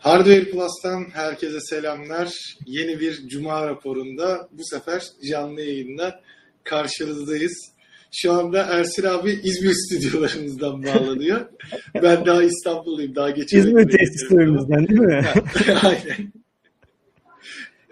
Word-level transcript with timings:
Hardware 0.00 0.44
Plus'tan 0.50 1.04
herkese 1.12 1.60
selamlar. 1.60 2.32
Yeni 2.66 3.00
bir 3.00 3.28
Cuma 3.28 3.66
raporunda 3.66 4.48
bu 4.52 4.64
sefer 4.64 5.02
canlı 5.30 5.60
yayında 5.60 6.20
karşınızdayız. 6.64 7.72
Şu 8.12 8.32
anda 8.32 8.62
Ersin 8.62 9.04
abi 9.04 9.30
İzmir 9.30 9.72
stüdyolarımızdan 9.74 10.82
bağlanıyor. 10.82 11.40
ben 12.02 12.26
daha 12.26 12.42
İstanbul'dayım. 12.42 13.14
Daha 13.14 13.30
geçen 13.30 13.58
İzmir 13.58 13.88
tesislerimizden 13.88 14.88
değil 14.88 15.00
mi? 15.00 15.24
Aynen. 15.82 16.32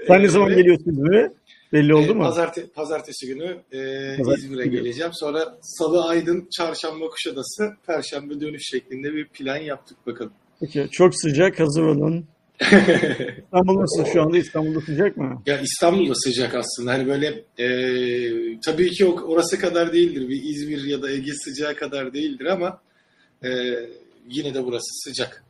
Sen 0.07 0.23
ne 0.23 0.29
zaman 0.29 0.49
geliyorsun 0.49 0.91
İzmir'e? 0.91 1.33
Belli 1.73 1.95
oldu 1.95 2.15
mu? 2.15 2.23
Pazarte 2.23 2.67
pazartesi 2.67 3.27
günü 3.27 3.57
e, 3.73 4.17
Pazartesi 4.17 4.47
İzmir'e 4.47 4.67
günü. 4.67 4.83
geleceğim. 4.83 5.13
Sonra 5.15 5.59
Salı 5.63 6.05
Aydın, 6.05 6.49
Çarşamba 6.57 7.09
Kuşadası, 7.09 7.77
Perşembe 7.87 8.41
dönüş 8.41 8.63
şeklinde 8.71 9.15
bir 9.15 9.29
plan 9.29 9.57
yaptık 9.57 10.07
bakalım. 10.07 10.33
Peki, 10.61 10.89
çok 10.93 11.21
sıcak 11.21 11.61
hazır 11.61 11.83
olun. 11.83 12.25
İstanbul 13.45 13.81
nasıl 13.81 14.05
şu 14.05 14.23
anda? 14.23 14.39
İstanbul'da 14.39 14.81
sıcak 14.81 15.17
mı? 15.17 15.43
Ya 15.47 15.61
İstanbul'da 15.61 16.15
sıcak 16.15 16.55
aslında. 16.55 16.93
Hani 16.93 17.07
böyle 17.07 17.27
e, 17.59 17.69
tabii 18.65 18.91
ki 18.91 19.07
orası 19.07 19.59
kadar 19.59 19.93
değildir. 19.93 20.29
Bir 20.29 20.43
İzmir 20.43 20.85
ya 20.85 21.03
da 21.03 21.11
Ege 21.11 21.33
sıcağı 21.35 21.75
kadar 21.75 22.13
değildir 22.13 22.45
ama 22.47 22.81
e, 23.45 23.49
yine 24.29 24.55
de 24.55 24.65
burası 24.65 25.09
sıcak. 25.09 25.45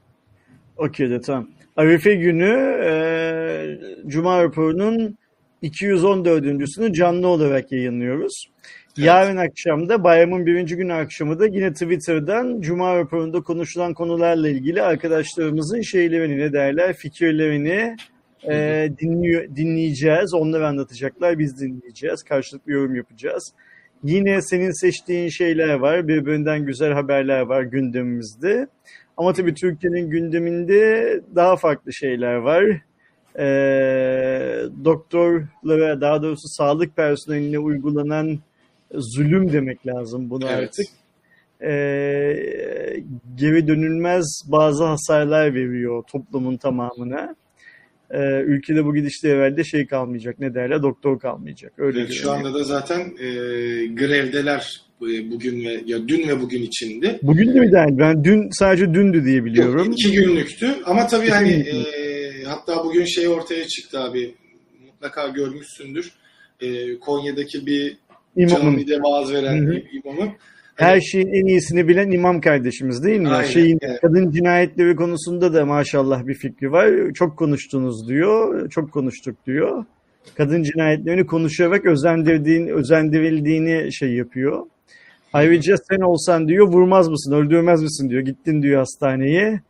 Okey 0.77 1.11
de 1.11 1.21
tamam. 1.21 1.49
Arife 1.77 2.15
günü 2.15 2.81
e, 2.85 2.93
Cuma 4.07 4.45
raporunun 4.45 5.19
214.sünü 5.63 6.93
canlı 6.93 7.29
olarak 7.29 7.73
yayınlıyoruz. 7.73 8.47
Yarın 8.97 9.37
akşam 9.37 9.89
da 9.89 10.05
bayramın 10.05 10.47
birinci 10.47 10.77
günü 10.77 10.93
akşamı 10.93 11.39
da 11.39 11.47
yine 11.47 11.73
Twitter'dan 11.73 12.61
Cuma 12.61 12.97
raporunda 12.97 13.41
konuşulan 13.41 13.95
konularla 13.95 14.49
ilgili 14.49 14.83
arkadaşlarımızın 14.83 15.81
şeylerini 15.81 16.39
ne 16.39 16.53
derler 16.53 16.93
fikirlerini 16.93 17.97
e, 18.51 18.89
dinliyor, 19.01 19.57
dinleyeceğiz. 19.57 20.35
Onlar 20.35 20.61
anlatacaklar 20.61 21.39
biz 21.39 21.61
dinleyeceğiz. 21.61 22.23
Karşılıklı 22.23 22.73
yorum 22.73 22.95
yapacağız. 22.95 23.53
Yine 24.05 24.43
senin 24.43 24.81
seçtiğin 24.81 25.29
şeyler 25.29 25.75
var. 25.75 26.09
Birbirinden 26.09 26.67
güzel 26.67 26.93
haberler 26.93 27.41
var 27.41 27.63
gündemimizde. 27.63 28.67
Ama 29.17 29.33
tabii 29.33 29.55
Türkiye'nin 29.55 30.11
gündeminde 30.11 31.21
daha 31.35 31.57
farklı 31.57 31.93
şeyler 31.93 32.35
var. 32.35 32.65
Ee, 33.39 34.63
doktorlara 34.85 36.01
daha 36.01 36.23
doğrusu 36.23 36.49
sağlık 36.49 36.97
personeline 36.97 37.59
uygulanan 37.59 38.39
zulüm 38.95 39.53
demek 39.53 39.87
lazım 39.87 40.31
buna 40.31 40.51
Evet. 40.53 40.69
artık. 40.69 40.87
Ee, 41.63 43.03
geri 43.37 43.69
dönülmez 43.69 44.43
bazı 44.47 44.85
hasarlar 44.85 45.55
veriyor 45.55 46.03
toplumun 46.13 46.57
tamamına. 46.57 47.37
Ee, 48.11 48.41
ülkede 48.41 48.85
bu 48.85 48.95
gidişte 48.95 49.29
evvelde 49.29 49.65
şey 49.65 49.87
kalmayacak 49.87 50.41
ne 50.41 50.55
derler 50.55 50.83
doktor 50.83 51.21
kalmayacak. 51.21 51.73
Öyle 51.79 52.01
Evet, 52.01 52.13
şu 52.13 52.33
anda 52.33 52.55
da 52.55 52.65
zaten 52.65 53.01
e, 53.01 53.27
grevdeler 53.87 54.83
e, 55.03 55.31
bugün 55.31 55.65
ve 55.65 55.81
ya 55.87 56.09
dün 56.09 56.29
ve 56.29 56.41
bugün 56.41 56.63
içindi. 56.63 57.19
Bugün 57.23 57.55
de 57.55 57.61
mi 57.61 57.73
değil? 57.73 57.99
Ben 57.99 58.25
dün 58.25 58.49
sadece 58.53 58.95
dündü 58.95 59.25
diye 59.25 59.45
biliyorum. 59.45 59.85
Yok, 59.85 60.01
iki 60.01 60.13
günlüktü 60.13 60.75
ama 60.85 61.07
tabii 61.07 61.27
İki 61.27 61.35
hani 61.35 61.53
e, 61.53 62.45
hatta 62.45 62.85
bugün 62.85 63.05
şey 63.05 63.29
ortaya 63.29 63.67
çıktı 63.67 64.01
abi 64.01 64.35
mutlaka 64.87 65.29
görmüşsündür. 65.29 66.13
E, 66.61 66.99
Konya'daki 66.99 67.67
bir 67.67 67.97
İmamın. 68.37 68.71
camide 68.71 69.03
vaaz 69.03 69.33
veren 69.33 69.57
Hı 69.57 69.67
hı. 69.67 69.71
bir 69.71 70.03
imamın 70.05 70.31
Her 70.77 71.01
şeyin 71.01 71.29
en 71.29 71.47
iyisini 71.47 71.89
bilen 71.89 72.11
imam 72.11 72.41
kardeşimiz 72.41 73.05
değil 73.05 73.21
mi? 73.21 73.29
Aynen, 73.29 73.49
Şeyin 73.49 73.79
evet. 73.83 74.01
kadın 74.01 74.31
cinayetleri 74.31 74.97
konusunda 74.97 75.55
da 75.55 75.67
maşallah 75.67 76.27
bir 76.27 76.35
fikri 76.35 76.73
var. 76.73 77.13
Çok 77.15 77.37
konuştunuz 77.39 78.09
diyor. 78.09 78.71
Çok 78.71 78.93
konuştuk 78.93 79.47
diyor. 79.47 79.85
Kadın 80.35 80.63
cinayetlerini 80.63 81.27
konuşarak 81.27 81.87
özendirdiğin, 81.87 82.67
özendirildiğini 82.67 83.93
şey 83.93 84.13
yapıyor. 84.15 84.67
Ayrıca 85.33 85.77
sen 85.77 86.01
olsan 86.01 86.49
diyor 86.49 86.67
vurmaz 86.67 87.09
mısın, 87.09 87.33
öldürmez 87.33 87.83
misin 87.83 88.11
diyor. 88.11 88.23
Gittin 88.23 88.63
diyor 88.63 88.79
hastaneye. 88.79 89.61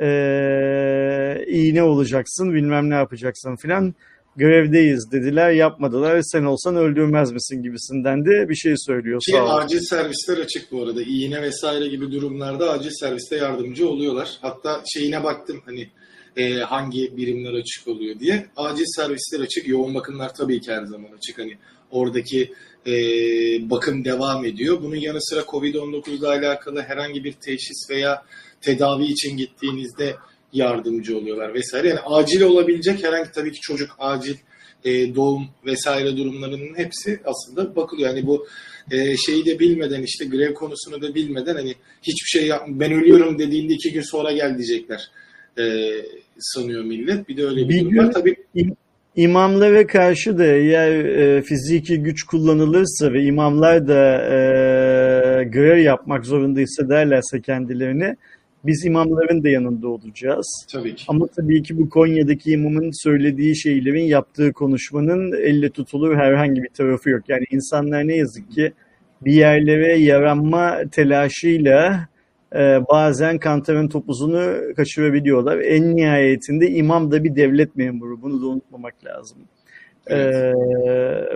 Ee, 0.00 1.44
iğne 1.46 1.82
olacaksın, 1.82 2.54
bilmem 2.54 2.90
ne 2.90 2.94
yapacaksın 2.94 3.56
filan. 3.56 3.94
Görevdeyiz 4.36 5.12
dediler, 5.12 5.50
yapmadılar. 5.50 6.22
Sen 6.22 6.44
olsan 6.44 6.76
öldürmez 6.76 7.32
misin 7.32 7.62
gibisinden 7.62 8.24
de 8.24 8.48
bir 8.48 8.54
şey 8.54 8.74
söylüyor. 8.76 9.20
Ki 9.20 9.32
Sağ 9.32 9.54
acil 9.54 9.80
servisler 9.80 10.38
açık 10.38 10.72
bu 10.72 10.82
arada. 10.82 11.02
İğne 11.02 11.42
vesaire 11.42 11.88
gibi 11.88 12.12
durumlarda 12.12 12.72
acil 12.72 12.90
serviste 12.90 13.36
yardımcı 13.36 13.88
oluyorlar. 13.88 14.38
Hatta 14.40 14.82
şeyine 14.94 15.24
baktım 15.24 15.62
hani 15.64 15.88
e, 16.36 16.54
hangi 16.54 17.16
birimler 17.16 17.52
açık 17.52 17.88
oluyor 17.88 18.20
diye. 18.20 18.46
Acil 18.56 18.84
servisler 18.86 19.40
açık. 19.40 19.68
Yoğun 19.68 19.94
bakımlar 19.94 20.34
tabii 20.34 20.60
ki 20.60 20.72
her 20.72 20.84
zaman 20.84 21.08
açık. 21.16 21.38
Hani 21.38 21.58
oradaki 21.90 22.52
e, 22.86 22.92
bakım 23.70 24.04
devam 24.04 24.44
ediyor. 24.44 24.82
Bunun 24.82 24.96
yanı 24.96 25.22
sıra 25.22 25.40
Covid-19 25.40 26.10
ile 26.10 26.26
alakalı 26.26 26.82
herhangi 26.82 27.24
bir 27.24 27.32
teşhis 27.32 27.90
veya 27.90 28.22
tedavi 28.60 29.04
için 29.04 29.36
gittiğinizde 29.36 30.16
yardımcı 30.54 31.18
oluyorlar 31.18 31.54
vesaire. 31.54 31.88
Yani 31.88 32.00
acil 32.00 32.42
olabilecek 32.42 33.04
herhangi 33.04 33.30
tabii 33.32 33.52
ki 33.52 33.60
çocuk 33.60 33.90
acil 33.98 34.34
e, 34.84 35.14
doğum 35.14 35.46
vesaire 35.66 36.16
durumlarının 36.16 36.78
hepsi 36.78 37.20
aslında 37.24 37.76
bakılıyor. 37.76 38.08
Yani 38.08 38.26
bu 38.26 38.46
e, 38.90 39.16
şeyi 39.16 39.46
de 39.46 39.58
bilmeden 39.58 40.02
işte 40.02 40.24
grev 40.24 40.54
konusunu 40.54 41.02
da 41.02 41.14
bilmeden 41.14 41.54
hani 41.54 41.74
hiçbir 42.02 42.38
şey 42.38 42.46
yap 42.46 42.62
ben 42.68 42.92
ölüyorum 42.92 43.38
dediğinde 43.38 43.72
iki 43.72 43.92
gün 43.92 44.02
sonra 44.02 44.32
gel 44.32 44.58
diyecekler 44.58 45.10
e, 45.58 45.64
sanıyor 46.38 46.84
millet. 46.84 47.28
Bir 47.28 47.36
de 47.36 47.46
öyle 47.46 47.68
bir, 47.68 47.68
Bir 47.68 47.84
durum 47.84 47.98
var. 47.98 48.12
Tabii 48.12 48.36
İmamlara 49.16 49.86
karşı 49.86 50.38
da 50.38 50.44
eğer 50.44 51.04
e, 51.04 51.42
fiziki 51.42 51.98
güç 51.98 52.22
kullanılırsa 52.22 53.12
ve 53.12 53.22
imamlar 53.22 53.88
da 53.88 54.16
e, 54.24 55.44
görev 55.44 55.78
yapmak 55.78 56.26
zorunda 56.26 56.60
hissederlerse 56.60 57.40
kendilerini 57.40 58.16
biz 58.66 58.84
imamların 58.84 59.44
da 59.44 59.48
yanında 59.48 59.88
olacağız. 59.88 60.66
tabii 60.72 60.94
ki. 60.94 61.04
Ama 61.08 61.26
tabii 61.26 61.62
ki 61.62 61.78
bu 61.78 61.88
Konya'daki 61.88 62.50
imamın 62.50 63.04
söylediği 63.04 63.56
şeylerin 63.56 64.04
yaptığı 64.04 64.52
konuşmanın 64.52 65.32
elle 65.32 65.70
tutulur 65.70 66.16
herhangi 66.16 66.62
bir 66.62 66.68
tarafı 66.68 67.10
yok. 67.10 67.28
Yani 67.28 67.44
insanlar 67.50 68.08
ne 68.08 68.16
yazık 68.16 68.50
ki 68.50 68.72
bir 69.24 69.32
yerlere 69.32 69.96
yaranma 69.98 70.80
telaşıyla 70.92 72.08
e, 72.54 72.58
bazen 72.90 73.38
kantarın 73.38 73.88
topuzunu 73.88 74.74
kaçırabiliyorlar. 74.76 75.58
En 75.58 75.96
nihayetinde 75.96 76.70
imam 76.70 77.10
da 77.10 77.24
bir 77.24 77.36
devlet 77.36 77.76
memuru. 77.76 78.22
Bunu 78.22 78.42
da 78.42 78.46
unutmamak 78.46 78.94
lazım. 79.04 79.38
E, 80.06 80.18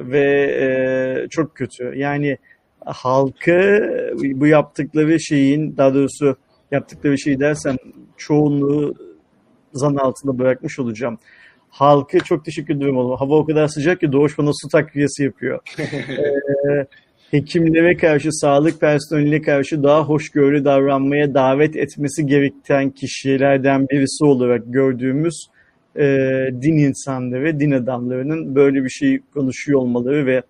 ve 0.01 0.27
e, 0.61 1.29
çok 1.29 1.55
kötü. 1.55 1.93
Yani 1.97 2.39
halkı 2.85 3.81
bu 4.23 4.47
yaptıkları 4.47 5.21
şeyin 5.21 5.77
daha 5.77 5.95
doğrusu 5.95 6.37
yaptıkları 6.71 7.19
şey 7.19 7.41
dersem 7.41 7.77
çoğunluğu 8.17 8.95
zan 9.73 9.97
altında 9.97 10.39
bırakmış 10.39 10.79
olacağım. 10.79 11.19
Halkı 11.71 12.19
çok 12.19 12.45
teşekkür 12.45 12.77
ederim 12.77 12.97
oğlum. 12.97 13.17
Hava 13.17 13.37
o 13.37 13.47
kadar 13.47 13.69
sıcak 13.69 14.01
ki 14.01 14.13
Doğuş 14.13 14.39
bana 14.39 14.51
su 14.63 14.69
takviyesi 14.69 15.25
yapıyor. 15.25 15.61
Ee, 16.69 16.87
hekimlere 17.31 17.97
karşı, 17.97 18.29
sağlık 18.33 18.81
personeline 18.81 19.43
karşı 19.43 19.83
daha 19.83 20.05
hoşgörülü 20.05 20.65
davranmaya 20.65 21.35
davet 21.35 21.77
etmesi 21.77 22.27
gereken 22.27 22.91
kişilerden 22.91 23.89
birisi 23.89 24.25
olarak 24.25 24.63
gördüğümüz 24.67 25.47
e, 25.97 26.05
din 26.63 26.77
insanları, 26.77 27.61
din 27.61 27.71
adamlarının 27.71 28.55
böyle 28.55 28.85
bir 28.85 28.91
şey 28.91 29.21
konuşuyor 29.35 29.81
olmaları 29.81 30.27
ve 30.27 30.43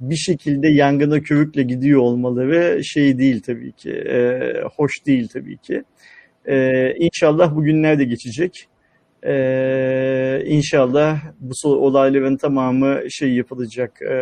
bir 0.00 0.16
şekilde 0.16 0.68
yangına 0.68 1.20
körükle 1.20 1.62
gidiyor 1.62 2.00
olmaları 2.00 2.84
şey 2.84 3.18
değil 3.18 3.42
tabii 3.42 3.72
ki, 3.72 3.90
e, 3.90 4.40
hoş 4.76 5.06
değil 5.06 5.28
tabii 5.32 5.56
ki. 5.56 5.82
E, 6.46 6.90
inşallah 6.94 7.56
bu 7.56 7.62
günler 7.62 7.98
de 7.98 8.04
geçecek. 8.04 8.68
E, 9.26 10.42
inşallah 10.46 11.20
bu 11.40 11.68
olayların 11.68 12.36
tamamı 12.36 13.00
şey 13.10 13.34
yapılacak, 13.34 14.02
e, 14.02 14.14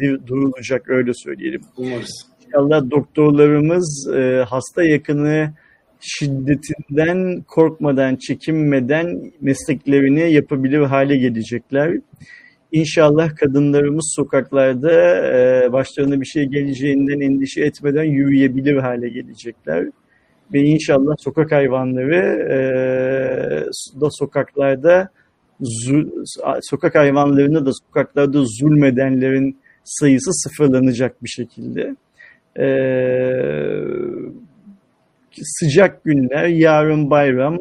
e, 0.00 0.26
durulacak 0.26 0.88
öyle 0.90 1.10
söyleyelim. 1.14 1.60
Umarız. 1.76 2.26
İnşallah 2.46 2.90
doktorlarımız 2.90 4.10
e, 4.14 4.44
hasta 4.48 4.84
yakını 4.84 5.52
şiddetinden 6.00 7.42
korkmadan, 7.42 8.16
çekinmeden 8.16 9.32
mesleklerini 9.40 10.32
yapabilir 10.32 10.80
hale 10.80 11.16
gelecekler. 11.16 12.00
İnşallah 12.76 13.36
kadınlarımız 13.36 14.12
sokaklarda 14.16 14.92
e, 15.36 15.72
başlarına 15.72 16.20
bir 16.20 16.26
şey 16.26 16.44
geleceğinden 16.44 17.20
endişe 17.20 17.64
etmeden 17.64 18.04
yürüyebilir 18.04 18.76
hale 18.76 19.08
gelecekler. 19.08 19.86
Ve 20.52 20.60
inşallah 20.60 21.14
sokak 21.18 21.52
hayvanları 21.52 22.16
e, 22.50 22.58
da 24.00 24.08
sokaklarda 24.10 25.08
sokak 26.60 26.94
hayvanlarına 26.94 27.66
da 27.66 27.70
sokaklarda 27.72 28.44
zulmedenlerin 28.44 29.56
sayısı 29.84 30.32
sıfırlanacak 30.32 31.24
bir 31.24 31.28
şekilde. 31.28 31.96
Ee, 32.58 32.66
sıcak 35.42 36.04
günler, 36.04 36.46
yarın 36.46 37.10
bayram, 37.10 37.58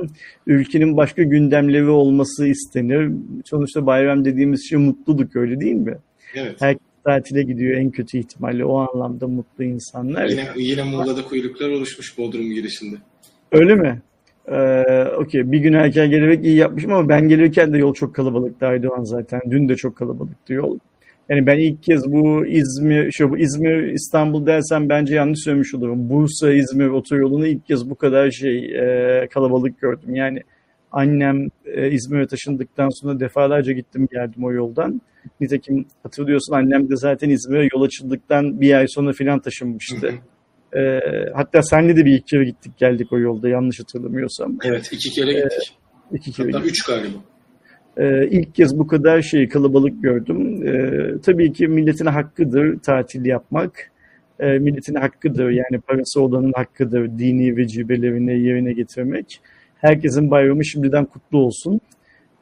ülkenin 0.48 0.98
başka 0.98 1.24
gündemleri 1.24 1.90
olması 1.90 2.48
istenir. 2.48 3.12
Sonuçta 3.46 3.86
bayram 3.86 4.26
dediğimiz 4.26 4.70
şey 4.70 4.78
mutluluk 4.78 5.36
öyle 5.36 5.60
değil 5.60 5.76
mi? 5.76 5.98
Evet. 6.36 6.56
Herkes 6.60 6.86
tatile 7.06 7.44
gidiyor 7.44 7.78
en 7.78 7.92
kötü 7.92 8.18
ihtimalle 8.18 8.66
o 8.66 8.78
anlamda 8.78 9.28
mutlu 9.28 9.64
insanlar. 9.64 10.26
Yine, 10.26 10.48
yine 10.56 10.84
Muğla'da 10.84 11.24
kuyruklar 11.24 11.70
oluşmuş 11.70 12.18
Bodrum 12.18 12.52
girişinde. 12.52 12.96
Öyle 13.52 13.76
mi? 13.76 14.02
Ee, 14.48 14.84
Okey. 15.18 15.52
Bir 15.52 15.60
gün 15.60 15.74
erken 15.74 16.10
gelerek 16.10 16.46
iyi 16.46 16.56
yapmışım 16.56 16.94
ama 16.94 17.10
ben 17.10 17.30
gelirken 17.30 17.74
de 17.74 17.78
yol 17.78 17.94
çok 17.94 18.16
kalabalıktı 18.16 18.66
Aydoğan 18.68 19.04
zaten. 19.04 19.42
Dün 19.50 19.70
de 19.70 19.76
çok 19.76 19.96
kalabalıktı 19.96 20.54
yol. 20.54 20.80
Yani 21.30 21.46
ben 21.46 21.58
ilk 21.58 21.84
kez 21.84 22.12
bu 22.12 22.46
İzmir, 22.46 23.12
şu 23.12 23.30
bu 23.30 23.38
İzmir 23.38 23.84
İstanbul 23.84 24.46
dersem 24.46 24.90
bence 24.90 25.16
yanlış 25.16 25.40
söylemiş 25.44 25.76
olurum. 25.76 26.10
Bursa 26.10 26.54
İzmir 26.54 26.88
otoyolunu 26.88 27.48
ilk 27.48 27.66
kez 27.66 27.90
bu 27.90 27.96
kadar 27.96 28.32
şey 28.32 28.58
e, 28.66 29.28
kalabalık 29.28 29.82
gördüm. 29.82 30.16
Yani 30.16 30.42
annem 30.92 31.48
e, 31.66 31.92
İzmir'e 31.92 32.28
taşındıktan 32.28 32.90
sonra 33.02 33.20
defalarca 33.20 33.74
gittim 33.74 34.08
geldim 34.12 34.44
o 34.44 34.52
yoldan. 34.52 35.02
Nitekim 35.42 35.86
hatırlıyorsun 36.04 36.54
annem 36.54 36.90
de 36.90 36.96
zaten 36.96 37.30
İzmir'e 37.30 37.70
yol 37.74 37.82
açıldıktan 37.82 38.62
bir 38.62 38.74
ay 38.74 38.86
sonra 38.88 39.14
filan 39.14 39.40
taşınmıştı. 39.40 40.12
E, 40.76 41.00
hatta 41.34 41.62
senle 41.64 41.96
de 41.96 42.06
bir 42.06 42.14
iki 42.14 42.26
kere 42.26 42.46
gittik 42.46 42.78
geldik 42.78 43.14
o 43.14 43.20
yolda 43.20 43.50
yanlış 43.50 43.80
hatırlamıyorsam. 43.80 44.58
Evet 44.64 44.90
iki 44.94 45.10
kere 45.10 45.34
gittik. 45.34 45.78
İki 46.12 46.32
kere 46.32 46.48
Hatta 46.48 46.58
gittik. 46.58 46.72
üç 46.72 46.86
galiba. 46.86 47.18
Ee, 47.98 48.28
ilk 48.28 48.56
kez 48.56 48.80
bu 48.80 48.88
kadar 48.88 49.22
şey 49.22 49.50
kalabalık 49.50 50.04
gördüm. 50.04 50.68
Ee, 50.68 51.22
tabii 51.22 51.54
ki 51.54 51.68
milletin 51.68 52.06
hakkıdır 52.06 52.80
tatil 52.80 53.26
yapmak. 53.26 53.92
Ee, 54.40 54.60
milletin 54.60 54.96
hakkıdır 54.96 55.50
yani 55.50 55.82
parası 55.88 56.22
olanın 56.22 56.54
hakkıdır 56.56 57.20
dini 57.20 57.58
vecibelerini 57.58 58.40
yerine 58.40 58.74
getirmek. 58.74 59.42
Herkesin 59.76 60.32
bayramı 60.32 60.66
şimdiden 60.66 61.06
kutlu 61.06 61.38
olsun. 61.38 61.82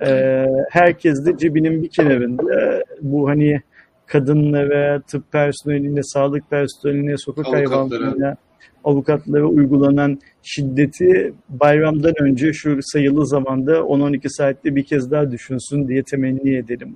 Ee, 0.05 0.45
herkes 0.69 1.25
de 1.25 1.38
cebinin 1.38 1.83
bir 1.83 1.89
kenarında 1.89 2.83
bu 3.01 3.29
hani 3.29 3.61
kadınlara, 4.06 5.01
tıp 5.01 5.31
personeline, 5.31 6.03
sağlık 6.03 6.49
personeline, 6.49 7.17
sokak 7.17 7.47
hayvanlarına, 7.47 8.35
avukatlara 8.83 9.45
uygulanan 9.45 10.19
şiddeti 10.44 11.33
bayramdan 11.50 12.13
önce 12.21 12.53
şu 12.53 12.80
sayılı 12.81 13.27
zamanda 13.27 13.77
10-12 13.77 14.30
saatte 14.30 14.75
bir 14.75 14.83
kez 14.83 15.12
daha 15.12 15.31
düşünsün 15.31 15.88
diye 15.88 16.03
temenni 16.03 16.56
edelim. 16.56 16.95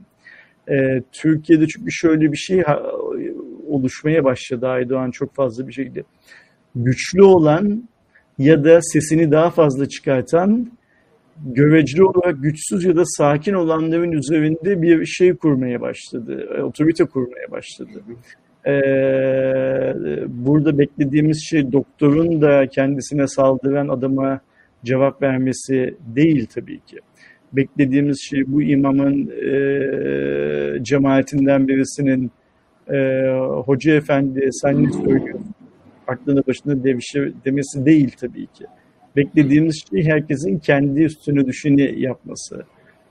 Ee, 0.69 1.01
Türkiye'de 1.12 1.68
çünkü 1.68 1.92
şöyle 1.92 2.31
bir 2.31 2.38
şey 2.38 2.63
oluşmaya 3.68 4.24
başladı 4.24 4.68
Aydoğan 4.68 5.12
çok 5.12 5.36
fazla 5.36 5.68
bir 5.68 5.74
şekilde. 5.74 6.04
Güçlü 6.75 7.24
olan 7.24 7.84
ya 8.38 8.63
da 8.63 8.81
sesini 8.81 9.31
daha 9.31 9.50
fazla 9.50 9.89
çıkartan 9.89 10.72
göreceli 11.45 12.04
olarak 12.04 12.44
güçsüz 12.44 12.84
ya 12.84 12.95
da 12.95 13.04
sakin 13.06 13.54
olanların 13.54 14.12
üzerinde 14.12 14.81
bir 14.81 15.06
şey 15.06 15.36
kurmaya 15.36 15.81
başladı. 15.81 16.48
e, 16.57 16.62
Otorite 16.62 17.06
kurmaya 17.06 17.51
başladı. 17.51 18.04
Ee, 18.65 19.94
burada 20.27 20.77
beklediğimiz 20.77 21.45
şey 21.50 21.71
doktorun 21.71 22.42
da 22.42 22.68
kendisine 22.68 23.27
saldıran 23.27 23.88
adama 23.88 24.39
cevap 24.86 25.21
vermesi 25.21 25.95
değil 26.15 26.48
tabii 26.56 26.80
ki. 26.80 26.98
Beklediğimiz 27.54 28.21
şey 28.30 28.44
bu 28.48 28.62
imamın 28.62 29.30
e, 29.30 30.83
cemaatinden 30.83 31.68
birisinin 31.68 32.31
e, 32.89 33.27
hoca 33.65 33.94
efendi 33.94 34.50
sen 34.51 34.83
ne 34.83 34.92
söylüyorsun? 34.92 35.45
Aklını 36.07 36.44
başına 36.48 36.83
devşir 36.83 37.33
demesi 37.45 37.86
değil 37.86 38.12
tabii 38.19 38.48
ki. 38.48 38.65
Beklediğimiz 39.15 39.83
şey 39.89 40.03
herkesin 40.06 40.60
kendi 40.60 41.03
üstüne 41.03 41.45
düşeni 41.45 42.01
yapması. 42.01 42.63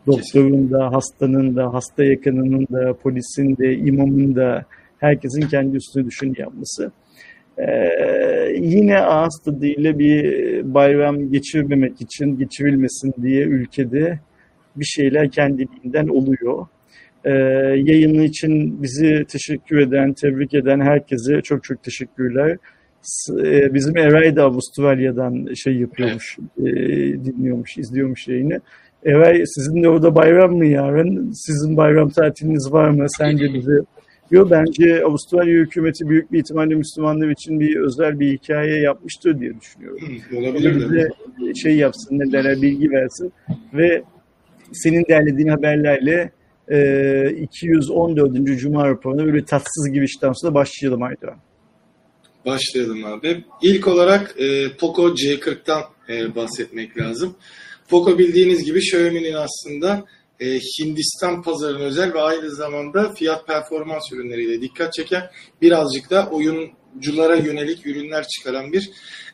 Doktorun 0.06 0.70
da, 0.70 0.92
hastanın 0.92 1.56
da, 1.56 1.75
hasta 1.75 2.04
yakınının 2.04 2.66
da, 2.72 2.94
polisin 2.94 3.56
de, 3.56 3.76
imamın 3.76 4.37
da, 4.37 4.64
herkesin 4.98 5.40
kendi 5.40 5.76
üstüne 5.76 6.06
düşeni 6.06 6.40
yapması. 6.40 6.93
Ee, 7.58 8.56
yine 8.60 8.98
ağız 8.98 9.43
tadıyla 9.44 9.98
bir 9.98 10.25
bayram 10.75 11.32
geçirmemek 11.32 12.00
için, 12.00 12.38
geçirilmesin 12.38 13.14
diye 13.22 13.43
ülkede 13.44 14.19
bir 14.76 14.84
şeyler 14.84 15.31
kendiliğinden 15.31 16.08
oluyor. 16.08 16.66
Ee, 17.25 17.31
yayını 17.76 18.25
için 18.25 18.82
bizi 18.82 19.25
teşekkür 19.28 19.78
eden, 19.78 20.12
tebrik 20.12 20.54
eden 20.54 20.81
herkese 20.81 21.40
çok 21.42 21.64
çok 21.64 21.82
teşekkürler. 21.82 22.56
E, 23.44 23.75
Bizim 23.75 23.96
Eray 23.96 24.37
da 24.37 24.44
Avustralya'dan 24.44 25.54
şey 25.54 25.76
yapıyormuş, 25.76 26.38
e, 26.58 26.64
dinliyormuş, 27.25 27.78
izliyormuş 27.78 28.28
yayını. 28.28 28.60
Eray 29.04 29.42
sizin 29.46 29.82
de 29.82 29.88
orada 29.88 30.14
bayram 30.14 30.56
mı 30.56 30.66
yarın? 30.66 31.32
Sizin 31.32 31.76
bayram 31.76 32.08
tatiliniz 32.08 32.72
var 32.72 32.90
mı? 32.90 33.06
Sen 33.08 33.38
de 33.38 33.54
bize 33.54 33.72
Yo 34.31 34.50
bence 34.50 35.05
Avustralya 35.05 35.55
hükümeti 35.55 36.08
büyük 36.08 36.32
bir 36.32 36.38
ihtimalle 36.38 36.75
Müslümanlar 36.75 37.28
için 37.28 37.61
bir 37.61 37.76
özel 37.76 38.20
bir 38.20 38.32
hikaye 38.32 38.81
yapmıştır 38.81 39.40
diye 39.40 39.61
düşünüyorum. 39.61 39.99
Hı, 40.31 40.38
olabilir 40.38 40.93
de. 40.93 41.08
şey 41.55 41.76
yapsın, 41.76 42.19
ne 42.19 42.32
derler, 42.32 42.62
bilgi 42.62 42.90
versin 42.90 43.32
ve 43.75 44.02
senin 44.73 45.05
derlediğin 45.08 45.49
haberlerle 45.49 46.31
e, 46.69 47.31
214. 47.31 48.58
Cuma 48.58 48.88
raporuna 48.88 49.23
öyle 49.23 49.44
tatsız 49.44 49.93
girişten 49.93 50.32
sonra 50.32 50.55
başlayalım 50.55 51.02
Aydoğan. 51.02 51.38
Başlayalım 52.46 53.05
abi. 53.05 53.44
İlk 53.62 53.88
olarak 53.88 54.34
e, 54.38 54.76
Poco 54.81 55.08
C40'tan 55.08 55.82
e, 56.08 56.34
bahsetmek 56.34 56.99
lazım. 56.99 57.37
Poco 57.88 58.19
bildiğiniz 58.19 58.64
gibi 58.64 58.78
Xiaomi'nin 58.78 59.34
aslında 59.34 60.05
e, 60.41 60.59
Hindistan 60.59 61.43
pazarına 61.43 61.85
özel 61.85 62.15
ve 62.15 62.21
aynı 62.21 62.50
zamanda 62.50 63.15
fiyat 63.15 63.47
performans 63.47 64.12
ürünleriyle 64.12 64.61
dikkat 64.61 64.93
çeken 64.93 65.31
birazcık 65.62 66.11
da 66.11 66.29
oyunculara 66.31 67.37
yönelik 67.37 67.87
ürünler 67.87 68.29
çıkaran 68.29 68.73
bir 68.73 68.91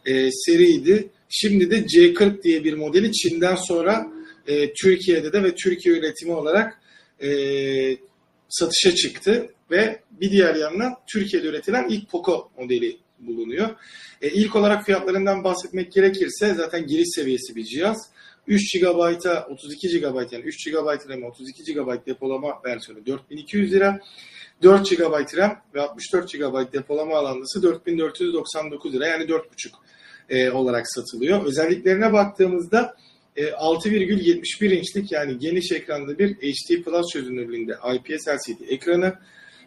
e, 0.07 0.31
seriydi. 0.33 1.09
Şimdi 1.29 1.71
de 1.71 1.79
C40 1.79 2.43
diye 2.43 2.65
bir 2.65 2.75
modeli 2.75 3.13
Çin'den 3.13 3.57
sonra 3.57 4.07
e, 4.47 4.73
Türkiye'de 4.73 5.33
de 5.33 5.43
ve 5.43 5.55
Türkiye 5.55 5.99
üretimi 5.99 6.33
olarak 6.33 6.81
e, 7.23 7.31
satışa 8.49 8.95
çıktı 8.95 9.55
ve 9.71 10.01
bir 10.11 10.31
diğer 10.31 10.55
yandan 10.55 10.95
Türkiye'de 11.07 11.47
üretilen 11.47 11.89
ilk 11.89 12.11
Poco 12.11 12.51
modeli 12.59 12.97
bulunuyor. 13.19 13.71
E, 14.23 14.31
ilk 14.31 14.57
olarak 14.57 14.87
fiyatlarından 14.87 15.45
bahsetmek 15.45 15.93
gerekirse 15.93 16.55
zaten 16.55 16.87
giriş 16.87 17.09
seviyesi 17.15 17.57
bir 17.57 17.65
cihaz. 17.65 18.11
3 18.47 18.81
GB'a 18.81 19.47
32 19.51 20.01
GB 20.01 20.33
yani 20.33 20.45
3 20.45 20.71
GB 20.71 21.09
RAM 21.09 21.23
32 21.25 21.75
GB 21.75 22.07
depolama 22.07 22.63
versiyonu 22.65 23.07
4200 23.07 23.73
lira. 23.73 24.01
4 24.63 24.91
GB 24.91 25.37
RAM 25.37 25.63
ve 25.75 25.81
64 25.81 26.33
GB 26.33 26.73
depolama 26.73 27.17
alanlısı 27.17 27.63
4499 27.63 28.95
lira 28.95 29.07
yani 29.07 29.25
4,5 29.25 29.43
e, 30.29 30.51
olarak 30.51 30.89
satılıyor. 30.89 31.45
Özelliklerine 31.45 32.13
baktığımızda 32.13 32.97
e, 33.37 33.45
6,71 33.45 34.75
inçlik 34.75 35.13
yani 35.13 35.39
geniş 35.39 35.73
ekranlı 35.73 36.19
bir 36.19 36.35
HD 36.35 36.83
Plus 36.83 37.07
çözünürlüğünde 37.13 37.73
IPS 37.95 38.29
LCD 38.29 38.61
ekranı. 38.69 39.15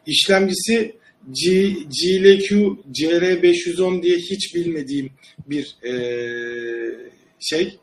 İşlemcisi 0.06 0.96
G, 1.32 1.68
GLQ 1.74 2.78
CR510 2.92 4.04
diye 4.04 4.18
hiç 4.18 4.56
bilmediğim 4.56 5.12
bir 5.50 5.76
e, 5.84 5.94
şey 7.40 7.80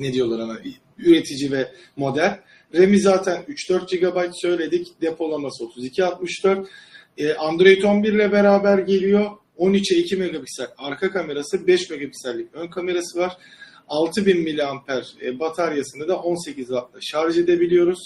ne 0.00 0.12
diyorlar 0.12 0.38
ona 0.38 0.58
üretici 0.98 1.52
ve 1.52 1.72
model. 1.96 2.40
RAM'i 2.74 3.00
zaten 3.00 3.42
3-4 3.48 3.96
GB 3.96 4.30
söyledik. 4.32 4.86
Depolaması 5.00 5.64
32-64. 5.64 6.66
E, 7.18 7.34
Android 7.34 7.82
11 7.82 8.12
ile 8.12 8.32
beraber 8.32 8.78
geliyor. 8.78 9.30
13'e 9.58 9.98
2 9.98 10.16
megapiksel 10.16 10.66
arka 10.78 11.10
kamerası, 11.10 11.66
5 11.66 11.90
megapiksellik 11.90 12.54
ön 12.54 12.68
kamerası 12.68 13.18
var. 13.18 13.36
6000 13.88 14.56
mAh 14.56 15.02
e, 15.22 15.38
bataryasını 15.38 16.08
da 16.08 16.18
18 16.18 16.66
Watt'la 16.66 16.98
şarj 17.00 17.38
edebiliyoruz. 17.38 17.98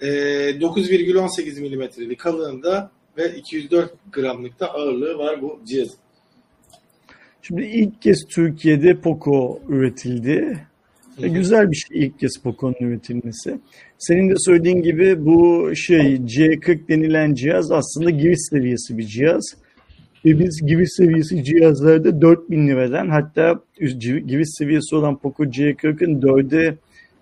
E, 0.00 0.06
9,18 0.06 1.60
milimetrelik 1.60 2.20
kalınlığında 2.20 2.90
ve 3.16 3.36
204 3.36 3.92
gramlık 4.12 4.60
da 4.60 4.74
ağırlığı 4.74 5.18
var 5.18 5.42
bu 5.42 5.60
cihazın. 5.64 5.98
Şimdi 7.42 7.62
ilk 7.62 8.02
kez 8.02 8.24
Türkiye'de 8.28 9.00
Poco 9.00 9.60
üretildi. 9.68 10.69
Güzel 11.18 11.70
bir 11.70 11.76
şey 11.76 12.06
ilk 12.06 12.18
kez 12.18 12.42
Poco'nun 12.42 12.74
üretilmesi. 12.80 13.58
Senin 13.98 14.30
de 14.30 14.34
söylediğin 14.38 14.82
gibi 14.82 15.26
bu 15.26 15.70
şey 15.76 16.16
C40 16.16 16.88
denilen 16.88 17.34
cihaz 17.34 17.70
aslında 17.72 18.10
giriş 18.10 18.38
seviyesi 18.50 18.98
bir 18.98 19.06
cihaz. 19.06 19.44
Ve 20.24 20.38
biz 20.38 20.66
giriş 20.66 20.88
seviyesi 20.96 21.44
cihazlarda 21.44 22.20
4000 22.20 22.68
liradan 22.68 23.08
hatta 23.08 23.60
giriş 24.26 24.48
seviyesi 24.58 24.96
olan 24.96 25.18
Poco 25.18 25.44
C40'ın 25.44 26.20
4'e 26.20 26.76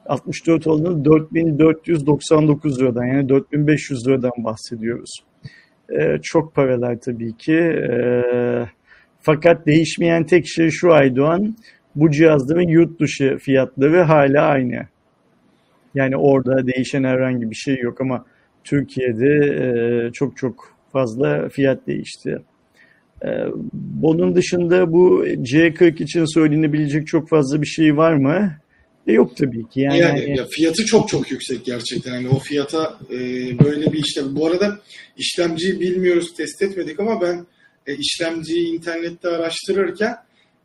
64 0.06 0.66
olanı 0.66 1.04
4499 1.04 2.80
liradan 2.80 3.04
yani 3.04 3.28
4500 3.28 4.06
liradan 4.06 4.32
bahsediyoruz. 4.38 5.10
Ee, 5.90 6.18
çok 6.22 6.54
paralar 6.54 7.00
tabii 7.00 7.36
ki. 7.36 7.54
Ee, 7.54 8.64
Fakat 9.20 9.66
değişmeyen 9.66 10.24
tek 10.24 10.48
şey 10.48 10.70
şu 10.70 10.92
Aydoğan, 10.92 11.56
bu 11.94 12.10
cihazların 12.10 12.68
yurt 12.68 13.00
dışı 13.00 13.38
fiyatları 13.40 14.02
hala 14.02 14.42
aynı. 14.42 14.86
Yani 15.94 16.16
orada 16.16 16.66
değişen 16.66 17.04
herhangi 17.04 17.50
bir 17.50 17.56
şey 17.56 17.76
yok 17.78 18.00
ama 18.00 18.24
Türkiye'de 18.64 19.28
e, 20.08 20.12
çok 20.12 20.36
çok 20.36 20.72
fazla 20.92 21.48
fiyat 21.48 21.86
değişti. 21.86 22.42
E, 23.24 23.28
bunun 23.72 24.34
dışında 24.34 24.92
bu 24.92 25.26
C40 25.26 26.02
için 26.02 26.34
söylenebilecek 26.34 27.06
çok 27.06 27.28
fazla 27.28 27.62
bir 27.62 27.66
şey 27.66 27.96
var 27.96 28.14
mı? 28.14 28.52
E, 29.06 29.12
yok 29.12 29.36
tabii 29.36 29.68
ki. 29.68 29.80
Yani, 29.80 29.98
Yani, 29.98 30.20
hani- 30.20 30.38
ya 30.38 30.46
fiyatı 30.50 30.84
çok 30.84 31.08
çok 31.08 31.30
yüksek 31.30 31.64
gerçekten. 31.64 32.14
Yani 32.14 32.28
o 32.28 32.38
fiyata 32.38 32.98
e, 33.10 33.18
böyle 33.64 33.92
bir 33.92 33.98
işlem. 33.98 34.36
Bu 34.36 34.46
arada 34.46 34.78
işlemciyi 35.16 35.80
bilmiyoruz, 35.80 36.34
test 36.36 36.62
etmedik 36.62 37.00
ama 37.00 37.20
ben 37.20 37.46
e, 37.86 37.96
işlemciyi 37.96 38.74
internette 38.76 39.28
araştırırken 39.28 40.14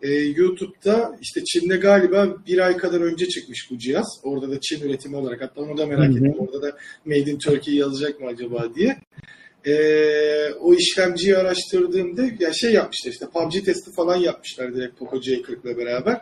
e, 0.04 0.14
YouTube'da 0.14 1.18
işte 1.22 1.44
Çin'de 1.44 1.78
galiba 1.78 2.38
bir 2.48 2.58
ay 2.58 2.78
kadar 2.78 3.02
önce 3.02 3.28
çıkmış 3.28 3.68
bu 3.72 3.78
cihaz. 3.78 4.20
Orada 4.24 4.52
da 4.52 4.60
Çin 4.62 4.82
üretimi 4.82 5.16
olarak. 5.16 5.42
Hatta 5.42 5.62
onu 5.62 5.78
da 5.78 5.86
merak 5.86 6.12
ettim. 6.12 6.36
Orada 6.40 6.62
da 6.62 6.78
Made 7.06 7.32
in 7.32 7.38
Turkey 7.38 7.76
yazacak 7.76 8.22
mı 8.22 8.28
acaba 8.28 8.76
diye. 8.76 8.98
E, 9.66 9.74
o 10.54 10.74
işlemciyi 10.74 11.38
araştırdığımda 11.38 12.22
ya 12.40 12.54
şey 12.54 12.74
yapmışlar 12.74 13.12
işte 13.12 13.26
PUBG 13.34 13.66
testi 13.66 13.92
falan 13.92 14.16
yapmışlar 14.16 14.76
direkt 14.76 15.00
Poco 15.00 15.18
C40 15.18 15.64
ile 15.64 15.78
beraber. 15.78 16.22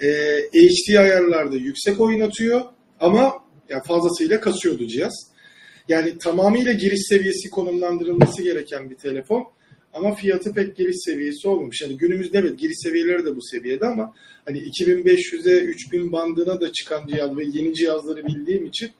E, 0.00 0.08
HD 0.52 0.94
ayarlarda 0.94 1.56
yüksek 1.56 2.00
oynatıyor 2.00 2.60
ama 3.00 3.32
ya 3.68 3.82
fazlasıyla 3.82 4.40
kasıyordu 4.40 4.86
cihaz. 4.86 5.32
Yani 5.88 6.18
tamamıyla 6.18 6.72
giriş 6.72 7.00
seviyesi 7.08 7.50
konumlandırılması 7.50 8.42
gereken 8.42 8.90
bir 8.90 8.96
telefon. 8.96 9.46
Ama 9.94 10.14
fiyatı 10.14 10.52
pek 10.54 10.76
giriş 10.76 10.96
seviyesi 11.04 11.48
olmamış. 11.48 11.82
Yani 11.82 11.96
günümüzde 11.96 12.38
evet 12.38 12.58
giriş 12.58 12.76
seviyeleri 12.78 13.24
de 13.26 13.36
bu 13.36 13.42
seviyede 13.42 13.86
ama 13.86 14.12
hani 14.44 14.58
2500'e 14.58 15.60
3000 15.64 16.12
bandına 16.12 16.60
da 16.60 16.72
çıkan 16.72 17.06
cihaz 17.06 17.36
ve 17.36 17.44
yeni 17.44 17.74
cihazları 17.74 18.26
bildiğim 18.26 18.66
için 18.66 18.90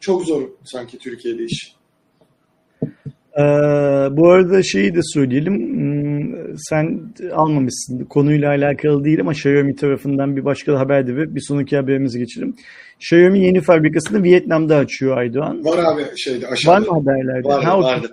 çok 0.00 0.24
zor 0.24 0.42
sanki 0.64 0.98
Türkiye'de 0.98 1.44
iş. 1.44 1.74
Ee, 3.38 3.42
bu 4.16 4.30
arada 4.30 4.62
şeyi 4.62 4.94
de 4.94 5.00
söyleyelim. 5.02 5.54
Hmm, 5.54 6.58
Sen 6.58 7.00
almamışsın. 7.32 8.04
Konuyla 8.04 8.48
alakalı 8.48 9.04
değil 9.04 9.20
ama 9.20 9.32
Xiaomi 9.32 9.76
tarafından 9.76 10.36
bir 10.36 10.44
başka 10.44 10.72
da 10.72 10.78
haber 10.80 11.06
de 11.06 11.16
ve 11.16 11.34
bir 11.34 11.40
sonraki 11.40 11.76
haberimize 11.76 12.18
geçelim. 12.18 12.54
Xiaomi 13.00 13.40
yeni 13.40 13.60
fabrikasını 13.60 14.22
Vietnam'da 14.22 14.76
açıyor 14.76 15.16
Aydoğan. 15.16 15.64
Var 15.64 15.78
abi 15.78 16.02
şeyde 16.16 16.46
Var 16.46 16.52
aşağıda. 16.52 16.80
mı 16.92 17.00
haberlerde? 17.00 17.48
Vardı, 17.48 17.64
Ha, 17.66 17.80
vardı. 17.82 18.08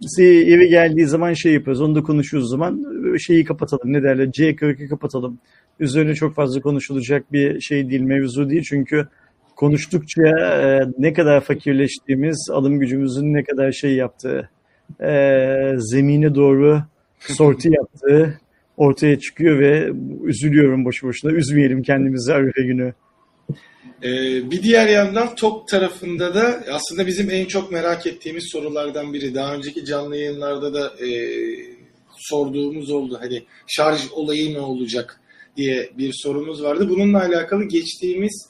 Bize 0.00 0.24
eve 0.24 0.66
geldiği 0.66 1.06
zaman 1.06 1.32
şey 1.32 1.52
yapıyoruz. 1.52 1.82
Onu 1.82 1.94
da 1.94 2.02
konuşuyoruz 2.02 2.50
zaman. 2.50 2.84
Şeyi 3.18 3.44
kapatalım. 3.44 3.92
Ne 3.92 4.02
derler? 4.02 4.26
C40'ı 4.26 4.88
kapatalım. 4.88 5.38
Üzerine 5.80 6.14
çok 6.14 6.34
fazla 6.34 6.60
konuşulacak 6.60 7.32
bir 7.32 7.60
şey 7.60 7.90
değil, 7.90 8.00
mevzu 8.00 8.50
değil. 8.50 8.62
Çünkü 8.62 9.08
konuştukça 9.56 10.22
e, 10.38 10.80
ne 10.98 11.12
kadar 11.12 11.40
fakirleştiğimiz, 11.40 12.48
alım 12.52 12.78
gücümüzün 12.78 13.34
ne 13.34 13.44
kadar 13.44 13.72
şey 13.72 13.94
yaptığı, 13.94 14.50
e, 15.00 15.74
zemine 15.78 16.34
doğru 16.34 16.82
sorti 17.18 17.70
yaptığı 17.72 18.40
ortaya 18.76 19.18
çıkıyor 19.18 19.58
ve 19.58 19.92
üzülüyorum 20.24 20.84
boşu 20.84 21.06
boşuna. 21.06 21.32
Üzmeyelim 21.32 21.82
kendimizi 21.82 22.34
Arife 22.34 22.62
günü. 22.62 22.92
Ee, 24.02 24.50
bir 24.50 24.62
diğer 24.62 24.88
yandan 24.88 25.34
TOK 25.34 25.68
tarafında 25.68 26.34
da 26.34 26.64
aslında 26.72 27.06
bizim 27.06 27.30
en 27.30 27.44
çok 27.44 27.72
merak 27.72 28.06
ettiğimiz 28.06 28.48
sorulardan 28.52 29.14
biri. 29.14 29.34
Daha 29.34 29.54
önceki 29.54 29.84
canlı 29.84 30.16
yayınlarda 30.16 30.74
da 30.74 31.06
e, 31.06 31.30
sorduğumuz 32.18 32.90
oldu. 32.90 33.18
Hani 33.20 33.42
şarj 33.66 34.00
olayı 34.12 34.54
ne 34.54 34.60
olacak 34.60 35.20
diye 35.56 35.90
bir 35.98 36.12
sorumuz 36.22 36.62
vardı. 36.62 36.88
Bununla 36.88 37.20
alakalı 37.20 37.64
geçtiğimiz 37.64 38.48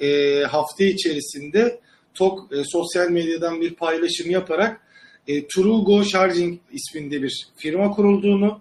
e, 0.00 0.40
hafta 0.42 0.84
içerisinde 0.84 1.80
TOK 2.14 2.52
e, 2.52 2.64
sosyal 2.64 3.10
medyadan 3.10 3.60
bir 3.60 3.74
paylaşım 3.74 4.30
yaparak 4.30 4.80
e, 5.28 5.46
Trugo 5.46 6.04
Charging 6.04 6.58
isminde 6.72 7.22
bir 7.22 7.46
firma 7.56 7.90
kurulduğunu 7.90 8.60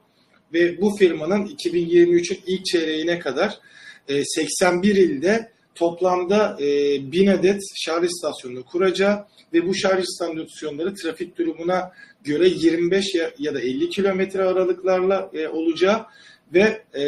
ve 0.53 0.81
bu 0.81 0.95
firmanın 0.95 1.45
2023'ün 1.45 2.39
ilk 2.47 2.65
çeyreğine 2.65 3.19
kadar 3.19 3.59
e, 4.07 4.25
81 4.25 4.95
ilde 4.95 5.51
toplamda 5.79 6.57
e, 6.61 7.11
1000 7.11 7.27
adet 7.27 7.61
şarj 7.75 8.05
istasyonunu 8.05 8.65
kuracağı 8.65 9.25
ve 9.53 9.67
bu 9.67 9.75
şarj 9.75 10.03
istasyonları 10.03 10.95
trafik 10.95 11.37
durumuna 11.37 11.91
göre 12.23 12.47
25 12.47 13.15
ya, 13.15 13.31
ya 13.39 13.53
da 13.53 13.61
50 13.61 13.89
kilometre 13.89 14.43
aralıklarla 14.43 15.29
e, 15.33 15.47
olacağı 15.47 16.05
ve 16.53 16.81
e, 16.99 17.03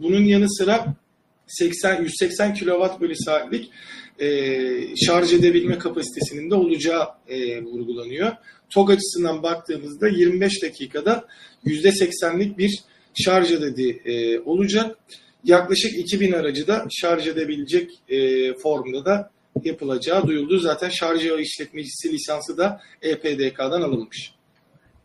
bunun 0.00 0.24
yanı 0.24 0.50
sıra 0.50 0.86
80 1.46 2.02
180 2.02 2.54
kW 2.54 3.00
bölü 3.00 3.16
saatlik 3.16 3.70
e, 4.18 4.26
şarj 5.06 5.32
edebilme 5.32 5.78
kapasitesinin 5.78 6.50
de 6.50 6.54
olacağı 6.54 7.08
e, 7.28 7.62
vurgulanıyor. 7.62 8.32
TOG 8.70 8.90
açısından 8.90 9.42
baktığımızda 9.42 10.08
25 10.08 10.62
dakikada 10.62 11.24
%80'lik 11.66 12.58
bir 12.58 12.80
şarj 13.14 13.52
adedi 13.52 14.02
e, 14.04 14.40
olacak. 14.40 14.96
Yaklaşık 15.44 15.98
2000 15.98 16.32
aracı 16.32 16.66
da 16.66 16.86
şarj 16.90 17.26
edebilecek 17.28 17.90
e, 18.08 18.18
formda 18.54 19.04
da 19.04 19.30
yapılacağı 19.64 20.26
duyuldu. 20.26 20.58
Zaten 20.58 20.88
şarj 20.88 21.26
işletmecisi 21.40 22.12
lisansı 22.12 22.58
da 22.58 22.80
EPDK'dan 23.02 23.82
alınmış. 23.82 24.34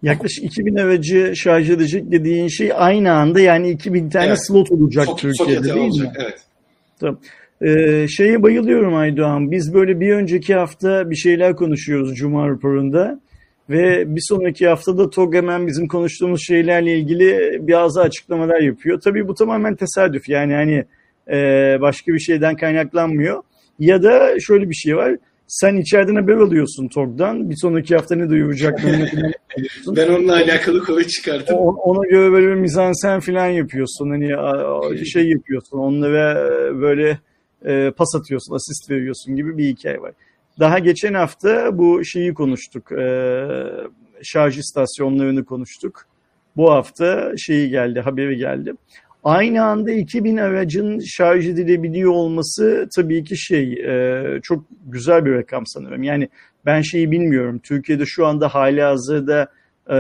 Yaklaşık 0.04 0.44
2000 0.44 0.76
aracı 0.76 1.34
şarj 1.36 1.70
edecek 1.70 2.12
dediğin 2.12 2.48
şey 2.48 2.72
aynı 2.76 3.12
anda 3.12 3.40
yani 3.40 3.70
2000 3.70 4.10
tane 4.10 4.26
Evet. 4.28 4.48
slot 4.48 4.72
olacak 4.72 5.06
Sok- 5.06 5.18
Türkiye'de 5.20 5.64
değil 5.64 5.76
mi? 5.76 5.82
olacak, 5.82 6.16
Evet. 6.20 6.40
Ee, 7.62 8.08
şeye 8.08 8.44
bayılıyorum 8.44 8.96
Aydoğan. 8.96 9.52
Biz 9.52 9.74
böyle 9.74 10.00
bir 10.00 10.12
önceki 10.14 10.56
hafta 10.56 11.10
bir 11.10 11.16
şeyler 11.16 11.56
konuşuyoruz 11.56 12.16
Cuma 12.16 12.50
raporunda. 12.50 13.20
Ve 13.70 14.16
bir 14.16 14.22
sonraki 14.30 14.68
haftada 14.68 15.10
TOG 15.10 15.36
hemen 15.36 15.68
bizim 15.68 15.88
konuştuğumuz 15.88 16.42
şeylerle 16.48 16.98
ilgili 16.98 17.60
bazı 17.72 18.02
açıklamalar 18.02 18.60
yapıyor. 18.60 19.00
Tabii 19.02 19.28
bu 19.28 19.34
tamamen 19.34 19.76
tesadüf. 19.76 20.30
Yani 20.30 20.54
hani 20.54 20.86
e, 21.38 21.38
başka 21.82 22.14
bir 22.14 22.20
şeyden 22.20 22.56
kaynaklanmıyor. 22.56 23.44
Ya 23.80 24.04
da 24.04 24.40
şöyle 24.40 24.70
bir 24.70 24.76
şey 24.76 24.98
var. 24.98 25.16
Sen 25.48 25.76
içeriden 25.78 26.16
haber 26.16 26.34
alıyorsun 26.34 26.88
TOG'dan. 26.88 27.50
Bir 27.50 27.56
sonraki 27.62 27.96
hafta 27.96 28.16
ne 28.16 28.30
duyuracaklarını. 28.30 29.10
Ben 29.88 30.08
onunla 30.08 30.34
alakalı 30.34 30.84
konu 30.84 31.04
çıkartıp 31.04 31.56
O- 31.56 31.76
Ona 31.84 32.08
göre 32.08 32.32
böyle 32.32 32.48
bir 32.48 32.54
mizansen 32.54 33.20
falan 33.20 33.48
yapıyorsun. 33.48 34.10
Hani 34.10 34.28
şey 35.06 35.30
yapıyorsun. 35.30 35.78
Onlara 35.78 36.48
e, 36.48 36.82
böyle 36.82 37.20
e, 37.66 37.92
pas 37.98 38.16
atıyorsun, 38.16 38.56
asist 38.56 38.92
veriyorsun 38.92 39.36
gibi 39.36 39.58
bir 39.58 39.66
hikaye 39.68 40.02
var. 40.02 40.12
Daha 40.60 40.80
geçen 40.80 41.14
hafta 41.14 41.78
bu 41.78 42.06
şeyi 42.06 42.34
konuştuk. 42.34 42.92
e, 42.92 43.48
şarj 44.24 44.58
istasyonlarını 44.58 45.46
konuştuk. 45.46 46.06
Bu 46.58 46.72
hafta 46.72 47.38
şeyi 47.38 47.70
geldi, 47.70 48.00
haberi 48.00 48.38
geldi. 48.38 48.74
Aynı 49.24 49.64
anda 49.64 49.92
2000 49.92 50.38
aracın 50.38 51.00
şarj 51.00 51.48
edilebiliyor 51.48 52.12
olması 52.12 52.90
tabii 52.96 53.24
ki 53.24 53.38
şey 53.38 53.74
e, 53.74 54.40
çok 54.44 54.66
güzel 54.86 55.26
bir 55.26 55.32
rakam 55.32 55.66
sanırım. 55.66 56.04
Yani 56.04 56.30
ben 56.66 56.82
şeyi 56.82 57.12
bilmiyorum. 57.12 57.60
Türkiye'de 57.64 58.06
şu 58.06 58.26
anda 58.26 58.48
hali 58.48 58.82
hazırda 58.82 59.48
e, 59.90 59.98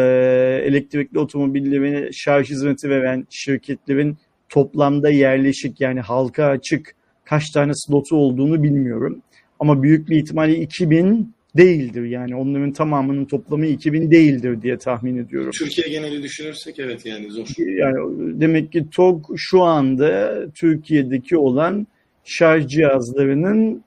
elektrikli 0.64 1.20
otomobillerin 1.20 2.10
şarj 2.12 2.50
hizmeti 2.50 2.90
veren 2.90 3.28
şirketlerin 3.30 4.18
toplamda 4.50 5.10
yerleşik 5.10 5.82
yani 5.82 6.02
halka 6.02 6.46
açık 6.46 6.96
kaç 7.26 7.50
tane 7.50 7.72
slotu 7.76 8.16
olduğunu 8.16 8.64
bilmiyorum. 8.64 9.22
Ama 9.60 9.84
büyük 9.84 10.10
bir 10.10 10.18
ihtimalle 10.18 10.58
2000 10.58 11.36
değildir 11.58 12.04
yani 12.04 12.36
onların 12.36 12.72
tamamının 12.72 13.26
toplamı 13.26 13.66
2000 13.66 14.12
değildir 14.12 14.62
diye 14.62 14.78
tahmin 14.78 15.18
ediyorum. 15.18 15.52
Türkiye 15.60 15.90
geneli 15.90 16.24
düşünürsek 16.24 16.80
evet 16.80 17.06
yani 17.06 17.32
zor. 17.32 17.48
Yani 17.58 18.40
demek 18.42 18.72
ki 18.72 18.86
TOG 18.90 19.26
şu 19.36 19.62
anda 19.62 20.34
Türkiye'deki 20.56 21.38
olan 21.38 21.88
şarj 22.24 22.68
cihazlarının 22.68 23.84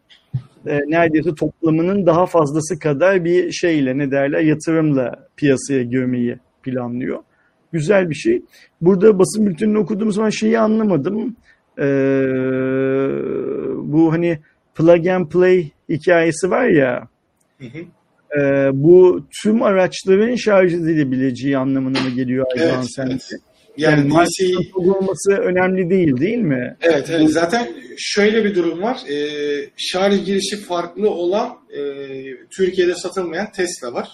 e, 0.67 0.79
neredeyse 0.89 1.35
toplamının 1.35 2.07
daha 2.07 2.27
fazlası 2.27 2.79
kadar 2.79 3.25
bir 3.25 3.53
şeyle 3.53 3.99
ne 3.99 4.11
derler 4.11 4.41
yatırımla 4.41 5.29
piyasaya 5.37 5.83
girmeyi 5.83 6.37
planlıyor. 6.63 7.19
Güzel 7.73 8.11
bir 8.11 8.15
şey. 8.15 8.43
Burada 8.81 9.19
basın 9.19 9.47
bültenini 9.47 9.79
okuduğum 9.79 10.13
zaman 10.13 10.31
şeyi 10.31 10.59
anlamadım. 10.59 11.37
Ee, 11.79 11.83
bu 13.77 14.13
hani 14.13 14.39
plug 14.79 15.07
and 15.07 15.29
play 15.29 15.71
hikayesi 15.89 16.51
var 16.51 16.69
ya. 16.69 17.09
Hı 17.61 17.65
hı. 17.67 17.79
e, 18.41 18.71
bu 18.73 19.27
tüm 19.43 19.63
araçların 19.63 20.35
şarj 20.35 20.75
edilebileceği 20.75 21.59
anlamına 21.59 22.01
mı 22.01 22.11
geliyor 22.11 22.47
Aydoğan 22.57 22.75
Evet, 22.79 22.87
sence? 22.97 23.13
evet. 23.13 23.43
Yani, 23.77 24.15
Yani 24.15 24.27
DC 24.27 24.45
olması 24.75 25.33
önemli 25.33 25.91
değil 25.91 26.17
değil 26.17 26.39
mi? 26.39 26.77
Evet, 26.81 27.11
evet. 27.11 27.31
Zaten 27.31 27.69
şöyle 27.99 28.45
bir 28.45 28.55
durum 28.55 28.83
var. 28.83 28.99
Ee, 29.11 29.71
şarj 29.77 30.25
girişi 30.25 30.57
farklı 30.57 31.11
olan 31.11 31.59
e, 31.71 31.81
Türkiye'de 32.57 32.95
satılmayan 32.95 33.53
Tesla 33.53 33.93
var. 33.93 34.09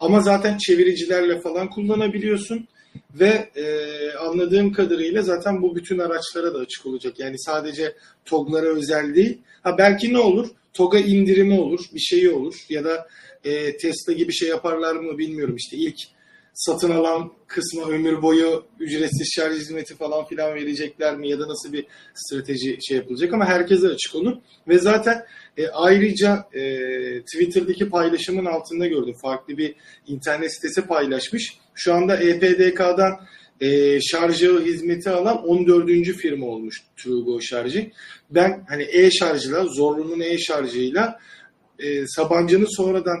Ama 0.00 0.20
zaten 0.20 0.58
çeviricilerle 0.58 1.40
falan 1.40 1.70
kullanabiliyorsun. 1.70 2.68
Ve 3.14 3.48
e, 3.56 3.66
anladığım 4.12 4.72
kadarıyla 4.72 5.22
zaten 5.22 5.62
bu 5.62 5.76
bütün 5.76 5.98
araçlara 5.98 6.54
da 6.54 6.58
açık 6.58 6.86
olacak. 6.86 7.18
Yani 7.18 7.38
sadece 7.38 7.94
TOG'lara 8.24 8.66
özel 8.66 9.14
değil. 9.14 9.38
Ha 9.62 9.78
belki 9.78 10.12
ne 10.12 10.18
olur? 10.18 10.48
TOG'a 10.74 10.98
indirimi 10.98 11.60
olur, 11.60 11.80
bir 11.94 12.00
şeyi 12.00 12.30
olur. 12.30 12.54
Ya 12.68 12.84
da 12.84 13.08
e, 13.44 13.76
Tesla 13.76 14.12
gibi 14.12 14.32
şey 14.32 14.48
yaparlar 14.48 14.96
mı 14.96 15.18
bilmiyorum. 15.18 15.56
İşte 15.56 15.76
ilk 15.76 15.96
satın 16.54 16.90
alan 16.90 17.32
kısmı 17.46 17.90
ömür 17.90 18.22
boyu 18.22 18.64
ücretsiz 18.80 19.32
şarj 19.34 19.56
hizmeti 19.56 19.96
falan 19.96 20.24
filan 20.24 20.54
verecekler 20.54 21.16
mi 21.16 21.28
ya 21.28 21.38
da 21.38 21.48
nasıl 21.48 21.72
bir 21.72 21.86
strateji 22.14 22.78
şey 22.88 22.96
yapılacak 22.96 23.32
ama 23.34 23.46
herkese 23.46 23.88
açık 23.88 24.14
olur. 24.14 24.36
Ve 24.68 24.78
zaten 24.78 25.24
e, 25.56 25.68
ayrıca 25.68 26.44
e, 26.52 26.62
Twitter'daki 27.20 27.88
paylaşımın 27.88 28.44
altında 28.44 28.86
gördüm. 28.86 29.14
Farklı 29.22 29.58
bir 29.58 29.74
internet 30.06 30.54
sitesi 30.54 30.86
paylaşmış. 30.86 31.58
Şu 31.74 31.94
anda 31.94 32.16
EPDK'dan 32.16 33.20
e, 33.60 34.00
şarj 34.00 34.42
ağı 34.42 34.64
hizmeti 34.64 35.10
alan 35.10 35.46
14. 35.46 35.88
firma 36.02 36.46
olmuş 36.46 36.82
Trugo 36.96 37.40
şarjı. 37.40 37.90
Ben 38.30 38.64
hani 38.68 38.82
e-şarjıyla, 38.82 39.66
Zorlu'nun 39.66 40.20
e-şarjıyla 40.20 41.18
e, 41.78 42.06
Sabancı'nın 42.06 42.76
sonradan 42.76 43.18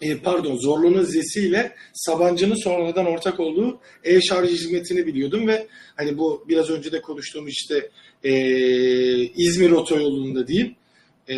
e, 0.00 0.18
pardon 0.18 0.56
Zorlu'nun 0.56 1.02
zesiyle 1.02 1.72
Sabancı'nın 1.92 2.54
sonradan 2.54 3.06
ortak 3.06 3.40
olduğu 3.40 3.80
e-şarj 4.04 4.50
hizmetini 4.50 5.06
biliyordum 5.06 5.48
ve 5.48 5.66
hani 5.96 6.18
bu 6.18 6.44
biraz 6.48 6.70
önce 6.70 6.92
de 6.92 7.00
konuştuğumuz 7.00 7.50
işte 7.50 7.90
e, 8.24 8.32
İzmir 9.24 9.70
otoyolunda 9.70 10.46
diyeyim 10.46 10.76
e, 11.28 11.36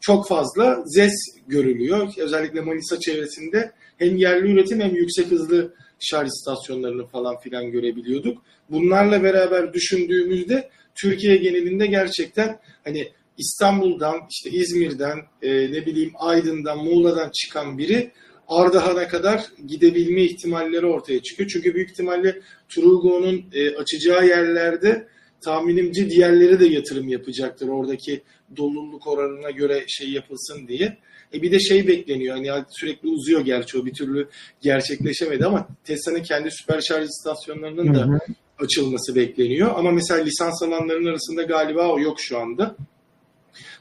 çok 0.00 0.28
fazla 0.28 0.82
ZES 0.86 1.12
görülüyor. 1.48 2.08
Özellikle 2.18 2.60
Manisa 2.60 3.00
çevresinde 3.00 3.72
hem 3.98 4.16
yerli 4.16 4.52
üretim 4.52 4.80
hem 4.80 4.94
yüksek 4.94 5.26
hızlı 5.26 5.74
şarj 6.00 6.28
istasyonlarını 6.28 7.06
falan 7.06 7.40
filan 7.40 7.70
görebiliyorduk. 7.70 8.42
Bunlarla 8.70 9.22
beraber 9.22 9.72
düşündüğümüzde 9.72 10.70
Türkiye 10.94 11.36
genelinde 11.36 11.86
gerçekten 11.86 12.58
hani 12.84 13.08
İstanbul'dan, 13.38 14.20
işte 14.30 14.50
İzmir'den, 14.50 15.18
e, 15.42 15.72
ne 15.72 15.86
bileyim 15.86 16.12
Aydın'dan, 16.18 16.78
Muğla'dan 16.78 17.30
çıkan 17.30 17.78
biri 17.78 18.10
Ardahan'a 18.48 19.08
kadar 19.08 19.46
gidebilme 19.66 20.22
ihtimalleri 20.22 20.86
ortaya 20.86 21.22
çıkıyor. 21.22 21.50
Çünkü 21.52 21.74
büyük 21.74 21.90
ihtimalle 21.90 22.40
Trugo'nun 22.68 23.44
e, 23.52 23.76
açacağı 23.76 24.26
yerlerde 24.26 25.08
tahminimce 25.40 26.10
diğerleri 26.10 26.60
de 26.60 26.66
yatırım 26.66 27.08
yapacaktır. 27.08 27.68
Oradaki 27.68 28.22
doluluk 28.56 29.06
oranına 29.06 29.50
göre 29.50 29.84
şey 29.88 30.10
yapılsın 30.10 30.68
diye. 30.68 30.98
E 31.34 31.42
bir 31.42 31.52
de 31.52 31.60
şey 31.60 31.88
bekleniyor. 31.88 32.36
Hani 32.36 32.64
sürekli 32.70 33.08
uzuyor 33.08 33.40
gerçi 33.40 33.78
o 33.78 33.86
bir 33.86 33.94
türlü 33.94 34.28
gerçekleşemedi 34.60 35.46
ama 35.46 35.68
Tesla'nın 35.84 36.22
kendi 36.22 36.50
süper 36.50 36.80
şarj 36.80 37.08
istasyonlarının 37.08 37.94
da 37.94 38.06
hı 38.06 38.12
hı. 38.12 38.18
açılması 38.58 39.14
bekleniyor. 39.14 39.70
Ama 39.76 39.90
mesela 39.90 40.22
lisans 40.24 40.62
alanların 40.62 41.06
arasında 41.06 41.42
galiba 41.42 41.88
o 41.88 42.00
yok 42.00 42.20
şu 42.20 42.38
anda. 42.38 42.76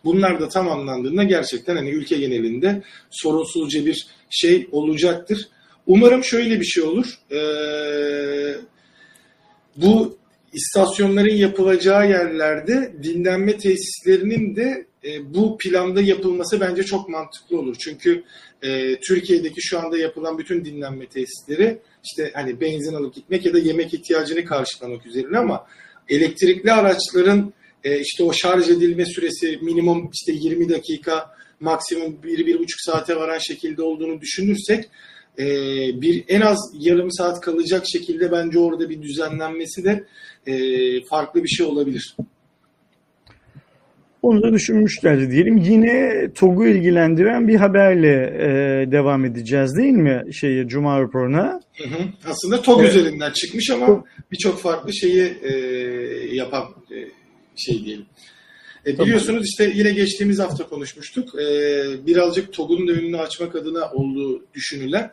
Bunlar 0.03 0.39
da 0.39 0.49
tamamlandığında 0.49 1.23
gerçekten 1.23 1.75
hani 1.75 1.89
ülke 1.89 2.17
genelinde 2.17 2.81
sorunsuzca 3.09 3.85
bir 3.85 4.07
şey 4.29 4.67
olacaktır. 4.71 5.47
Umarım 5.87 6.23
şöyle 6.23 6.59
bir 6.59 6.65
şey 6.65 6.83
olur. 6.83 7.19
Ee, 7.31 8.55
bu 9.75 10.17
istasyonların 10.53 11.35
yapılacağı 11.35 12.09
yerlerde 12.09 12.93
dinlenme 13.03 13.57
tesislerinin 13.57 14.55
de 14.55 14.85
e, 15.03 15.33
bu 15.33 15.57
planda 15.57 16.01
yapılması 16.01 16.59
bence 16.59 16.83
çok 16.83 17.09
mantıklı 17.09 17.59
olur. 17.59 17.75
Çünkü 17.79 18.23
e, 18.61 18.99
Türkiye'deki 18.99 19.61
şu 19.61 19.79
anda 19.79 19.97
yapılan 19.97 20.37
bütün 20.37 20.65
dinlenme 20.65 21.05
tesisleri 21.05 21.79
işte 22.03 22.31
hani 22.33 22.61
benzin 22.61 22.93
alıp 22.93 23.15
gitmek 23.15 23.45
ya 23.45 23.53
da 23.53 23.59
yemek 23.59 23.93
ihtiyacını 23.93 24.45
karşılamak 24.45 25.05
üzerine 25.05 25.37
ama 25.37 25.65
elektrikli 26.09 26.71
araçların 26.71 27.53
e, 27.83 27.99
işte 27.99 28.23
o 28.23 28.33
şarj 28.33 28.69
edilme 28.69 29.05
süresi 29.05 29.59
minimum 29.61 30.09
işte 30.13 30.31
20 30.31 30.69
dakika 30.69 31.31
maksimum 31.59 32.17
1-1,5 32.23 32.65
saate 32.77 33.15
varan 33.15 33.39
şekilde 33.39 33.83
olduğunu 33.83 34.21
düşünürsek 34.21 34.85
e, 35.39 35.45
bir 36.01 36.23
en 36.27 36.41
az 36.41 36.57
yarım 36.79 37.11
saat 37.11 37.41
kalacak 37.41 37.83
şekilde 37.91 38.31
bence 38.31 38.59
orada 38.59 38.89
bir 38.89 39.01
düzenlenmesi 39.01 39.83
de 39.83 40.05
e, 40.47 40.55
farklı 41.05 41.43
bir 41.43 41.49
şey 41.49 41.65
olabilir. 41.65 42.15
Onu 44.21 44.43
da 44.43 44.53
düşünmüşlerdi 44.53 45.31
diyelim. 45.31 45.57
Yine 45.57 46.27
TOG'u 46.33 46.67
ilgilendiren 46.67 47.47
bir 47.47 47.55
haberle 47.55 48.33
e, 48.39 48.91
devam 48.91 49.25
edeceğiz 49.25 49.77
değil 49.77 49.93
mi 49.93 50.23
şeye 50.33 50.67
Cuma 50.67 51.01
raporuna? 51.01 51.61
Hı 51.77 51.83
hı. 51.83 52.03
Aslında 52.25 52.61
TOG 52.61 52.81
evet. 52.81 52.95
üzerinden 52.95 53.31
çıkmış 53.31 53.69
ama 53.69 54.03
birçok 54.31 54.59
farklı 54.59 54.93
şeyi 54.93 55.33
e, 55.43 55.51
yapan 56.35 56.63
e, 56.91 56.97
şey 57.55 57.85
diyelim. 57.85 58.05
E, 58.85 58.99
biliyorsunuz 58.99 59.45
işte 59.45 59.71
yine 59.75 59.91
geçtiğimiz 59.91 60.39
hafta 60.39 60.67
konuşmuştuk. 60.67 61.35
E, 61.35 61.45
birazcık 62.05 62.53
TOG'un 62.53 62.87
da 62.87 62.91
önünü 62.91 63.17
açmak 63.17 63.55
adına 63.55 63.91
olduğu 63.91 64.45
düşünülen 64.53 65.11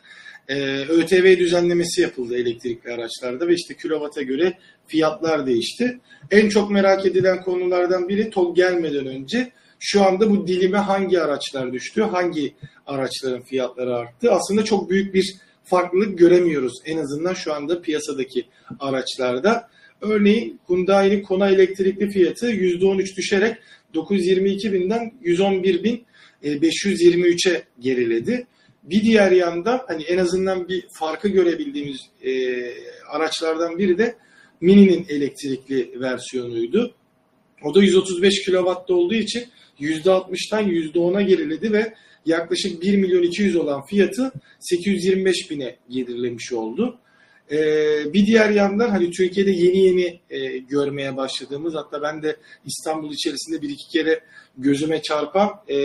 e, 0.48 0.80
ÖTV 0.80 1.38
düzenlemesi 1.38 2.00
yapıldı 2.00 2.36
elektrikli 2.36 2.90
araçlarda 2.90 3.48
ve 3.48 3.54
işte 3.54 3.76
kilovata 3.76 4.22
göre 4.22 4.58
fiyatlar 4.86 5.46
değişti. 5.46 6.00
En 6.30 6.48
çok 6.48 6.70
merak 6.70 7.06
edilen 7.06 7.42
konulardan 7.42 8.08
biri 8.08 8.30
TOG 8.30 8.56
gelmeden 8.56 9.06
önce 9.06 9.52
şu 9.78 10.04
anda 10.04 10.30
bu 10.30 10.46
dilime 10.46 10.78
hangi 10.78 11.20
araçlar 11.20 11.72
düştü, 11.72 12.02
hangi 12.02 12.54
araçların 12.86 13.42
fiyatları 13.42 13.96
arttı. 13.96 14.32
Aslında 14.32 14.64
çok 14.64 14.90
büyük 14.90 15.14
bir 15.14 15.34
farklılık 15.64 16.18
göremiyoruz 16.18 16.72
en 16.84 16.98
azından 16.98 17.34
şu 17.34 17.54
anda 17.54 17.82
piyasadaki 17.82 18.46
araçlarda. 18.78 19.68
Örneğin 20.00 20.60
Hyundai'nin 20.68 21.22
Kona 21.22 21.50
elektrikli 21.50 22.10
fiyatı 22.10 22.52
%13 22.52 23.16
düşerek 23.16 23.56
922 23.94 24.72
binden 24.72 25.12
111 25.22 25.84
bin 25.84 26.04
523'e 26.44 27.62
geriledi. 27.80 28.46
Bir 28.82 29.02
diğer 29.02 29.32
yanda 29.32 29.84
hani 29.88 30.02
en 30.02 30.18
azından 30.18 30.68
bir 30.68 30.86
farkı 30.92 31.28
görebildiğimiz 31.28 32.00
e, 32.24 32.30
araçlardan 33.08 33.78
biri 33.78 33.98
de 33.98 34.14
Mini'nin 34.60 35.06
elektrikli 35.08 36.00
versiyonuydu. 36.00 36.94
O 37.64 37.74
da 37.74 37.82
135 37.82 38.44
kW'da 38.46 38.94
olduğu 38.94 39.14
için 39.14 39.44
%60'tan 39.80 40.64
%10'a 40.64 41.22
geriledi 41.22 41.72
ve 41.72 41.94
yaklaşık 42.26 42.82
1 42.82 42.96
milyon 42.96 43.22
200 43.22 43.56
olan 43.56 43.86
fiyatı 43.86 44.32
825 44.60 45.50
bine 45.50 45.76
gerilemiş 45.88 46.52
oldu. 46.52 46.98
Ee, 47.50 48.12
bir 48.12 48.26
diğer 48.26 48.50
yandan 48.50 48.90
hani 48.90 49.10
Türkiye'de 49.10 49.50
yeni 49.50 49.78
yeni 49.78 50.20
e, 50.30 50.58
görmeye 50.58 51.16
başladığımız 51.16 51.74
hatta 51.74 52.02
ben 52.02 52.22
de 52.22 52.36
İstanbul 52.66 53.12
içerisinde 53.12 53.62
bir 53.62 53.68
iki 53.68 53.88
kere 53.88 54.20
gözüme 54.58 55.02
çarpan 55.02 55.50
e, 55.68 55.76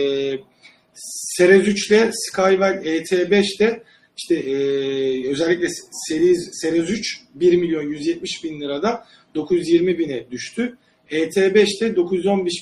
Series 1.36 1.68
3 1.68 1.90
ile 1.90 2.10
Skywell 2.12 2.84
ET5 2.84 3.58
de 3.58 3.82
işte 4.16 4.34
e, 4.34 4.54
özellikle 5.30 5.68
Series, 6.08 6.48
Series 6.52 6.90
3 6.90 7.20
1 7.34 7.56
milyon 7.56 7.82
170 7.82 8.44
bin 8.44 8.60
lirada 8.60 9.06
920 9.34 9.98
bine 9.98 10.30
düştü. 10.30 10.78
ET5 11.10 11.80
de 11.80 11.96
915 11.96 12.54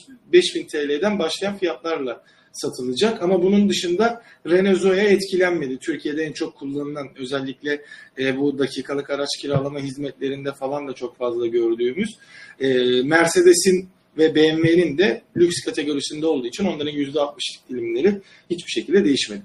bin 0.55 0.67
TL'den 0.67 1.19
başlayan 1.19 1.59
fiyatlarla 1.59 2.25
satılacak. 2.53 3.23
Ama 3.23 3.43
bunun 3.43 3.69
dışında 3.69 4.23
Renault 4.47 4.79
Zoe 4.79 5.01
etkilenmedi. 5.01 5.79
Türkiye'de 5.79 6.23
en 6.23 6.33
çok 6.33 6.57
kullanılan 6.57 7.09
özellikle 7.17 7.83
e, 8.19 8.37
bu 8.37 8.59
dakikalık 8.59 9.11
araç 9.11 9.29
kiralama 9.41 9.81
hizmetlerinde 9.81 10.53
falan 10.53 10.89
da 10.89 10.93
çok 10.93 11.17
fazla 11.17 11.47
gördüğümüz 11.47 12.19
e, 12.61 12.69
Mercedes'in 13.03 13.89
ve 14.19 14.35
BMW'nin 14.35 14.99
de 14.99 15.23
lüks 15.37 15.65
kategorisinde 15.65 16.27
olduğu 16.27 16.47
için 16.47 16.65
onların 16.65 16.95
%60'lık 16.95 17.69
dilimleri 17.71 18.21
hiçbir 18.51 18.71
şekilde 18.71 19.05
değişmedi. 19.05 19.43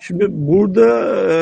Şimdi 0.00 0.26
burada 0.28 0.88
e, 1.30 1.34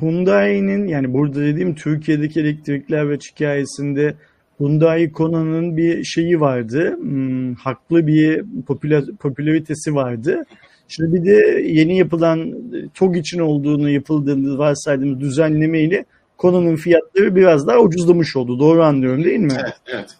Hyundai'nin 0.00 0.88
yani 0.88 1.12
burada 1.12 1.40
dediğim 1.40 1.74
Türkiye'deki 1.74 2.40
elektrikli 2.40 2.96
araç 2.96 3.32
hikayesinde 3.32 4.14
Hyundai 4.60 5.12
Kona'nın 5.12 5.76
bir 5.76 6.04
şeyi 6.04 6.40
vardı. 6.40 6.96
Hmm, 7.00 7.54
haklı 7.54 8.06
bir 8.06 8.44
popüler, 8.66 9.04
popülaritesi 9.20 9.94
vardı. 9.94 10.44
Şimdi 10.88 11.14
bir 11.14 11.24
de 11.24 11.62
yeni 11.66 11.98
yapılan 11.98 12.54
TOG 12.94 13.16
için 13.16 13.38
olduğunu 13.38 13.90
yapıldığını 13.90 14.58
varsaydığımız 14.58 15.20
düzenlemeyle 15.20 16.04
Kona'nın 16.36 16.76
fiyatları 16.76 17.36
biraz 17.36 17.66
daha 17.66 17.78
ucuzlamış 17.78 18.36
oldu. 18.36 18.58
Doğru 18.58 18.82
anlıyorum 18.82 19.24
değil 19.24 19.38
mi? 19.38 19.56
Evet, 19.60 19.74
evet. 19.94 20.10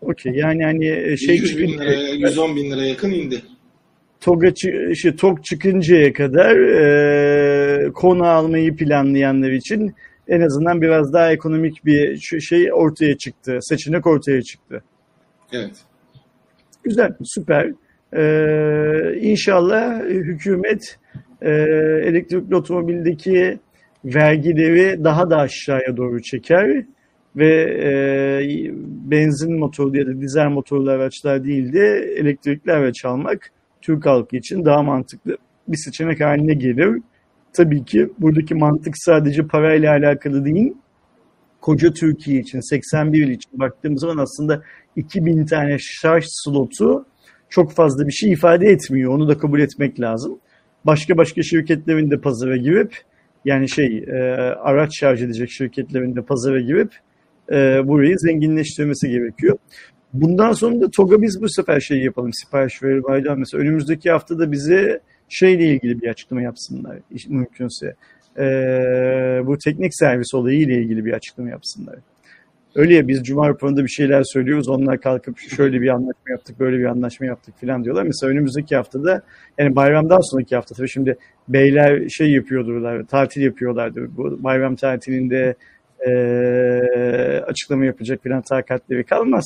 Okey 0.00 0.32
yani 0.32 0.64
hani 0.64 1.18
şey 1.18 1.36
100 1.36 1.58
bin 1.58 1.78
liraya, 1.78 2.14
110 2.14 2.56
bin 2.56 2.70
liraya 2.70 2.88
yakın 2.88 3.10
indi. 3.10 3.42
TOG'a 4.20 4.52
işte 4.90 5.16
TOG 5.16 5.44
çıkıncaya 5.44 6.12
kadar 6.12 6.56
e, 6.56 7.92
konu 7.92 8.24
almayı 8.24 8.76
planlayanlar 8.76 9.50
için 9.50 9.94
en 10.28 10.40
azından 10.40 10.82
biraz 10.82 11.12
daha 11.12 11.32
ekonomik 11.32 11.84
bir 11.84 12.16
şey 12.40 12.72
ortaya 12.72 13.16
çıktı. 13.18 13.58
Seçenek 13.60 14.06
ortaya 14.06 14.42
çıktı. 14.42 14.84
Evet. 15.52 15.76
Güzel, 16.84 17.12
süper. 17.24 17.72
Ee, 18.16 19.18
inşallah 19.20 20.02
hükümet 20.02 20.98
e, 21.42 21.50
elektrikli 22.04 22.54
otomobildeki 22.54 23.58
vergileri 24.04 25.04
daha 25.04 25.30
da 25.30 25.36
aşağıya 25.36 25.96
doğru 25.96 26.22
çeker 26.22 26.84
ve 27.36 27.50
e, 27.82 27.90
benzin 29.10 29.58
motorlu 29.58 29.98
ya 29.98 30.06
da 30.06 30.20
dizel 30.20 30.48
motorlu 30.48 30.90
araçlar 30.90 31.44
değil 31.44 31.72
de 31.72 32.14
elektrikli 32.16 32.72
araç 32.72 33.04
almak 33.04 33.50
Türk 33.82 34.06
halkı 34.06 34.36
için 34.36 34.64
daha 34.64 34.82
mantıklı 34.82 35.36
bir 35.68 35.76
seçenek 35.76 36.20
haline 36.20 36.54
gelir. 36.54 37.00
Tabii 37.54 37.84
ki 37.84 38.10
buradaki 38.18 38.54
mantık 38.54 38.94
sadece 38.98 39.46
parayla 39.46 39.92
alakalı 39.92 40.44
değil. 40.44 40.72
Koca 41.60 41.92
Türkiye 41.92 42.40
için, 42.40 42.60
81 42.60 43.26
il 43.26 43.30
için 43.30 43.60
baktığımız 43.60 44.00
zaman 44.00 44.16
aslında 44.16 44.62
2000 44.96 45.46
tane 45.46 45.76
şarj 45.80 46.24
slotu 46.26 47.06
çok 47.48 47.72
fazla 47.72 48.06
bir 48.06 48.12
şey 48.12 48.32
ifade 48.32 48.66
etmiyor. 48.66 49.12
Onu 49.12 49.28
da 49.28 49.38
kabul 49.38 49.60
etmek 49.60 50.00
lazım. 50.00 50.38
Başka 50.86 51.16
başka 51.16 51.42
şirketlerin 51.42 52.10
de 52.10 52.20
pazara 52.20 52.56
girip 52.56 52.96
yani 53.44 53.70
şey 53.70 53.98
e, 53.98 54.14
araç 54.62 54.98
şarj 54.98 55.22
edecek 55.22 55.50
şirketlerin 55.50 56.16
de 56.16 56.22
pazara 56.22 56.60
girip 56.60 56.92
e, 57.52 57.88
burayı 57.88 58.18
zenginleştirmesi 58.18 59.10
gerekiyor. 59.10 59.58
Bundan 60.12 60.52
sonra 60.52 60.80
da 60.80 60.90
TOG'a 60.90 61.22
biz 61.22 61.42
bu 61.42 61.48
sefer 61.48 61.80
şey 61.80 61.98
yapalım 61.98 62.32
sipariş 62.32 62.82
verir 62.82 63.34
mesela 63.36 63.62
önümüzdeki 63.62 64.10
haftada 64.10 64.52
bize 64.52 65.00
şeyle 65.28 65.66
ilgili 65.66 66.02
bir 66.02 66.08
açıklama 66.08 66.42
yapsınlar 66.42 66.98
mümkünse. 67.28 67.94
E, 68.38 68.44
bu 69.46 69.58
teknik 69.58 69.94
servis 69.94 70.34
olayı 70.34 70.60
ile 70.60 70.82
ilgili 70.82 71.04
bir 71.04 71.12
açıklama 71.12 71.50
yapsınlar. 71.50 71.96
Öyle 72.74 72.94
ya 72.94 73.08
biz 73.08 73.22
Cuma 73.22 73.48
raporunda 73.48 73.84
bir 73.84 73.88
şeyler 73.88 74.22
söylüyoruz. 74.24 74.68
Onlar 74.68 75.00
kalkıp 75.00 75.38
şöyle 75.38 75.80
bir 75.80 75.88
anlaşma 75.88 76.30
yaptık, 76.30 76.60
böyle 76.60 76.78
bir 76.78 76.84
anlaşma 76.84 77.26
yaptık 77.26 77.54
falan 77.60 77.84
diyorlar. 77.84 78.02
Mesela 78.02 78.30
önümüzdeki 78.30 78.76
haftada 78.76 79.22
yani 79.58 79.76
bayramdan 79.76 80.30
sonraki 80.30 80.56
hafta 80.56 80.74
tabii 80.74 80.88
şimdi 80.88 81.16
beyler 81.48 82.08
şey 82.08 82.32
yapıyordurlar, 82.32 83.04
tatil 83.04 83.42
yapıyorlardı. 83.42 84.16
Bu 84.16 84.44
bayram 84.44 84.76
tatilinde 84.76 85.54
e, 86.06 86.12
açıklama 87.46 87.84
yapacak 87.84 88.22
falan 88.22 88.42
takatleri 88.42 89.04
kalmaz. 89.04 89.44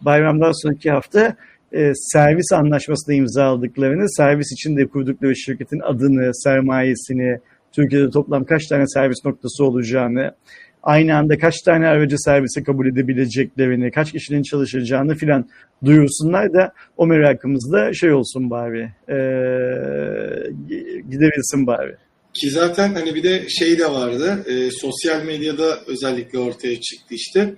Bayramdan 0.00 0.62
sonraki 0.62 0.90
hafta 0.90 1.36
e, 1.72 1.92
servis 1.94 2.52
anlaşmasında 2.52 3.14
imzaladıklarını, 3.14 4.10
servis 4.16 4.52
içinde 4.52 4.86
kurdukları 4.86 5.36
şirketin 5.36 5.80
adını, 5.80 6.34
sermayesini, 6.34 7.38
Türkiye'de 7.72 8.10
toplam 8.10 8.44
kaç 8.44 8.66
tane 8.66 8.86
servis 8.86 9.24
noktası 9.24 9.64
olacağını, 9.64 10.34
aynı 10.82 11.16
anda 11.16 11.38
kaç 11.38 11.60
tane 11.62 11.86
aracı 11.86 12.18
servise 12.18 12.62
kabul 12.62 12.86
edebileceklerini, 12.86 13.90
kaç 13.90 14.12
kişinin 14.12 14.42
çalışacağını 14.42 15.14
filan 15.14 15.48
duyursunlar 15.84 16.52
da 16.52 16.72
o 16.96 17.06
merakımızda 17.06 17.94
şey 17.94 18.12
olsun 18.12 18.50
bari, 18.50 18.82
e, 19.08 19.18
gidebilsin 21.10 21.66
bari. 21.66 21.96
Ki 22.34 22.50
zaten 22.50 22.94
hani 22.94 23.14
bir 23.14 23.22
de 23.22 23.48
şey 23.48 23.78
de 23.78 23.90
vardı, 23.90 24.44
e, 24.46 24.70
sosyal 24.70 25.24
medyada 25.24 25.78
özellikle 25.86 26.38
ortaya 26.38 26.80
çıktı 26.80 27.14
işte. 27.14 27.54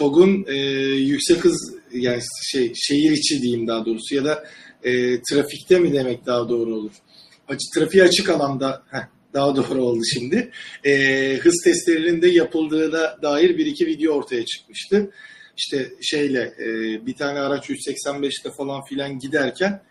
TOG'un 0.00 0.44
e, 0.48 0.54
yüksek 0.94 1.44
hız 1.44 1.74
yani 1.92 2.22
şey 2.42 2.72
şehir 2.74 3.10
içi 3.10 3.42
diyeyim 3.42 3.66
daha 3.66 3.86
doğrusu 3.86 4.14
ya 4.14 4.24
da 4.24 4.44
e, 4.84 5.22
trafikte 5.22 5.78
mi 5.78 5.92
demek 5.92 6.26
daha 6.26 6.48
doğru 6.48 6.74
olur? 6.74 6.92
Açı, 7.48 7.64
trafiğe 7.74 8.04
açık 8.04 8.28
alanda 8.28 8.82
heh, 8.90 9.08
daha 9.34 9.56
doğru 9.56 9.82
oldu 9.82 10.02
şimdi. 10.14 10.50
E, 10.84 11.36
hız 11.36 11.62
testlerinin 11.64 12.22
de 12.22 12.28
yapıldığına 12.28 13.22
dair 13.22 13.58
bir 13.58 13.66
iki 13.66 13.86
video 13.86 14.12
ortaya 14.14 14.44
çıkmıştı. 14.44 15.10
İşte 15.56 15.90
şeyle 16.02 16.54
e, 16.58 16.66
bir 17.06 17.14
tane 17.14 17.38
araç 17.38 17.70
185'te 17.70 18.50
falan 18.50 18.84
filan 18.84 19.18
giderken 19.18 19.82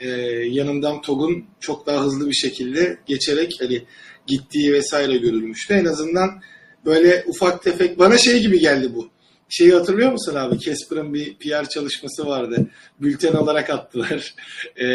e, 0.00 0.08
yanından 0.50 1.02
TOG'un 1.02 1.44
çok 1.60 1.86
daha 1.86 2.04
hızlı 2.04 2.28
bir 2.28 2.34
şekilde 2.34 2.98
geçerek 3.06 3.56
hani 3.60 3.82
gittiği 4.26 4.72
vesaire 4.72 5.16
görülmüştü. 5.16 5.74
En 5.74 5.84
azından 5.84 6.42
böyle 6.84 7.24
ufak 7.26 7.62
tefek 7.62 7.98
bana 7.98 8.18
şey 8.18 8.40
gibi 8.40 8.58
geldi 8.58 8.94
bu. 8.94 9.17
Şeyi 9.48 9.72
hatırlıyor 9.72 10.12
musun 10.12 10.34
abi? 10.34 10.58
Casper'ın 10.58 11.14
bir 11.14 11.34
PR 11.38 11.68
çalışması 11.68 12.26
vardı. 12.26 12.66
Bülten 13.00 13.32
olarak 13.32 13.70
attılar. 13.70 14.34
Ee, 14.76 14.86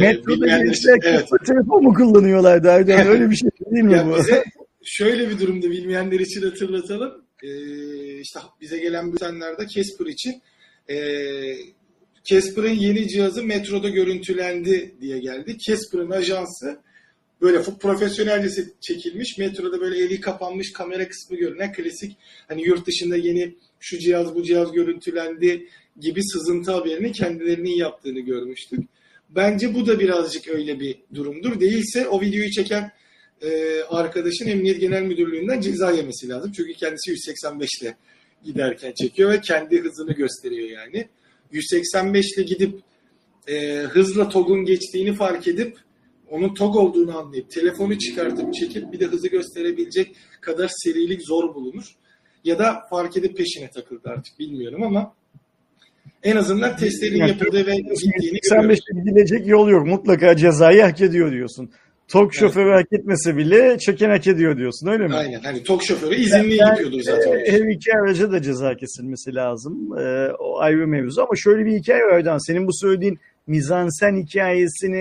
Metroda 0.00 0.46
evet. 1.02 1.28
telefon 1.46 1.82
mu 1.82 1.94
kullanıyorlardı 1.94 2.68
Erdoğan? 2.68 3.06
Öyle 3.06 3.30
bir 3.30 3.36
şey 3.36 3.50
değil 3.70 3.84
mi 3.84 3.92
ya 3.92 4.06
bu? 4.06 4.16
Bize 4.18 4.44
şöyle 4.84 5.30
bir 5.30 5.38
durumda 5.38 5.70
bilmeyenler 5.70 6.20
için 6.20 6.42
hatırlatalım. 6.42 7.24
Ee, 7.42 8.20
işte 8.20 8.40
bize 8.60 8.78
gelen 8.78 9.12
bültenlerde 9.12 9.66
Casper 9.68 10.06
için 10.06 10.42
e, 10.90 10.96
Casper'ın 12.24 12.74
yeni 12.74 13.08
cihazı 13.08 13.42
metroda 13.42 13.88
görüntülendi 13.88 14.94
diye 15.00 15.18
geldi. 15.18 15.58
Casper'ın 15.58 16.10
ajansı 16.10 16.78
böyle 17.42 17.62
profesyonelce 17.80 18.64
çekilmiş. 18.80 19.38
Metroda 19.38 19.80
böyle 19.80 20.04
eli 20.04 20.20
kapanmış 20.20 20.72
kamera 20.72 21.08
kısmı 21.08 21.36
görünen 21.36 21.72
klasik 21.72 22.16
hani 22.48 22.62
yurt 22.62 22.86
dışında 22.86 23.16
yeni 23.16 23.54
şu 23.80 23.98
cihaz 23.98 24.34
bu 24.34 24.42
cihaz 24.42 24.72
görüntülendi 24.72 25.68
gibi 26.00 26.22
sızıntı 26.22 26.72
haberini 26.72 27.12
kendilerinin 27.12 27.76
yaptığını 27.76 28.20
görmüştük. 28.20 28.80
Bence 29.30 29.74
bu 29.74 29.86
da 29.86 30.00
birazcık 30.00 30.48
öyle 30.48 30.80
bir 30.80 30.96
durumdur. 31.14 31.60
Değilse 31.60 32.08
o 32.08 32.20
videoyu 32.20 32.50
çeken 32.50 32.92
e, 33.42 33.80
arkadaşın 33.82 34.46
Emniyet 34.46 34.80
Genel 34.80 35.02
Müdürlüğü'nden 35.02 35.60
ceza 35.60 35.90
yemesi 35.90 36.28
lazım. 36.28 36.52
Çünkü 36.56 36.72
kendisi 36.72 37.10
185 37.10 37.70
ile 37.82 37.96
giderken 38.44 38.92
çekiyor 38.92 39.30
ve 39.30 39.40
kendi 39.40 39.80
hızını 39.80 40.12
gösteriyor 40.12 40.68
yani. 40.68 41.08
185 41.52 42.26
ile 42.36 42.42
gidip 42.42 42.80
e, 43.48 43.76
hızla 43.76 44.28
TOG'un 44.28 44.64
geçtiğini 44.64 45.14
fark 45.14 45.48
edip 45.48 45.76
onun 46.30 46.54
TOG 46.54 46.76
olduğunu 46.76 47.18
anlayıp 47.18 47.50
telefonu 47.50 47.98
çıkartıp 47.98 48.54
çekip 48.54 48.92
bir 48.92 49.00
de 49.00 49.06
hızı 49.06 49.28
gösterebilecek 49.28 50.16
kadar 50.40 50.70
serilik 50.84 51.22
zor 51.22 51.54
bulunur. 51.54 51.96
Ya 52.48 52.58
da 52.58 52.86
fark 52.90 53.16
edip 53.16 53.36
peşine 53.36 53.70
takıldı 53.70 54.08
artık 54.08 54.38
bilmiyorum 54.38 54.82
ama 54.82 55.14
en 56.22 56.36
azından 56.36 56.76
testlerin 56.76 57.16
yani, 57.16 57.30
yapıldığı 57.30 57.66
ve 57.66 57.76
gittiğini 57.76 58.38
85'e 58.38 59.00
gidilecek 59.00 59.46
yol 59.46 59.68
yok. 59.68 59.86
Mutlaka 59.86 60.36
cezayı 60.36 60.82
hak 60.82 61.00
ediyor 61.00 61.32
diyorsun. 61.32 61.70
Tok 62.08 62.24
evet. 62.24 62.40
şoförü 62.40 62.70
hak 62.70 62.86
etmese 62.92 63.36
bile 63.36 63.78
çeken 63.78 64.10
hak 64.10 64.26
ediyor 64.26 64.56
diyorsun 64.56 64.86
öyle 64.86 65.06
mi? 65.06 65.14
Aynen. 65.14 65.40
Hani 65.40 65.62
tok 65.62 65.82
şoförü 65.82 66.14
izinli 66.14 66.54
yani, 66.54 66.74
gidiyordur 66.74 67.00
zaten. 67.00 67.32
E, 67.32 67.52
her 67.52 67.60
iki 67.60 67.92
araca 67.94 68.32
da 68.32 68.42
ceza 68.42 68.76
kesilmesi 68.76 69.34
lazım. 69.34 69.98
E, 69.98 70.32
o 70.38 70.58
ayrı 70.58 70.86
mevzu 70.86 71.22
ama 71.22 71.32
şöyle 71.36 71.64
bir 71.64 71.78
hikaye 71.78 72.02
var 72.02 72.18
Erdoğan. 72.18 72.46
Senin 72.46 72.66
bu 72.66 72.72
söylediğin 72.72 73.18
mizansen 73.46 74.16
hikayesine 74.16 75.00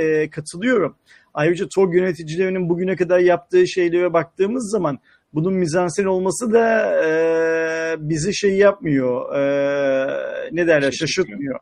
e, 0.00 0.30
katılıyorum. 0.30 0.96
Ayrıca 1.34 1.68
TOG 1.74 1.94
yöneticilerinin 1.94 2.68
bugüne 2.68 2.96
kadar 2.96 3.18
yaptığı 3.18 3.68
şeylere 3.68 4.12
baktığımız 4.12 4.70
zaman 4.70 4.98
bunun 5.34 5.54
mizansen 5.54 6.04
olması 6.04 6.52
da 6.52 6.94
e, 7.04 7.96
bizi 7.98 8.36
şey 8.36 8.56
yapmıyor. 8.56 9.36
E, 9.36 10.50
ne 10.52 10.66
derler 10.66 10.92
şaşırtmıyor. 10.92 11.58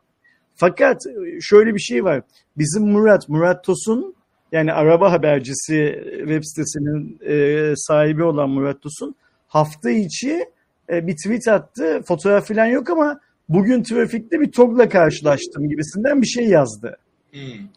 Fakat 0.55 1.01
şöyle 1.41 1.73
bir 1.73 1.79
şey 1.79 2.03
var. 2.03 2.21
Bizim 2.57 2.83
Murat, 2.83 3.29
Murat 3.29 3.63
Tosun 3.63 4.15
yani 4.51 4.73
araba 4.73 5.11
habercisi 5.11 6.03
web 6.17 6.43
sitesinin 6.43 7.19
e, 7.27 7.73
sahibi 7.75 8.23
olan 8.23 8.49
Murat 8.49 8.81
Tosun 8.81 9.15
hafta 9.47 9.89
içi 9.89 10.45
e, 10.89 11.07
bir 11.07 11.15
tweet 11.15 11.47
attı. 11.47 12.01
Fotoğraf 12.07 12.47
falan 12.47 12.65
yok 12.65 12.89
ama 12.89 13.19
bugün 13.49 13.83
trafikte 13.83 14.39
bir 14.41 14.51
TOG'la 14.51 14.89
karşılaştım 14.89 15.69
gibisinden 15.69 16.21
bir 16.21 16.27
şey 16.27 16.47
yazdı. 16.47 16.97
Hmm. 17.31 17.67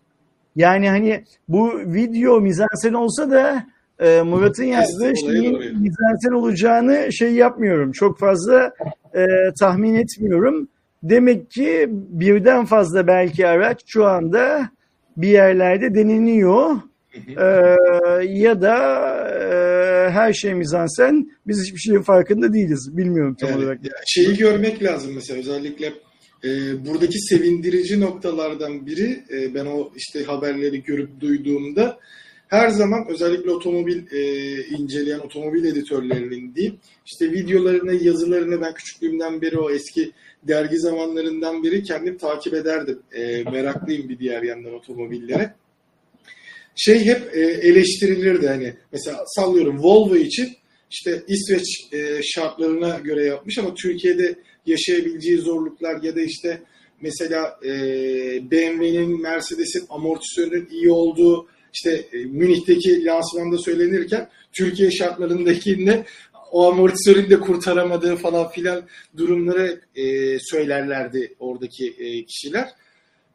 Yani 0.56 0.88
hani 0.88 1.24
bu 1.48 1.78
video 1.78 2.40
mizansen 2.40 2.92
olsa 2.92 3.30
da 3.30 3.66
e, 4.00 4.22
Murat'ın 4.22 4.64
yazdığı 4.64 5.12
şeyin 5.16 5.58
mizansen 5.58 6.32
olacağını 6.32 7.12
şey 7.12 7.32
yapmıyorum. 7.32 7.92
Çok 7.92 8.18
fazla 8.18 8.72
e, 9.14 9.26
tahmin 9.60 9.94
etmiyorum. 9.94 10.68
Demek 11.02 11.50
ki 11.50 11.86
birden 11.90 12.64
fazla 12.64 13.06
belki 13.06 13.46
araç 13.46 13.82
şu 13.86 14.06
anda 14.06 14.70
bir 15.16 15.28
yerlerde 15.28 15.94
deneniyor. 15.94 16.76
Ee, 17.28 17.44
ya 18.28 18.62
da 18.62 18.76
e, 19.28 20.10
her 20.10 20.32
şey 20.32 20.54
mizansen 20.54 21.30
biz 21.46 21.62
hiçbir 21.62 21.78
şeyin 21.78 22.02
farkında 22.02 22.52
değiliz. 22.52 22.96
Bilmiyorum 22.96 23.36
tam 23.40 23.50
evet, 23.50 23.58
olarak. 23.58 23.80
Şeyi 24.06 24.36
görmek 24.36 24.82
lazım 24.82 25.14
mesela 25.14 25.38
özellikle 25.40 25.92
e, 26.44 26.48
buradaki 26.86 27.18
sevindirici 27.18 28.00
noktalardan 28.00 28.86
biri 28.86 29.24
e, 29.32 29.54
ben 29.54 29.66
o 29.66 29.92
işte 29.96 30.24
haberleri 30.24 30.82
görüp 30.82 31.20
duyduğumda 31.20 31.98
her 32.48 32.68
zaman 32.68 33.06
özellikle 33.08 33.50
otomobil 33.50 34.12
e, 34.12 34.22
inceleyen 34.66 35.18
otomobil 35.18 35.64
editörlerinin 35.64 36.54
diyeyim 36.54 36.78
işte 37.06 37.32
videolarını 37.32 38.04
yazılarını 38.04 38.60
ben 38.60 38.74
küçüklüğümden 38.74 39.42
beri 39.42 39.58
o 39.58 39.70
eski 39.70 40.12
dergi 40.42 40.78
zamanlarından 40.78 41.64
beri 41.64 41.82
kendim 41.82 42.18
takip 42.18 42.54
ederdim. 42.54 43.02
E, 43.12 43.42
meraklıyım 43.42 44.08
bir 44.08 44.18
diğer 44.18 44.42
yandan 44.42 44.74
otomobillere. 44.74 45.54
Şey 46.76 47.04
hep 47.04 47.36
e, 47.36 47.40
eleştirilirdi 47.40 48.46
hani 48.48 48.74
mesela 48.92 49.24
sallıyorum 49.26 49.82
Volvo 49.82 50.16
için 50.16 50.48
işte 50.90 51.22
İsveç 51.28 51.92
e, 51.92 52.22
şartlarına 52.22 52.98
göre 52.98 53.24
yapmış 53.24 53.58
ama 53.58 53.74
Türkiye'de 53.74 54.34
yaşayabileceği 54.66 55.38
zorluklar 55.38 56.02
ya 56.02 56.16
da 56.16 56.20
işte 56.20 56.62
mesela 57.00 57.58
e, 57.64 57.70
BMW'nin, 58.50 59.22
Mercedes'in 59.22 59.84
amortisörünün 59.88 60.68
iyi 60.70 60.90
olduğu 60.90 61.48
işte 61.74 62.04
e, 62.12 62.24
Münih'teki 62.24 63.04
lansmanda 63.04 63.58
söylenirken 63.58 64.28
Türkiye 64.52 64.90
şartlarındakinde 64.90 66.04
o 66.52 66.72
amortisörün 66.72 67.30
de 67.30 67.40
kurtaramadığı 67.40 68.16
falan 68.16 68.48
filan 68.48 68.82
durumları 69.16 69.80
e, 69.94 70.38
söylerlerdi 70.38 71.34
oradaki 71.38 71.94
e, 71.98 72.24
kişiler. 72.24 72.68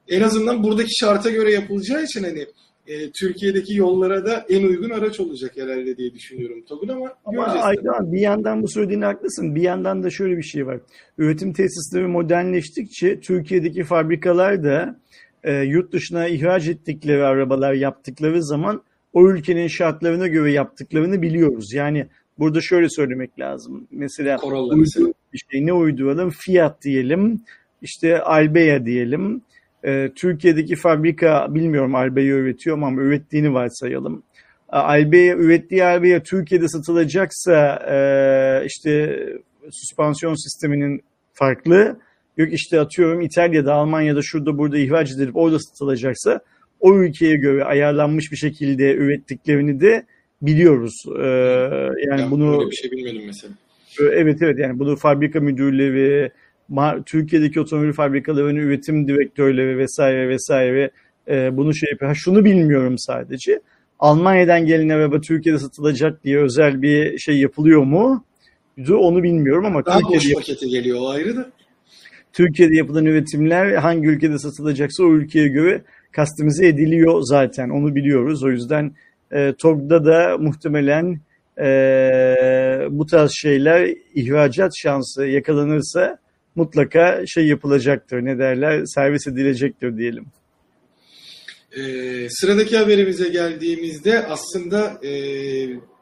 En 0.08 0.22
azından 0.22 0.64
buradaki 0.64 0.96
şarta 1.00 1.30
göre 1.30 1.52
yapılacağı 1.52 2.04
için 2.04 2.24
hani 2.24 2.46
e, 2.88 3.12
Türkiye'deki 3.12 3.76
yollara 3.76 4.26
da 4.26 4.46
en 4.50 4.64
uygun 4.64 4.90
araç 4.90 5.20
olacak 5.20 5.52
herhalde 5.58 5.98
diye 5.98 6.14
düşünüyorum 6.14 6.66
Togun 6.66 6.88
ama, 6.88 7.14
Ama. 7.26 7.44
Aydan 7.44 8.14
bir 8.14 8.20
yandan 8.20 8.64
bu 8.64 8.68
söylediğine 8.68 9.06
haklısın. 9.06 9.56
Bir 9.56 9.62
yandan 9.62 10.04
da 10.04 10.10
şöyle 10.10 10.38
bir 10.38 10.44
şey 10.44 10.68
var. 10.68 10.80
Üretim 11.18 11.54
tesisleri 11.54 12.08
modernleştikçe 12.08 13.20
Türkiye'deki 13.20 13.84
fabrikalar 13.84 14.64
da 14.64 15.00
e, 15.44 15.54
yurt 15.54 15.94
dışına 15.94 16.28
ihraç 16.28 16.68
ettikleri 16.68 17.24
arabalar 17.24 17.74
yaptıkları 17.74 18.44
zaman 18.44 18.84
o 19.14 19.30
ülkenin 19.30 19.68
şartlarına 19.68 20.28
göre 20.28 20.52
yaptıklarını 20.52 21.22
biliyoruz. 21.22 21.74
Yani 21.74 22.08
burada 22.40 22.62
şöyle 22.62 22.90
söylemek 22.90 23.40
lazım. 23.40 23.88
Mesela 23.92 24.38
Corolla 24.38 24.76
mesela. 24.76 25.14
şey 25.52 25.66
ne 25.66 25.74
uyduralım? 25.74 26.30
Fiat 26.30 26.82
diyelim, 26.84 27.42
işte 27.82 28.22
Albea 28.22 28.86
diyelim. 28.86 29.42
Ee, 29.86 30.12
Türkiye'deki 30.16 30.76
fabrika 30.76 31.56
bilmiyorum 31.56 31.96
Albea 31.96 32.24
üretiyor 32.24 32.78
ama 32.78 33.02
ürettiğini 33.02 33.54
varsayalım. 33.54 34.24
Albea 34.70 35.36
ürettiği 35.36 35.84
Albea 35.84 36.24
Türkiye'de 36.24 36.68
satılacaksa 36.68 37.76
e, 37.90 37.98
işte 38.66 39.20
süspansiyon 39.72 40.34
sisteminin 40.34 41.04
farklı. 41.34 42.00
Yok 42.38 42.54
işte 42.54 42.80
atıyorum 42.80 43.22
İtalya'da, 43.22 43.74
Almanya'da, 43.74 44.22
şurada 44.22 44.58
burada 44.58 44.78
ihraç 44.78 45.12
edilip 45.12 45.36
orada 45.36 45.60
satılacaksa 45.60 46.40
o 46.80 46.96
ülkeye 46.96 47.36
göre 47.36 47.64
ayarlanmış 47.64 48.32
bir 48.32 48.38
şekilde 48.38 48.94
ürettiklerini 48.94 49.82
de 49.82 50.06
biliyoruz. 50.42 50.94
Ee, 51.20 51.28
yani 52.10 52.22
Ben 52.22 52.32
bunu 52.32 52.58
böyle 52.60 52.72
bir 52.72 52.76
şey 52.76 52.92
bilmiyordum 52.92 53.22
mesela. 53.26 53.54
Evet 54.00 54.42
evet 54.42 54.60
yani 54.60 54.80
bunu 54.80 54.96
fabrika 54.96 55.40
müdürleri, 55.40 56.32
Türkiye'deki 57.06 57.60
otomobil 57.60 57.92
fabrikalarının 57.92 58.60
üretim 58.60 59.08
direktörleri 59.08 59.78
vesaire 59.78 60.30
vesaire 60.30 60.92
e, 61.28 61.58
bunu 61.58 61.76
şey 61.76 61.90
yapıyor. 61.92 62.10
Ha, 62.10 62.16
şunu 62.16 62.46
bilmiyorum 62.46 62.96
sadece. 62.98 63.62
Almanya'dan 64.00 64.66
gelen 64.66 64.90
araba 64.90 65.22
Türkiye'de 65.22 65.60
satılacak 65.60 66.24
diye 66.24 66.40
özel 66.40 66.82
bir 66.82 67.18
şey 67.18 67.40
yapılıyor 67.40 67.84
mu? 67.84 68.26
Onu 68.90 69.24
bilmiyorum 69.24 69.66
ama 69.66 69.86
Daha 69.86 70.00
Türkiye'de, 70.00 70.26
boş 70.26 70.34
paketi 70.34 70.68
geliyor 70.68 71.00
o 71.02 71.10
ayrı 71.10 71.36
da. 71.38 71.52
Türkiye'de 72.34 72.76
yapılan 72.76 73.06
üretimler 73.06 73.74
hangi 73.74 74.08
ülkede 74.08 74.40
satılacaksa 74.40 75.04
o 75.04 75.14
ülkeye 75.14 75.48
göre 75.48 75.84
kastimize 76.12 76.68
ediliyor 76.68 77.22
zaten. 77.22 77.70
Onu 77.70 77.96
biliyoruz. 77.96 78.44
O 78.44 78.50
yüzden 78.50 78.96
e, 79.32 79.54
TOG'da 79.54 80.06
da 80.06 80.38
muhtemelen 80.38 81.20
e, 81.60 81.68
bu 82.90 83.06
tarz 83.06 83.32
şeyler 83.36 83.96
ihracat 84.16 84.72
şansı 84.78 85.26
yakalanırsa 85.26 86.18
mutlaka 86.56 87.24
şey 87.28 87.48
yapılacaktır. 87.48 88.26
Ne 88.26 88.40
derler? 88.40 88.86
Servis 88.86 89.28
edilecektir 89.28 89.98
diyelim. 89.98 90.26
Ee, 91.78 92.28
sıradaki 92.30 92.78
haberimize 92.78 93.30
geldiğimizde 93.30 94.26
aslında 94.26 95.00
e, 95.04 95.10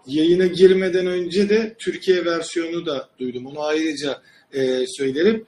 yayına 0.07 0.45
girmeden 0.45 1.07
önce 1.07 1.49
de 1.49 1.75
Türkiye 1.79 2.25
versiyonu 2.25 2.85
da 2.85 3.09
duydum. 3.19 3.45
Onu 3.45 3.63
ayrıca 3.63 4.21
e, 4.53 4.87
söylerim. 4.87 5.45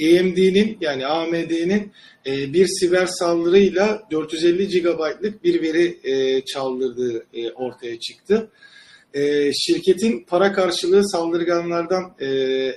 AMD'nin 0.00 0.78
yani 0.80 1.06
AMD'nin 1.06 1.92
e, 2.26 2.52
bir 2.52 2.66
siber 2.66 3.06
saldırıyla 3.06 4.02
450 4.10 4.82
GB'lık 4.82 5.44
bir 5.44 5.62
veri 5.62 5.98
e, 6.04 6.44
çaldırdığı 6.44 7.26
e, 7.34 7.50
ortaya 7.50 8.00
çıktı. 8.00 8.50
E, 9.14 9.52
şirketin 9.52 10.24
para 10.28 10.52
karşılığı 10.52 11.08
saldırganlardan 11.08 12.14
e, 12.18 12.26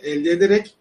elde 0.03 0.32
ederek 0.32 0.75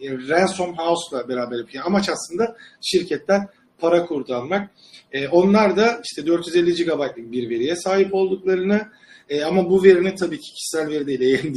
e, 0.00 0.10
Ransom 0.10 0.74
House'la 0.78 1.28
beraber 1.28 1.58
yapıyor. 1.58 1.84
Amaç 1.86 2.08
aslında 2.08 2.56
şirketten 2.82 3.48
para 3.78 4.06
kurtarmak. 4.06 4.70
E, 5.12 5.28
onlar 5.28 5.76
da 5.76 6.00
işte 6.04 6.26
450 6.26 6.84
GB'lık 6.84 7.32
bir 7.32 7.50
veriye 7.50 7.76
sahip 7.76 8.14
olduklarını 8.14 8.88
e, 9.28 9.42
ama 9.42 9.70
bu 9.70 9.84
verinin 9.84 10.16
tabii 10.16 10.40
ki 10.40 10.52
kişisel 10.52 10.88
veri 10.88 11.06
değil 11.06 11.40
AMD 11.44 11.56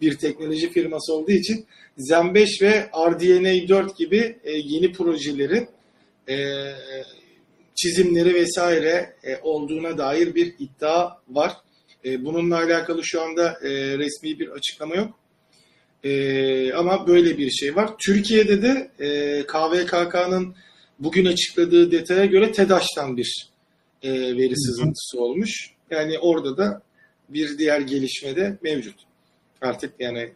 bir 0.00 0.18
teknoloji 0.18 0.70
firması 0.70 1.12
olduğu 1.12 1.32
için 1.32 1.66
Zen 1.98 2.34
5 2.34 2.62
ve 2.62 2.90
RDNA 3.10 3.68
4 3.68 3.98
gibi 3.98 4.38
e, 4.44 4.52
yeni 4.52 4.92
projelerin 4.92 5.68
e, 6.28 6.36
çizimleri 7.74 8.34
vesaire 8.34 9.14
e, 9.24 9.36
olduğuna 9.42 9.98
dair 9.98 10.34
bir 10.34 10.54
iddia 10.58 11.10
var. 11.28 11.52
E, 12.04 12.24
bununla 12.24 12.56
alakalı 12.56 13.00
şu 13.04 13.22
anda 13.22 13.58
e, 13.62 13.98
resmi 13.98 14.38
bir 14.38 14.48
açıklama 14.48 14.94
yok. 14.94 15.14
E, 16.04 16.72
ama 16.72 17.06
böyle 17.06 17.38
bir 17.38 17.50
şey 17.50 17.76
var. 17.76 17.90
Türkiye'de 18.06 18.62
de 18.62 18.90
e, 19.00 19.42
KVKK'nın 19.46 20.54
bugün 20.98 21.24
açıkladığı 21.24 21.90
detaya 21.90 22.24
göre 22.26 22.52
TEDAŞ'tan 22.52 23.16
bir 23.16 23.48
e, 24.02 24.12
veri 24.12 24.56
sızıntısı 24.56 25.20
olmuş. 25.20 25.70
Yani 25.90 26.18
orada 26.18 26.56
da 26.56 26.82
bir 27.28 27.58
diğer 27.58 27.80
gelişme 27.80 28.36
de 28.36 28.56
mevcut. 28.62 28.94
Artık 29.60 29.92
yani 29.98 30.28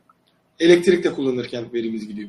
elektrik 0.61 1.05
de 1.05 1.13
kullanırken 1.13 1.65
verimiz 1.75 2.09
gidiyor. 2.09 2.29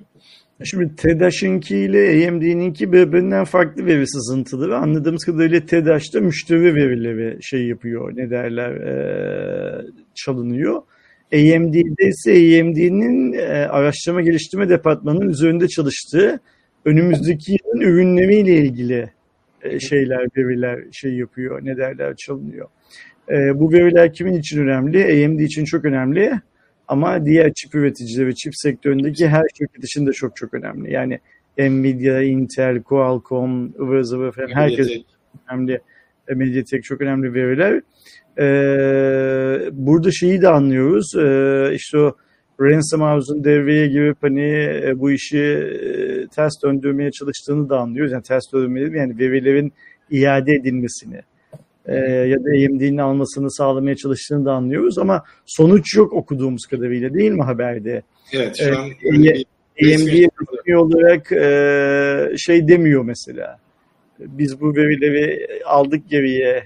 Şimdi 0.63 0.95
TEDAŞ'ınki 0.95 1.77
ile 1.77 2.27
AMD'ninki 2.27 2.93
birbirinden 2.93 3.43
farklı 3.43 3.85
veri 3.85 4.07
sızıntıları. 4.07 4.77
Anladığımız 4.77 5.25
kadarıyla 5.25 5.65
TEDAŞ'ta 5.65 6.19
müşteri 6.19 6.75
verileri 6.75 7.37
şey 7.41 7.67
yapıyor, 7.67 8.17
ne 8.17 8.29
derler, 8.29 8.71
çalınıyor. 10.15 10.81
AMD'de 11.33 12.07
ise 12.07 12.31
AMD'nin 12.31 13.33
araştırma 13.67 14.21
geliştirme 14.21 14.69
departmanının 14.69 15.29
üzerinde 15.29 15.67
çalıştığı 15.67 16.39
önümüzdeki 16.85 17.51
yılın 17.51 17.81
ürünleriyle 17.81 18.55
ilgili 18.55 19.09
şeyler, 19.89 20.27
veriler 20.37 20.79
şey 20.91 21.11
yapıyor, 21.13 21.65
ne 21.65 21.77
derler, 21.77 22.15
çalınıyor. 22.15 22.67
E, 23.29 23.59
bu 23.59 23.71
veriler 23.73 24.13
kimin 24.13 24.33
için 24.33 24.61
önemli? 24.61 25.25
AMD 25.25 25.39
için 25.39 25.65
çok 25.65 25.85
önemli. 25.85 26.31
Ama 26.87 27.25
diğer 27.25 27.53
çip 27.53 27.75
üreticileri 27.75 28.27
ve 28.27 28.35
çip 28.35 28.53
sektöründeki 28.55 29.27
her 29.27 29.43
şirket 29.57 29.83
için 29.83 30.07
de 30.07 30.11
çok 30.11 30.35
çok 30.35 30.53
önemli. 30.53 30.93
Yani 30.93 31.19
Nvidia, 31.57 32.21
Intel, 32.21 32.83
Qualcomm, 32.83 33.73
ıvır 33.79 34.01
zıvır 34.01 34.31
falan 34.31 34.49
herkes 34.53 34.89
önemli. 35.49 35.81
E, 36.27 36.33
Mediatek 36.33 36.83
çok 36.83 37.01
önemli 37.01 37.33
veriler. 37.33 37.81
Ee, 38.39 39.69
burada 39.71 40.11
şeyi 40.11 40.41
de 40.41 40.49
anlıyoruz. 40.49 41.15
Ee, 41.15 41.75
işte 41.75 41.97
o 41.97 42.15
Ransom 42.61 43.01
House'un 43.01 43.43
devreye 43.43 43.87
girip 43.87 44.17
hani 44.21 44.45
e, 44.85 44.93
bu 44.99 45.11
işi 45.11 45.39
e, 45.39 46.27
ters 46.27 46.53
döndürmeye 46.63 47.11
çalıştığını 47.11 47.69
da 47.69 47.79
anlıyoruz. 47.79 48.11
Yani 48.11 48.23
ters 48.23 48.43
döndürmeyi 48.53 48.97
yani 48.97 49.19
verilerin 49.19 49.73
iade 50.11 50.53
edilmesini 50.53 51.21
e, 51.85 51.95
ya 52.05 52.37
da 52.43 52.49
AMD'nin 52.49 52.97
almasını 52.97 53.51
sağlamaya 53.51 53.95
çalıştığını 53.95 54.45
da 54.45 54.51
anlıyoruz 54.53 54.97
ama 54.97 55.23
sonuç 55.45 55.95
yok 55.95 56.13
okuduğumuz 56.13 56.65
kadarıyla 56.65 57.13
değil 57.13 57.31
mi 57.31 57.43
haberde? 57.43 58.01
Evet 58.33 58.57
şu 58.57 58.63
Evet, 58.63 58.77
an 58.77 58.89
bir 59.01 59.45
AMD 59.81 60.07
resmi 60.67 60.77
olarak 60.77 61.31
e, 61.31 62.37
şey 62.37 62.67
demiyor 62.67 63.03
mesela. 63.03 63.59
Biz 64.19 64.61
bu 64.61 64.75
verileri 64.75 65.47
aldık 65.65 66.09
geriye 66.09 66.63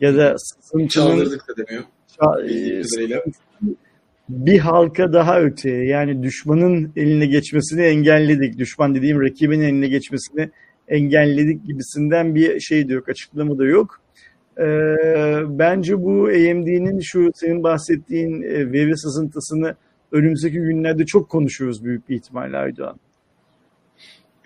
ya 0.00 0.16
da 0.16 0.36
sızıntının 0.38 1.18
da 1.20 1.56
demiyor. 1.56 1.84
ça- 2.20 3.18
e, 3.18 3.22
bir 4.28 4.58
halka 4.58 5.12
daha 5.12 5.40
öteye 5.40 5.84
yani 5.84 6.22
düşmanın 6.22 6.92
eline 6.96 7.26
geçmesini 7.26 7.82
engelledik. 7.82 8.58
Düşman 8.58 8.94
dediğim 8.94 9.20
rakibin 9.22 9.60
eline 9.60 9.88
geçmesini 9.88 10.50
engelledik 10.88 11.66
gibisinden 11.66 12.34
bir 12.34 12.60
şey 12.60 12.88
de 12.88 12.92
yok, 12.92 13.08
açıklama 13.08 13.58
da 13.58 13.64
yok. 13.64 14.00
Ee, 14.58 14.64
bence 15.48 16.02
bu 16.02 16.24
AMD'nin 16.24 17.00
şu 17.00 17.30
senin 17.34 17.62
bahsettiğin 17.62 18.42
e, 18.42 18.72
veri 18.72 18.98
sızıntısını 18.98 19.74
önümüzdeki 20.12 20.56
günlerde 20.56 21.06
çok 21.06 21.28
konuşuyoruz 21.28 21.84
büyük 21.84 22.08
bir 22.08 22.16
ihtimalle 22.16 22.56
Aydoğan. 22.56 23.00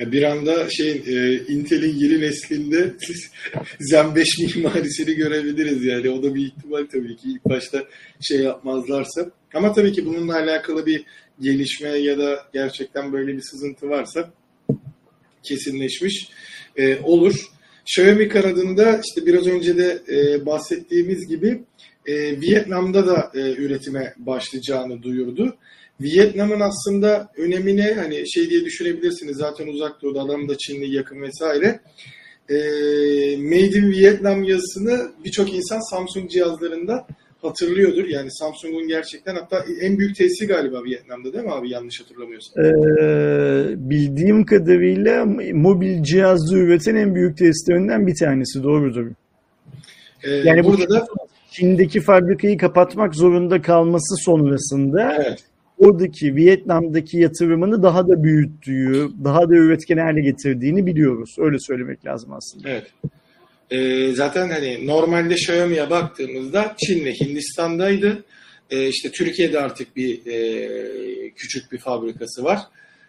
Bir 0.00 0.22
anda 0.22 0.70
şey 0.70 0.90
e, 0.90 1.46
Intel'in 1.48 1.94
yeni 1.94 2.20
neslinde 2.20 2.94
Zen 3.80 4.14
5 4.16 4.28
mimarisini 4.56 5.14
görebiliriz 5.14 5.84
yani. 5.84 6.10
O 6.10 6.22
da 6.22 6.34
bir 6.34 6.46
ihtimal 6.46 6.86
tabii 6.92 7.16
ki 7.16 7.28
ilk 7.28 7.44
başta 7.44 7.84
şey 8.20 8.40
yapmazlarsa. 8.40 9.30
Ama 9.54 9.72
tabii 9.72 9.92
ki 9.92 10.06
bununla 10.06 10.34
alakalı 10.34 10.86
bir 10.86 11.04
gelişme 11.40 11.88
ya 11.88 12.18
da 12.18 12.46
gerçekten 12.52 13.12
böyle 13.12 13.36
bir 13.36 13.42
sızıntı 13.42 13.88
varsa 13.88 14.30
kesinleşmiş 15.42 16.28
e, 16.76 16.98
olur. 16.98 17.55
Xiaomi 17.86 18.28
kanadında 18.28 19.00
işte 19.08 19.26
biraz 19.26 19.46
önce 19.46 19.76
de 19.76 20.02
e, 20.08 20.46
bahsettiğimiz 20.46 21.28
gibi 21.28 21.62
e, 22.06 22.40
Vietnam'da 22.40 23.06
da 23.06 23.30
e, 23.34 23.40
üretime 23.52 24.14
başlayacağını 24.18 25.02
duyurdu. 25.02 25.56
Vietnam'ın 26.00 26.60
aslında 26.60 27.28
önemine 27.36 27.94
hani 27.94 28.30
şey 28.30 28.50
diye 28.50 28.64
düşünebilirsiniz 28.64 29.36
zaten 29.36 29.66
uzak 29.66 30.02
doğuda 30.02 30.20
adam 30.20 30.48
da 30.48 30.58
Çinli 30.58 30.94
yakın 30.94 31.22
vesaire. 31.22 31.80
e, 32.48 32.56
Made 33.36 33.78
in 33.78 33.90
Vietnam 33.90 34.44
yazısını 34.44 35.10
birçok 35.24 35.54
insan 35.54 35.90
Samsung 35.90 36.30
cihazlarında 36.30 37.06
hatırlıyordur. 37.46 38.04
Yani 38.04 38.32
Samsung'un 38.32 38.88
gerçekten 38.88 39.34
hatta 39.34 39.64
en 39.80 39.98
büyük 39.98 40.16
tesisi 40.16 40.46
galiba 40.46 40.84
Vietnam'da 40.84 41.32
değil 41.32 41.44
mi 41.44 41.52
abi 41.52 41.70
yanlış 41.70 42.00
hatırlamıyorsam. 42.00 42.64
Ee, 42.64 43.90
bildiğim 43.90 44.44
kadarıyla 44.44 45.24
mobil 45.54 46.02
cihazı 46.02 46.56
üreten 46.56 46.94
en 46.94 47.14
büyük 47.14 47.38
tesislerinden 47.38 48.06
bir 48.06 48.14
tanesi 48.14 48.62
doğrudur. 48.62 49.06
E, 50.22 50.30
Yani 50.30 50.64
bu 50.64 50.68
burada 50.68 50.88
da 50.94 51.06
Çin'deki 51.50 52.00
fabrikayı 52.00 52.58
kapatmak 52.58 53.14
zorunda 53.14 53.62
kalması 53.62 54.14
sonrasında 54.24 55.14
evet, 55.14 55.44
oradaki 55.78 56.36
Vietnam'daki 56.36 57.18
yatırımını 57.18 57.82
daha 57.82 58.08
da 58.08 58.22
büyüttüğü, 58.22 59.08
daha 59.24 59.48
da 59.48 59.54
üretken 59.54 59.98
hale 59.98 60.20
getirdiğini 60.20 60.86
biliyoruz. 60.86 61.36
Öyle 61.38 61.56
söylemek 61.58 62.06
lazım 62.06 62.32
aslında. 62.32 62.68
evet. 62.68 62.86
E, 63.70 64.10
zaten 64.12 64.50
hani 64.50 64.86
normalde 64.86 65.34
Xiaomi'ye 65.34 65.90
baktığımızda 65.90 66.74
Çin'le 66.86 67.12
Hindistan'daydı. 67.20 68.24
E, 68.70 68.88
işte 68.88 69.10
Türkiye'de 69.10 69.60
artık 69.60 69.96
bir 69.96 70.26
e, 70.26 71.30
küçük 71.30 71.72
bir 71.72 71.78
fabrikası 71.78 72.44
var. 72.44 72.60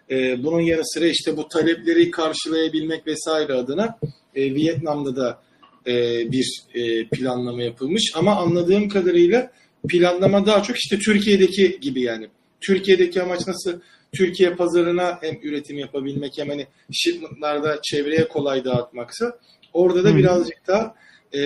E, 0.10 0.44
bunun 0.44 0.62
yanı 0.62 0.82
sıra 0.86 1.08
işte 1.08 1.38
bu 1.38 1.48
talepleri 1.48 2.12
karşılayabilmek 2.12 3.08
vesaire 3.08 3.54
adına 3.54 4.00
e, 4.36 4.56
Vietnam'da 4.56 5.16
da 5.16 5.42
e, 5.88 5.94
bir 6.32 6.62
e, 6.74 7.08
planlama 7.08 7.64
yapılmış. 7.64 8.12
Ama 8.16 8.36
anladığım 8.36 8.90
kadarıyla 8.90 9.52
planlama 9.90 10.46
daha 10.46 10.64
çok 10.64 10.78
işte 10.78 11.00
Türkiye'deki 11.00 11.80
gibi 11.80 12.02
yani. 12.02 12.28
Türkiye'deki 12.62 13.22
amaç 13.22 13.48
nasıl? 13.48 13.80
Türkiye 14.16 14.56
pazarına 14.56 15.18
hem 15.22 15.40
üretim 15.44 15.78
yapabilmek 15.78 16.38
hem 16.38 16.50
hani 16.50 16.68
shipmentlarda 16.92 17.80
çevreye 17.84 18.28
kolay 18.28 18.66
dağıtmaksa 18.66 19.40
orada 19.78 20.04
da 20.04 20.10
Hı. 20.10 20.16
birazcık 20.16 20.68
daha 20.68 20.96
e, 21.34 21.42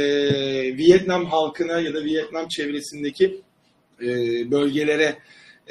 Vietnam 0.77 1.25
halkına 1.25 1.79
ya 1.79 1.93
da 1.93 2.03
Vietnam 2.03 2.47
çevresindeki 2.47 3.41
e, 4.01 4.07
bölgelere 4.51 5.15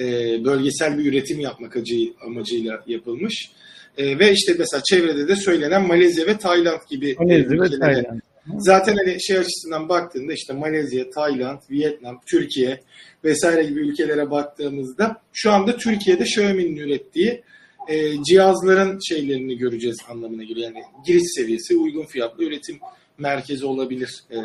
e, 0.00 0.04
bölgesel 0.44 0.98
bir 0.98 1.04
üretim 1.04 1.40
yapmak 1.40 1.76
acı- 1.76 2.12
amacıyla 2.26 2.84
yapılmış. 2.86 3.50
E, 3.98 4.18
ve 4.18 4.32
işte 4.32 4.54
mesela 4.58 4.82
çevrede 4.90 5.28
de 5.28 5.36
söylenen 5.36 5.86
Malezya 5.86 6.26
ve 6.26 6.38
Tayland 6.38 6.80
gibi 6.90 7.10
e, 7.10 7.14
Malezya 7.18 7.60
ve 7.60 7.78
Tayland. 7.78 8.20
Zaten 8.58 8.96
hani 8.96 9.22
şey 9.22 9.38
açısından 9.38 9.88
baktığında 9.88 10.32
işte 10.32 10.52
Malezya, 10.52 11.10
Tayland, 11.10 11.58
Vietnam, 11.70 12.20
Türkiye 12.30 12.80
vesaire 13.24 13.62
gibi 13.62 13.80
ülkelere 13.80 14.30
baktığımızda 14.30 15.22
şu 15.32 15.52
anda 15.52 15.76
Türkiye'de 15.76 16.22
Xiaomi'nin 16.22 16.76
ürettiği 16.76 17.42
e, 17.90 18.22
cihazların 18.22 18.98
şeylerini 19.08 19.58
göreceğiz 19.58 19.98
anlamına 20.10 20.44
geliyor. 20.44 20.70
Yani 20.74 20.84
giriş 21.06 21.22
seviyesi 21.36 21.76
uygun 21.76 22.04
fiyatlı 22.04 22.44
üretim 22.44 22.76
merkezi 23.18 23.66
olabilir 23.66 24.24
e, 24.30 24.38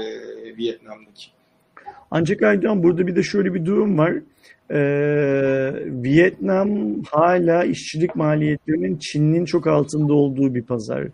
Vietnam'daki. 0.57 1.25
Ancak 2.11 2.43
Aydan 2.43 2.83
burada 2.83 3.07
bir 3.07 3.15
de 3.15 3.23
şöyle 3.23 3.53
bir 3.53 3.65
durum 3.65 3.97
var. 3.97 4.13
Ee, 4.71 5.73
Vietnam 5.85 7.01
hala 7.03 7.63
işçilik 7.63 8.15
maliyetlerinin 8.15 8.97
Çin'in 8.97 9.45
çok 9.45 9.67
altında 9.67 10.13
olduğu 10.13 10.55
bir 10.55 10.63
pazar. 10.63 11.07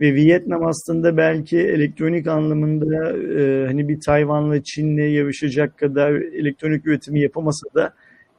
Ve 0.00 0.14
Vietnam 0.14 0.66
aslında 0.66 1.16
belki 1.16 1.58
elektronik 1.58 2.26
anlamında 2.26 3.12
e, 3.12 3.66
hani 3.66 3.88
bir 3.88 4.00
Tayvan'la 4.00 4.62
Çin'le 4.62 5.10
yarışacak 5.10 5.78
kadar 5.78 6.12
elektronik 6.12 6.86
üretimi 6.86 7.20
yapamasa 7.20 7.74
da 7.74 7.94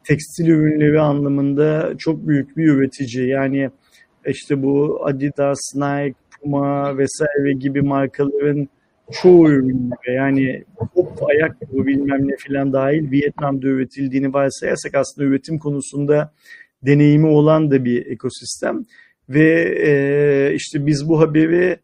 tekstil 0.10 0.48
ürünleri 0.48 1.00
anlamında 1.00 1.93
çok 1.98 2.28
büyük 2.28 2.58
bir 2.58 2.67
üretici. 2.67 3.28
Yani 3.28 3.69
işte 4.26 4.63
bu 4.63 5.06
Adidas, 5.06 5.60
Nike, 5.76 6.19
Puma 6.41 6.98
vesaire 6.98 7.54
gibi 7.54 7.82
markaların 7.82 8.69
çoğu 9.12 9.50
ürünleri 9.50 10.15
yani 10.15 10.63
hop 10.76 11.24
ayakkabı 11.30 11.86
bilmem 11.88 12.28
ne 12.28 12.36
filan 12.38 12.74
dahil 12.74 13.12
Vietnam'da 13.12 13.67
üretildiğini 13.67 14.34
varsayarsak 14.34 14.95
aslında 14.95 15.28
üretim 15.28 15.60
konusunda 15.60 16.34
deneyimi 16.86 17.28
olan 17.28 17.72
da 17.72 17.86
bir 17.86 18.06
ekosistem 18.06 18.86
ve 19.30 19.76
e, 19.88 20.54
işte 20.56 20.86
biz 20.86 21.10
bu 21.10 21.19
haberi 21.19 21.78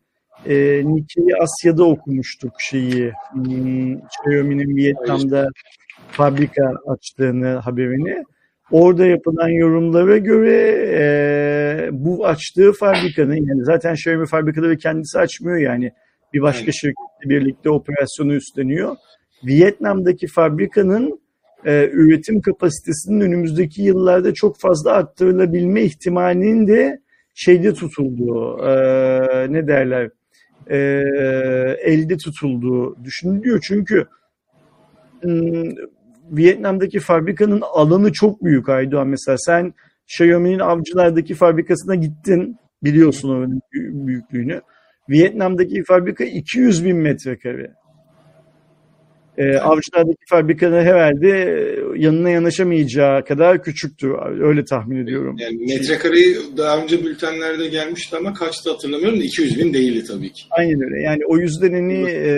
e, 0.50 0.82
Nikkei 0.86 1.36
Asya'da 1.42 1.84
okumuştuk 1.84 2.54
şeyi 2.60 3.12
hmm, 3.34 3.94
Xiaomi'nin 3.94 4.76
Vietnam'da 4.76 5.48
fabrika 6.12 6.74
açtığını 6.88 7.48
haberini. 7.48 8.24
Orada 8.72 9.06
yapılan 9.06 9.50
yorumlara 9.50 10.18
göre 10.18 10.86
e, 10.90 11.90
bu 11.92 12.28
açtığı 12.28 12.74
fabrikanın 12.74 13.36
yani 13.36 13.66
zaten 13.66 13.94
Xiaomi 13.94 14.26
fabrikaları 14.26 14.78
kendisi 14.78 15.20
açmıyor 15.20 15.58
yani 15.58 15.92
bir 16.34 16.42
başka 16.42 16.72
şirketle 16.72 17.30
birlikte 17.30 17.70
operasyonu 17.70 18.34
üstleniyor. 18.34 18.96
Vietnam'daki 19.46 20.28
fabrikanın 20.28 21.20
e, 21.66 21.90
üretim 21.94 22.42
kapasitesinin 22.42 23.22
önümüzdeki 23.22 23.82
yıllarda 23.82 24.34
çok 24.34 24.60
fazla 24.60 24.92
arttırılabilme 24.92 25.82
ihtimalinin 25.82 26.68
de 26.68 27.00
şeyde 27.34 27.74
tutulduğu, 27.74 28.68
e, 28.68 28.74
ne 29.54 29.68
derler, 29.68 30.10
e, 30.69 30.78
elde 31.82 32.17
tutulduğu 32.17 33.04
düşünülüyor. 33.04 33.60
Çünkü 33.67 34.06
hmm, 35.21 35.63
Vietnam'daki 36.32 36.99
fabrikanın 36.99 37.62
alanı 37.73 38.12
çok 38.13 38.43
büyük 38.43 38.69
Aydoğan. 38.69 39.08
Mesela 39.08 39.38
sen 39.38 39.73
Xiaomi'nin 40.08 40.60
avcılardaki 40.60 41.34
fabrikasına 41.34 41.95
gittin, 41.95 42.58
biliyorsun 42.84 43.30
onun 43.30 43.62
büyü- 43.73 44.08
büyüklüğünü. 44.08 44.62
Vietnam'daki 45.10 45.84
fabrika 45.84 46.23
200 46.23 46.86
bin 46.86 46.97
metrekare. 46.97 47.71
Ee, 49.38 49.58
avcılardaki 49.58 50.26
fabrikanın 50.30 50.82
herhalde 50.86 51.28
yanına 51.95 52.30
yanaşamayacağı 52.30 53.26
kadar 53.26 53.63
küçüktür. 53.63 54.12
Öyle 54.41 54.65
tahmin 54.65 55.04
ediyorum. 55.04 55.36
Yani 55.39 55.58
metrekareyi 55.58 56.38
daha 56.58 56.84
önce 56.84 57.04
bültenlerde 57.06 57.67
gelmişti 57.67 58.15
ama 58.15 58.34
kaçtı 58.34 58.71
hatırlamıyorum 58.71 59.19
da 59.19 59.24
200 59.24 59.60
bin 59.60 59.74
değildi 59.74 60.04
tabii 60.08 60.34
ki. 60.34 60.43
Aynen 60.52 60.82
öyle. 60.82 61.02
Yani 61.02 61.26
o 61.26 61.38
yüzden 61.38 61.74
hani 61.74 62.10
e, 62.10 62.38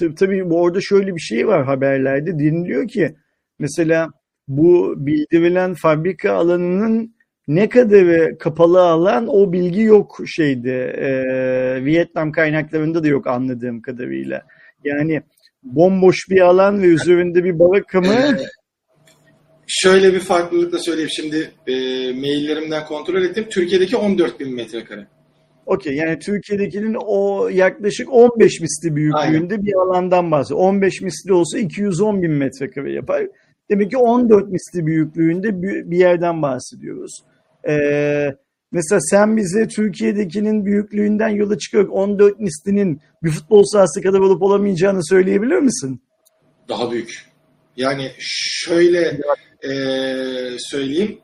tab- 0.00 0.14
tabii 0.14 0.50
bu 0.50 0.60
orada 0.60 0.80
şöyle 0.80 1.14
bir 1.14 1.20
şey 1.20 1.46
var 1.46 1.64
haberlerde 1.64 2.38
deniliyor 2.38 2.88
ki 2.88 3.14
mesela 3.58 4.08
bu 4.48 4.94
bildirilen 4.96 5.74
fabrika 5.74 6.32
alanının 6.32 7.14
ne 7.48 7.68
kadarı 7.68 8.38
kapalı 8.38 8.80
alan 8.80 9.26
o 9.28 9.52
bilgi 9.52 9.80
yok 9.80 10.18
şeyde 10.26 10.84
e, 10.84 11.84
Vietnam 11.84 12.32
kaynaklarında 12.32 13.02
da 13.04 13.08
yok 13.08 13.26
anladığım 13.26 13.82
kadarıyla. 13.82 14.42
Yani 14.84 15.22
bomboş 15.62 16.16
bir 16.30 16.40
alan 16.40 16.82
ve 16.82 16.86
üzerinde 16.86 17.44
bir 17.44 17.58
baraka 17.58 18.00
mı? 18.00 18.14
Ee, 18.14 18.46
şöyle 19.66 20.12
bir 20.14 20.20
farklılıkla 20.20 20.78
söyleyeyim 20.78 21.10
şimdi 21.12 21.50
e, 21.66 21.72
maillerimden 22.12 22.86
kontrol 22.86 23.22
ettim. 23.22 23.46
Türkiye'deki 23.50 23.96
14 23.96 24.40
bin 24.40 24.54
metrekare. 24.54 25.06
Okey 25.66 25.94
yani 25.94 26.18
Türkiye'dekinin 26.18 26.96
o 27.06 27.48
yaklaşık 27.48 28.12
15 28.12 28.60
misli 28.60 28.96
büyüklüğünde 28.96 29.62
bir 29.62 29.72
alandan 29.74 30.30
bahsediyor. 30.30 30.60
15 30.60 31.00
misli 31.00 31.32
olsa 31.32 31.58
210 31.58 32.22
bin 32.22 32.32
metrekare 32.32 32.92
yapar. 32.92 33.26
Demek 33.70 33.90
ki 33.90 33.96
14 33.96 34.48
misli 34.48 34.86
büyüklüğünde 34.86 35.62
bir 35.62 35.90
bir 35.90 35.98
yerden 35.98 36.42
bahsediyoruz. 36.42 37.12
Ee, 37.68 38.34
mesela 38.72 39.00
sen 39.00 39.36
bize 39.36 39.68
Türkiye'dekinin 39.68 40.66
büyüklüğünden 40.66 41.28
yola 41.28 41.58
çıkarak 41.58 41.92
14 41.92 42.40
mislinin 42.40 43.00
bir 43.22 43.30
futbol 43.30 43.64
sahası 43.64 44.02
kadar 44.02 44.18
olup 44.18 44.42
olamayacağını 44.42 45.06
söyleyebilir 45.06 45.58
misin? 45.58 46.00
Daha 46.68 46.90
büyük. 46.90 47.30
Yani 47.76 48.10
şöyle 48.18 49.20
e, 49.64 49.72
söyleyeyim. 50.58 51.18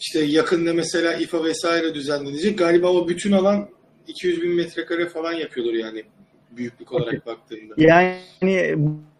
İşte 0.00 0.20
yakında 0.20 0.74
mesela 0.74 1.14
İFA 1.14 1.44
vesaire 1.44 1.94
düzenlenecek. 1.94 2.58
Galiba 2.58 2.88
o 2.88 3.08
bütün 3.08 3.32
alan 3.32 3.68
200 4.08 4.42
bin 4.42 4.50
metrekare 4.50 5.08
falan 5.08 5.32
yapıyordur 5.32 5.72
yani 5.72 6.04
büyüklük 6.50 6.92
olarak 6.92 7.26
baktığında. 7.26 7.74
Yani 7.76 8.18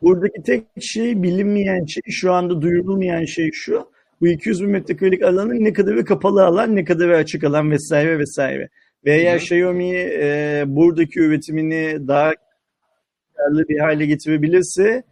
buradaki 0.02 0.42
tek 0.42 0.64
şey 0.80 1.22
bilinmeyen 1.22 1.84
şey, 1.86 2.02
şu 2.10 2.32
anda 2.32 2.62
duyurulmayan 2.62 3.24
şey 3.24 3.50
şu. 3.52 3.88
Bu 4.20 4.28
200 4.28 4.62
bin 4.62 4.70
metrekarelik 4.70 5.22
alanın 5.22 5.64
ne 5.64 5.72
kadarı 5.72 6.04
kapalı 6.04 6.44
alan, 6.44 6.76
ne 6.76 6.84
kadarı 6.84 7.16
açık 7.16 7.44
alan 7.44 7.70
vesaire 7.70 8.18
vesaire. 8.18 8.68
Ve 9.04 9.16
eğer 9.16 9.38
Hı. 9.38 9.42
Xiaomi 9.42 9.90
e, 9.96 10.64
buradaki 10.66 11.20
üretimini 11.20 12.08
daha 12.08 12.32
karlı 13.36 13.68
bir 13.68 13.78
hale 13.78 14.06
getirebilirse 14.06 15.02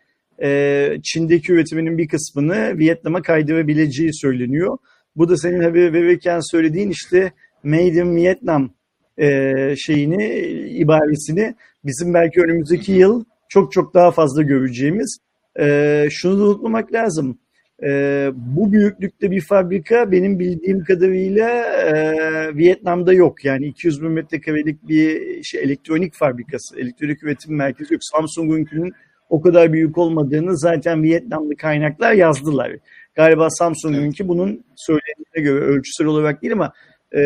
e, 0.43 0.89
Çin'deki 1.03 1.53
üretiminin 1.53 1.99
bir 1.99 2.09
kısmını 2.09 2.79
Vietnam'a 2.79 3.23
kaydırabileceği 3.23 4.15
söyleniyor. 4.15 4.79
Bu 5.17 5.29
da 5.29 5.37
senin 5.37 5.63
haberi 5.63 5.93
verirken 5.93 6.41
söylediğin 6.51 6.91
işte 6.91 7.33
Made 7.63 7.87
in 7.87 8.17
Vietnam 8.17 8.71
e, 9.19 9.75
şeyini, 9.77 10.25
ibaresini 10.69 11.55
bizim 11.85 12.15
belki 12.15 12.41
önümüzdeki 12.41 12.93
yıl 12.93 13.25
çok 13.49 13.73
çok 13.73 13.95
daha 13.95 14.11
fazla 14.11 14.43
göreceğimiz. 14.43 15.19
E, 15.61 16.09
şunu 16.11 16.39
da 16.39 16.43
unutmamak 16.43 16.93
lazım. 16.93 17.39
E, 17.83 18.31
bu 18.35 18.73
büyüklükte 18.73 19.31
bir 19.31 19.41
fabrika 19.41 20.13
benim 20.13 20.39
bildiğim 20.39 20.85
kadarıyla 20.85 21.49
e, 21.65 22.57
Vietnam'da 22.57 23.13
yok. 23.13 23.45
Yani 23.45 23.67
200 23.67 24.03
bin 24.03 24.11
metrekarelik 24.11 24.89
bir 24.89 25.43
şey, 25.43 25.63
elektronik 25.63 26.15
fabrikası, 26.15 26.81
elektronik 26.81 27.23
üretim 27.23 27.57
merkezi 27.57 27.95
yok. 27.95 28.05
Samsung'unkünün 28.05 28.93
o 29.31 29.41
kadar 29.41 29.73
büyük 29.73 29.99
olmadığını 29.99 30.59
zaten 30.59 31.03
Vietnamlı 31.03 31.57
kaynaklar 31.57 32.13
yazdılar. 32.13 32.73
Galiba 33.15 33.51
Samsung'unki 33.51 34.29
bunun 34.29 34.65
söylendiğine 34.77 35.51
göre 35.51 35.65
ölçüsel 35.65 36.07
olarak 36.07 36.43
değil 36.43 36.53
ama 36.53 36.73
e, 37.17 37.21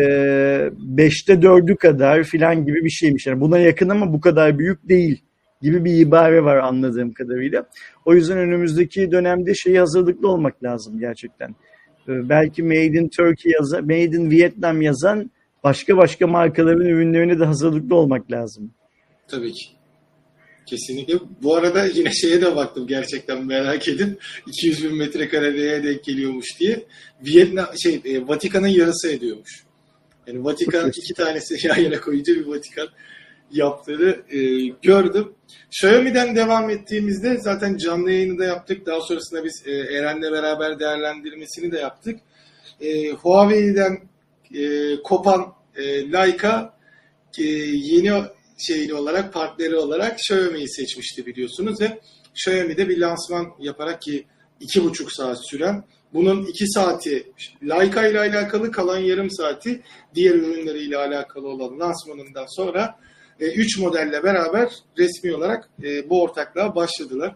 beşte 0.77 1.41
dördü 1.41 1.75
kadar 1.75 2.23
filan 2.23 2.65
gibi 2.65 2.85
bir 2.85 2.89
şeymiş. 2.89 3.27
Yani 3.27 3.41
buna 3.41 3.59
yakın 3.59 3.89
ama 3.89 4.13
bu 4.13 4.21
kadar 4.21 4.59
büyük 4.59 4.89
değil 4.89 5.21
gibi 5.63 5.85
bir 5.85 5.97
ibare 5.97 6.43
var 6.43 6.57
anladığım 6.57 7.13
kadarıyla. 7.13 7.65
O 8.05 8.13
yüzden 8.13 8.37
önümüzdeki 8.37 9.11
dönemde 9.11 9.55
şeyi 9.55 9.79
hazırlıklı 9.79 10.27
olmak 10.27 10.63
lazım 10.63 10.99
gerçekten. 10.99 11.49
E, 12.07 12.29
belki 12.29 12.63
Made 12.63 12.85
in 12.85 13.09
Turkey 13.09 13.51
yazan, 13.51 13.83
Made 13.83 14.03
in 14.17 14.31
Vietnam 14.31 14.81
yazan 14.81 15.31
başka 15.63 15.97
başka 15.97 16.27
markaların 16.27 16.85
ürünlerine 16.85 17.39
de 17.39 17.45
hazırlıklı 17.45 17.95
olmak 17.95 18.31
lazım. 18.31 18.71
Tabii 19.27 19.53
ki. 19.53 19.65
Kesinlikle. 20.65 21.13
Bu 21.43 21.55
arada 21.55 21.85
yine 21.85 22.11
şeye 22.11 22.41
de 22.41 22.55
baktım 22.55 22.87
gerçekten 22.87 23.45
merak 23.45 23.87
edip 23.87 24.23
200 24.47 24.83
bin 24.83 24.97
metrekareye 24.97 25.83
denk 25.83 26.03
geliyormuş 26.03 26.59
diye. 26.59 26.83
Vietnam 27.25 27.67
şey 27.83 28.01
e, 28.05 28.27
Vatikan'ın 28.27 28.67
yarısı 28.67 29.11
ediyormuş. 29.11 29.63
Yani 30.27 30.43
Vatikan 30.43 30.89
iki 30.89 31.13
tanesi 31.13 31.67
yan 31.67 31.79
yana 31.79 32.01
koyunca 32.01 32.35
bir 32.35 32.45
Vatikan 32.45 32.87
yaptığını 33.51 34.17
e, 34.29 34.67
gördüm. 34.81 35.33
Xiaomi'den 35.67 36.35
devam 36.35 36.69
ettiğimizde 36.69 37.37
zaten 37.37 37.77
canlı 37.77 38.11
yayını 38.11 38.39
da 38.39 38.45
yaptık. 38.45 38.85
Daha 38.85 39.01
sonrasında 39.01 39.43
biz 39.43 39.63
e, 39.65 39.71
Eren'le 39.71 40.31
beraber 40.31 40.79
değerlendirmesini 40.79 41.71
de 41.71 41.79
yaptık. 41.79 42.19
E, 42.81 43.09
Huawei'den 43.09 43.99
e, 44.53 44.95
kopan 45.03 45.53
e, 45.75 46.11
Leica 46.11 46.73
e, 47.37 47.43
yeni 47.43 48.23
şeyli 48.57 48.93
olarak 48.93 49.33
partneri 49.33 49.75
olarak 49.75 50.19
Xiaomi'yi 50.19 50.69
seçmişti 50.69 51.25
biliyorsunuz 51.25 51.81
ve 51.81 51.99
Xiaomi'de 52.33 52.89
bir 52.89 52.97
lansman 52.97 53.47
yaparak 53.59 54.01
ki 54.01 54.25
iki 54.59 54.83
buçuk 54.83 55.11
saat 55.11 55.37
süren 55.49 55.83
bunun 56.13 56.45
iki 56.45 56.67
saati 56.67 57.31
Leica 57.63 58.07
ile 58.07 58.19
alakalı 58.19 58.71
kalan 58.71 58.97
yarım 58.97 59.31
saati 59.31 59.81
diğer 60.15 60.35
ürünleriyle 60.35 60.97
alakalı 60.97 61.47
olan 61.47 61.79
lansmanından 61.79 62.45
sonra 62.55 62.99
3 63.39 63.79
modelle 63.79 64.23
beraber 64.23 64.69
resmi 64.97 65.35
olarak 65.35 65.69
e, 65.83 66.09
bu 66.09 66.21
ortaklığa 66.21 66.75
başladılar. 66.75 67.35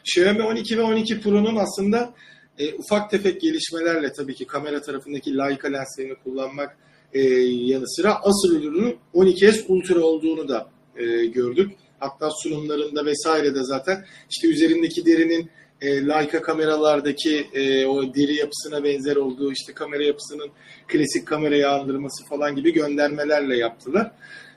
Xiaomi 0.00 0.42
12 0.42 0.78
ve 0.78 0.82
12 0.82 1.20
Pro'nun 1.20 1.56
aslında 1.56 2.14
e, 2.58 2.74
ufak 2.74 3.10
tefek 3.10 3.40
gelişmelerle 3.40 4.12
tabii 4.12 4.34
ki 4.34 4.46
kamera 4.46 4.82
tarafındaki 4.82 5.36
Leica 5.36 5.68
lenslerini 5.68 6.14
kullanmak 6.14 6.76
e, 7.12 7.20
yanı 7.42 7.88
sıra 7.88 8.14
asıl 8.22 8.62
ürünün 8.62 8.98
12S 9.14 9.64
Ultra 9.68 10.00
olduğunu 10.00 10.48
da 10.48 10.70
e, 10.96 11.26
gördük. 11.26 11.72
Hatta 11.98 12.30
sunumlarında 12.42 13.04
vesaire 13.04 13.54
de 13.54 13.64
zaten 13.64 14.04
işte 14.30 14.48
üzerindeki 14.48 15.06
derinin 15.06 15.50
e, 15.80 16.06
Leica 16.06 16.42
kameralardaki 16.42 17.46
e, 17.52 17.86
o 17.86 18.14
deri 18.14 18.34
yapısına 18.34 18.84
benzer 18.84 19.16
olduğu 19.16 19.52
işte 19.52 19.72
kamera 19.72 20.04
yapısının 20.04 20.50
klasik 20.88 21.26
kamerayı 21.26 21.70
andırması 21.70 22.24
falan 22.28 22.56
gibi 22.56 22.72
göndermelerle 22.72 23.56
yaptılar. 23.56 24.12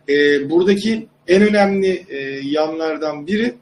E, 0.09 0.49
buradaki 0.49 1.07
en 1.27 1.41
önemli 1.41 2.05
e, 2.09 2.17
yanlardan 2.43 3.27
biri 3.27 3.55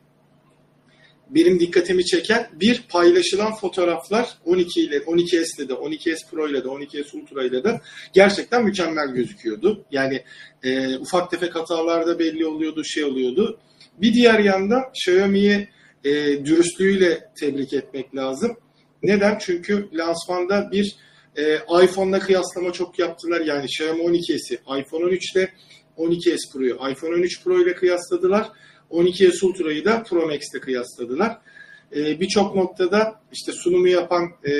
benim 1.30 1.60
dikkatimi 1.60 2.06
çeken 2.06 2.50
bir 2.54 2.84
paylaşılan 2.90 3.56
fotoğraflar 3.56 4.38
12 4.46 4.82
ile 4.82 4.98
12S 4.98 5.62
ile 5.62 5.70
de 5.70 5.74
12S 5.74 6.30
Pro 6.32 6.48
ile 6.48 6.64
de 6.64 6.68
12S 6.68 7.18
Ultra 7.18 7.44
ile 7.44 7.64
de 7.64 7.82
gerçekten 8.14 8.64
mükemmel 8.64 9.08
gözüküyordu. 9.08 9.86
Yani 9.92 10.24
e, 10.64 10.98
ufak 10.98 11.32
tefek 11.32 11.56
hatalar 11.56 12.08
da 12.08 12.20
belli 12.20 12.46
oluyordu, 12.46 12.84
şey 12.84 13.04
oluyordu. 13.04 13.60
Bir 14.02 14.14
diğer 14.14 14.40
yanda 14.40 14.92
Xiaomi'yi 14.96 15.68
e, 16.04 16.12
dürüstlüğüyle 16.46 17.30
tebrik 17.40 17.74
etmek 17.74 18.16
lazım. 18.16 18.58
Neden? 19.04 19.38
Çünkü 19.38 19.90
lansmanda 19.94 20.72
bir 20.72 20.96
e, 21.36 21.56
iPhone'la 21.84 22.20
kıyaslama 22.20 22.72
çok 22.74 23.00
yaptılar. 23.00 23.42
Yani 23.42 23.66
Xiaomi 23.66 24.02
12S'i 24.02 24.54
iPhone 24.54 25.06
13 25.06 25.36
ile 25.36 25.50
12S 25.98 26.54
Pro'yu 26.54 26.76
iPhone 26.92 27.16
13 27.16 27.44
Pro 27.44 27.62
ile 27.62 27.76
kıyasladılar. 27.76 28.48
12S 28.92 29.46
Ultra'yı 29.46 29.86
da 29.86 30.04
Pro 30.04 30.26
Max'te 30.26 30.60
kıyasladılar. 30.60 31.38
Ee, 31.96 32.20
Birçok 32.20 32.56
noktada 32.56 33.16
işte 33.34 33.52
sunumu 33.52 33.88
yapan 33.88 34.24
e, 34.44 34.52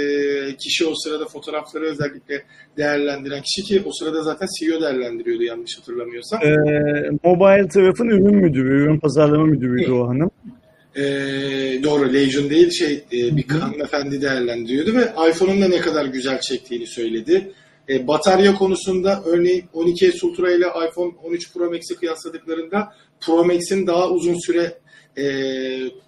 kişi 0.58 0.86
o 0.86 0.94
sırada 0.96 1.26
fotoğrafları 1.26 1.86
özellikle 1.86 2.44
değerlendiren 2.78 3.42
kişi 3.42 3.68
ki 3.68 3.82
o 3.86 3.92
sırada 3.92 4.24
zaten 4.24 4.48
CEO 4.60 4.82
değerlendiriyordu 4.82 5.44
yanlış 5.44 5.78
hatırlamıyorsam. 5.78 6.40
Ee, 6.44 7.10
mobile 7.24 7.68
tarafın 7.68 8.08
ürün 8.08 8.36
müdürü, 8.36 8.84
ürün 8.84 9.00
pazarlama 9.00 9.46
müdürüydü 9.46 9.92
o 9.92 10.08
hanım. 10.08 10.32
Ee, 10.96 11.84
doğru 11.84 12.14
Legion 12.14 12.50
değil 12.50 12.72
şey 12.72 13.04
e, 13.14 13.38
bir 13.38 13.48
hanımefendi 13.48 14.22
değerlendiriyordu 14.22 14.96
ve 14.96 15.30
iPhone'un 15.30 15.62
da 15.62 15.68
ne 15.68 15.78
kadar 15.78 16.06
güzel 16.06 16.40
çektiğini 16.42 16.88
söyledi. 16.88 17.52
E, 17.90 18.08
batarya 18.08 18.56
konusunda 18.56 19.24
örneğin 19.26 19.66
12S 19.74 20.26
Ultra 20.26 20.52
ile 20.52 20.66
iPhone 20.90 21.14
13 21.24 21.54
Pro 21.54 21.72
Max'i 21.72 21.96
kıyasladıklarında 21.96 22.94
Pro 23.22 23.44
Max'in 23.44 23.88
daha 23.88 24.10
uzun 24.10 24.46
süre 24.46 24.78
e, 25.18 25.26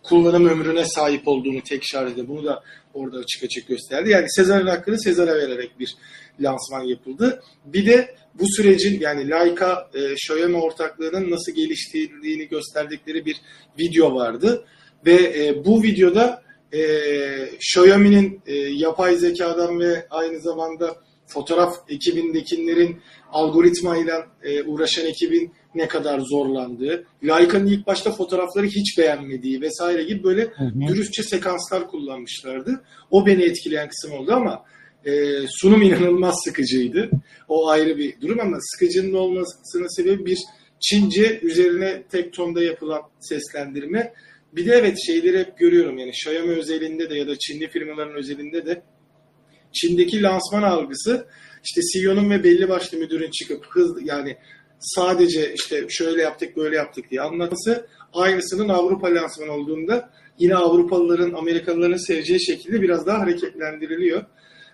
kullanım 0.03 0.49
ömrüne 0.49 0.85
sahip 0.85 1.27
olduğunu 1.27 1.61
tek 1.61 1.83
işaretle 1.83 2.27
bunu 2.27 2.45
da 2.45 2.63
orada 2.93 3.17
açık 3.17 3.43
açık 3.43 3.67
gösterdi. 3.67 4.09
Yani 4.09 4.25
Sezar'ın 4.29 4.67
hakkını 4.67 5.01
Sezar'a 5.01 5.35
vererek 5.35 5.79
bir 5.79 5.95
lansman 6.39 6.83
yapıldı. 6.83 7.43
Bir 7.65 7.85
de 7.85 8.15
bu 8.33 8.43
sürecin 8.47 8.99
yani 8.99 9.29
Leica 9.29 9.89
e, 9.93 10.11
Xiaomi 10.13 10.57
ortaklığının 10.57 11.31
nasıl 11.31 11.51
geliştirildiğini 11.51 12.47
gösterdikleri 12.47 13.25
bir 13.25 13.41
video 13.79 14.15
vardı. 14.15 14.65
Ve 15.05 15.45
e, 15.45 15.65
bu 15.65 15.83
videoda 15.83 16.43
e, 16.73 16.81
Xiaomi'nin 17.45 18.41
e, 18.47 18.55
yapay 18.55 19.15
zekadan 19.15 19.79
ve 19.79 20.07
aynı 20.09 20.39
zamanda 20.39 20.95
fotoğraf 21.29 21.75
ekibindekilerin 21.89 23.01
algoritmayla 23.31 24.27
e, 24.43 24.63
uğraşan 24.63 25.05
ekibin 25.05 25.51
ne 25.75 25.87
kadar 25.87 26.19
zorlandığı, 26.19 27.05
Leica'nın 27.23 27.65
ilk 27.65 27.87
başta 27.87 28.11
fotoğrafları 28.11 28.65
hiç 28.65 28.97
beğenmediği 28.97 29.61
vesaire 29.61 30.03
gibi 30.03 30.23
böyle 30.23 30.41
hı 30.41 30.63
hı. 30.63 30.87
dürüstçe 30.87 31.23
sekanslar 31.23 31.87
kullanmışlardı. 31.87 32.83
O 33.11 33.25
beni 33.25 33.43
etkileyen 33.43 33.89
kısım 33.89 34.19
oldu 34.19 34.33
ama 34.33 34.63
e, 35.05 35.11
sunum 35.47 35.81
inanılmaz 35.81 36.35
sıkıcıydı. 36.43 37.09
O 37.47 37.67
ayrı 37.67 37.97
bir 37.97 38.21
durum 38.21 38.39
ama 38.39 38.57
sıkıcının 38.61 39.13
olmasının 39.13 39.95
sebebi 39.95 40.25
bir 40.25 40.37
Çince 40.79 41.39
üzerine 41.39 42.03
tek 42.11 42.33
tonda 42.33 42.63
yapılan 42.63 43.01
seslendirme. 43.19 44.13
Bir 44.53 44.65
de 44.65 44.75
evet 44.75 44.97
şeyleri 45.05 45.39
hep 45.39 45.57
görüyorum 45.57 45.97
yani 45.97 46.09
Xiaomi 46.09 46.51
özelinde 46.51 47.09
de 47.09 47.15
ya 47.15 47.27
da 47.27 47.39
Çinli 47.39 47.67
firmaların 47.67 48.15
özelinde 48.15 48.65
de 48.65 48.81
Çin'deki 49.73 50.21
lansman 50.21 50.63
algısı 50.63 51.27
işte 51.63 51.81
CEO'nun 51.93 52.29
ve 52.29 52.43
belli 52.43 52.69
başlı 52.69 52.97
müdürün 52.97 53.31
çıkıp 53.31 53.65
hız 53.69 53.97
yani 54.03 54.37
sadece 54.79 55.53
işte 55.53 55.85
şöyle 55.89 56.21
yaptık 56.21 56.57
böyle 56.57 56.75
yaptık 56.75 57.11
diye 57.11 57.21
anlatması 57.21 57.87
aynısının 58.13 58.69
Avrupa 58.69 59.15
lansmanı 59.15 59.51
olduğunda 59.51 60.09
yine 60.39 60.55
Avrupalıların 60.55 61.33
Amerikalıların 61.33 62.07
seveceği 62.07 62.45
şekilde 62.45 62.81
biraz 62.81 63.07
daha 63.07 63.19
hareketlendiriliyor. 63.19 64.25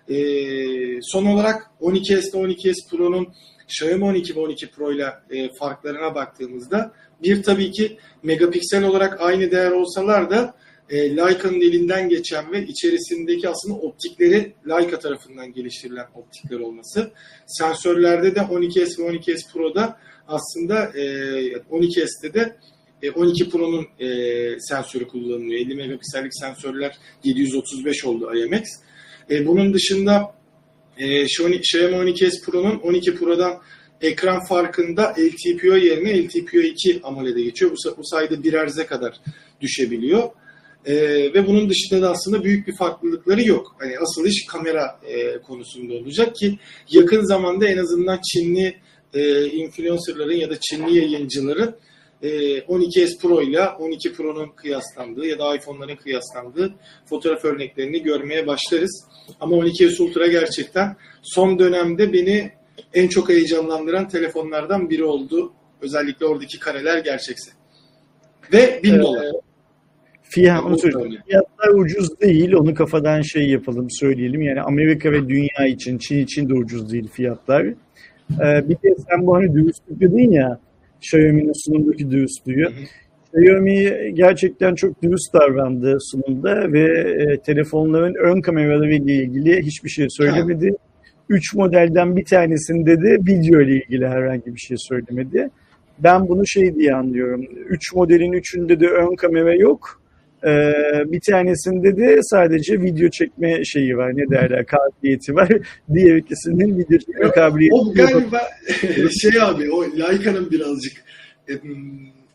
Ee, 0.08 0.98
son 1.02 1.26
olarak 1.26 1.70
12S 1.80 2.30
ile 2.30 2.54
12S 2.54 2.90
Pro'nun 2.90 3.28
Xiaomi 3.68 4.04
12 4.04 4.36
ve 4.36 4.40
12 4.40 4.70
Pro 4.70 4.92
ile 4.92 5.12
e, 5.30 5.54
farklarına 5.54 6.14
baktığımızda 6.14 6.92
bir 7.22 7.42
tabii 7.42 7.70
ki 7.70 7.98
megapiksel 8.22 8.84
olarak 8.84 9.20
aynı 9.20 9.50
değer 9.50 9.70
olsalar 9.70 10.30
da 10.30 10.54
e, 10.90 11.16
Leica'nın 11.16 11.60
elinden 11.60 12.08
geçen 12.08 12.52
ve 12.52 12.66
içerisindeki 12.66 13.48
aslında 13.48 13.74
optikleri 13.74 14.52
Leica 14.68 14.98
tarafından 14.98 15.52
geliştirilen 15.52 16.06
optikler 16.14 16.60
olması. 16.60 17.10
Sensörlerde 17.46 18.34
de 18.34 18.40
12S 18.40 18.98
ve 18.98 19.16
12S 19.16 19.52
Pro'da 19.52 19.98
aslında 20.28 20.84
e, 20.84 21.02
12S'te 21.52 22.34
de 22.34 22.56
e, 23.02 23.10
12 23.10 23.50
Pro'nun 23.50 23.86
e, 24.00 24.60
sensörü 24.60 25.08
kullanılıyor. 25.08 25.60
50 25.60 25.74
megapiksellik 25.74 26.32
sensörler 26.34 26.98
735 27.24 28.04
oldu 28.04 28.36
IMX. 28.36 28.62
E, 29.30 29.46
bunun 29.46 29.74
dışında 29.74 30.34
e, 30.98 31.22
Xiaomi 31.22 31.56
12S 31.56 32.44
Pro'nun 32.44 32.78
12 32.78 33.14
Pro'dan 33.14 33.62
ekran 34.00 34.44
farkında 34.44 35.14
LTPO 35.18 35.76
yerine 35.76 36.24
LTPO 36.24 36.58
2 36.58 37.00
AMOLED'e 37.02 37.42
geçiyor. 37.42 37.70
Bu, 37.70 37.96
bu 37.96 38.04
sayede 38.04 38.42
bir 38.42 38.52
erze 38.52 38.86
kadar 38.86 39.20
düşebiliyor. 39.60 40.30
Ee, 40.86 40.94
ve 41.34 41.46
bunun 41.46 41.70
dışında 41.70 42.02
da 42.02 42.10
aslında 42.10 42.44
büyük 42.44 42.66
bir 42.66 42.76
farklılıkları 42.76 43.42
yok. 43.42 43.76
Hani 43.78 43.98
asıl 43.98 44.26
iş 44.26 44.46
kamera 44.46 45.00
e, 45.08 45.38
konusunda 45.38 45.94
olacak 45.94 46.36
ki 46.36 46.58
yakın 46.90 47.24
zamanda 47.24 47.68
en 47.68 47.78
azından 47.78 48.20
Çinli 48.32 48.76
e, 49.14 49.46
influencerların 49.46 50.36
ya 50.36 50.50
da 50.50 50.54
Çinli 50.60 50.98
yayıncıların 50.98 51.76
e, 52.22 52.28
12S 52.58 53.18
Pro 53.20 53.42
ile 53.42 53.68
12 53.68 54.12
Pro'nun 54.12 54.48
kıyaslandığı 54.48 55.26
ya 55.26 55.38
da 55.38 55.56
iPhone'ların 55.56 55.96
kıyaslandığı 55.96 56.74
fotoğraf 57.08 57.44
örneklerini 57.44 58.02
görmeye 58.02 58.46
başlarız. 58.46 59.04
Ama 59.40 59.56
12S 59.56 60.02
Ultra 60.02 60.26
gerçekten 60.26 60.96
son 61.22 61.58
dönemde 61.58 62.12
beni 62.12 62.52
en 62.94 63.08
çok 63.08 63.28
heyecanlandıran 63.28 64.08
telefonlardan 64.08 64.90
biri 64.90 65.04
oldu. 65.04 65.52
Özellikle 65.80 66.26
oradaki 66.26 66.58
kareler 66.58 66.98
gerçekse. 66.98 67.50
Ve 68.52 68.80
1000 68.82 68.94
Ee, 68.94 69.02
dolar. 69.02 69.26
Fiyat, 70.28 70.56
Ya, 70.56 70.64
onu 70.64 70.78
söyleyeyim. 70.78 71.22
Fiyatlar 71.28 71.68
ucuz 71.68 72.20
değil. 72.20 72.52
Onu 72.52 72.74
kafadan 72.74 73.22
şey 73.22 73.48
yapalım 73.48 73.86
söyleyelim. 73.90 74.42
Yani 74.42 74.60
Amerika 74.60 75.12
ve 75.12 75.28
dünya 75.28 75.66
için, 75.68 75.98
Çin 75.98 76.18
için 76.18 76.48
de 76.48 76.54
ucuz 76.54 76.92
değil 76.92 77.08
fiyatlar. 77.12 77.66
Ee, 77.66 78.68
bir 78.68 78.74
de 78.74 78.94
sen 79.10 79.26
bu 79.26 79.36
hani 79.36 79.54
dürüstlük 79.54 80.00
dedin 80.00 80.32
ya 80.32 80.58
Xiaomi'nin 81.02 81.64
sunumdaki 81.64 82.10
dürüstlüğü. 82.10 82.68
Xiaomi 83.34 84.14
gerçekten 84.14 84.74
çok 84.74 85.02
dürüst 85.02 85.34
davrandı 85.34 85.98
sunumda 86.00 86.72
ve 86.72 86.82
e, 87.22 87.40
telefonların 87.40 88.14
ön 88.14 88.40
kameraları 88.40 88.94
ile 88.94 89.14
ilgili 89.14 89.62
hiçbir 89.62 89.88
şey 89.88 90.06
söylemedi. 90.10 90.76
Üç 91.28 91.54
modelden 91.54 92.16
bir 92.16 92.24
tanesinde 92.24 93.02
de 93.02 93.18
video 93.28 93.60
ile 93.60 93.76
ilgili 93.76 94.08
herhangi 94.08 94.54
bir 94.54 94.60
şey 94.60 94.76
söylemedi. 94.80 95.50
Ben 95.98 96.28
bunu 96.28 96.46
şey 96.46 96.74
diye 96.74 96.94
anlıyorum. 96.94 97.44
Üç 97.68 97.94
modelin 97.94 98.32
üçünde 98.32 98.80
de 98.80 98.88
ön 98.88 99.16
kamera 99.16 99.54
yok. 99.54 100.00
Ee, 100.44 100.72
bir 101.06 101.20
tanesinde 101.20 101.96
de 101.96 102.18
sadece 102.22 102.80
video 102.82 103.10
çekme 103.10 103.64
şeyi 103.64 103.96
var. 103.96 104.16
Ne 104.16 104.30
derler? 104.30 104.66
Kabiliyeti 104.66 105.34
var. 105.34 105.48
Diğer 105.94 106.16
ikisinin 106.16 106.78
video 106.78 106.98
çekme 106.98 107.30
kabiliyeti 107.30 107.74
O 107.74 107.86
yok. 107.86 107.96
galiba 107.96 108.40
şey 109.22 109.42
abi 109.42 109.70
o 109.70 109.84
Leica'nın 109.84 110.50
birazcık 110.50 110.92
em, 111.48 111.58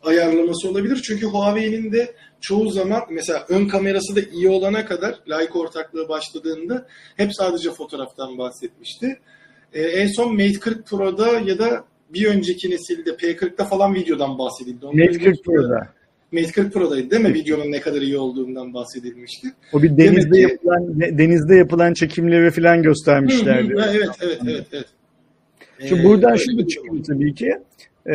ayarlaması 0.02 0.68
olabilir. 0.68 0.96
Çünkü 1.04 1.26
Huawei'nin 1.26 1.92
de 1.92 2.14
çoğu 2.40 2.70
zaman 2.70 3.02
mesela 3.10 3.46
ön 3.48 3.68
kamerası 3.68 4.16
da 4.16 4.20
iyi 4.32 4.48
olana 4.48 4.84
kadar 4.86 5.14
Leica 5.30 5.52
ortaklığı 5.54 6.08
başladığında 6.08 6.86
hep 7.16 7.34
sadece 7.34 7.70
fotoğraftan 7.70 8.38
bahsetmişti. 8.38 9.18
Ee, 9.72 9.82
en 9.82 10.06
son 10.06 10.32
Mate 10.32 10.60
40 10.60 10.86
Pro'da 10.86 11.28
ya 11.28 11.58
da 11.58 11.84
bir 12.14 12.26
önceki 12.26 12.70
nesilde 12.70 13.10
P40'da 13.10 13.64
falan 13.64 13.94
videodan 13.94 14.38
bahsedildi. 14.38 14.86
Ondan 14.86 14.98
Mate 14.98 15.16
önce 15.16 15.24
40 15.24 15.44
Pro'da. 15.44 15.88
Mate 16.32 16.52
40 16.52 16.72
Pro'daydı 16.72 17.10
değil 17.10 17.22
mi? 17.22 17.34
Videonun 17.34 17.72
ne 17.72 17.80
kadar 17.80 18.00
iyi 18.02 18.18
olduğundan 18.18 18.74
bahsedilmişti. 18.74 19.48
O 19.72 19.82
bir 19.82 19.88
Demek 19.96 19.98
denizde 19.98 20.36
ki- 20.36 20.42
yapılan 20.42 21.00
de- 21.00 21.18
denizde 21.18 21.54
yapılan 21.56 21.94
çekimleri 21.94 22.50
falan 22.50 22.82
göstermişlerdi. 22.82 23.74
Hı 23.74 23.78
hı, 23.82 23.90
evet, 23.96 24.08
evet, 24.22 24.38
evet, 24.48 24.66
evet. 24.72 24.86
Şimdi 25.88 26.00
Ee, 26.00 26.04
buradan 26.04 26.36
şunu 26.36 26.52
bir 26.52 26.58
durum. 26.58 26.68
çıkıyor 26.68 27.04
tabii 27.04 27.34
ki. 27.34 27.56
Ee, 28.06 28.12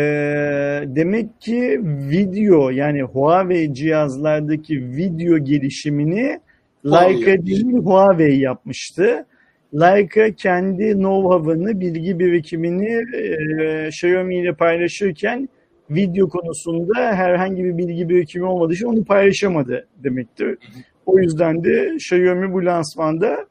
demek 0.88 1.42
ki 1.42 1.82
video 1.84 2.70
yani 2.70 3.02
Huawei 3.02 3.74
cihazlardaki 3.74 4.82
video 4.96 5.38
gelişimini 5.38 6.40
Leica 6.86 7.46
değil 7.46 7.74
Huawei 7.74 8.40
yapmıştı. 8.40 9.26
Leica 9.74 10.32
kendi 10.36 10.84
know-how'ını, 10.84 11.80
bilgi 11.80 12.20
birikimini 12.20 13.04
e, 13.16 13.88
Xiaomi 13.88 14.40
ile 14.40 14.54
paylaşırken 14.54 15.50
video 15.90 16.30
konusunda 16.30 16.94
herhangi 16.96 17.64
bir 17.64 17.78
bilgi 17.78 18.10
birikimi 18.10 18.46
olmadığı 18.46 18.74
için 18.74 18.86
onu 18.86 19.06
paylaşamadı 19.06 19.88
demektir. 20.04 20.58
O 21.06 21.20
yüzden 21.20 21.64
de 21.64 21.94
Xiaomi 21.96 22.54
bu 22.54 22.66
lansmanda 22.66 23.48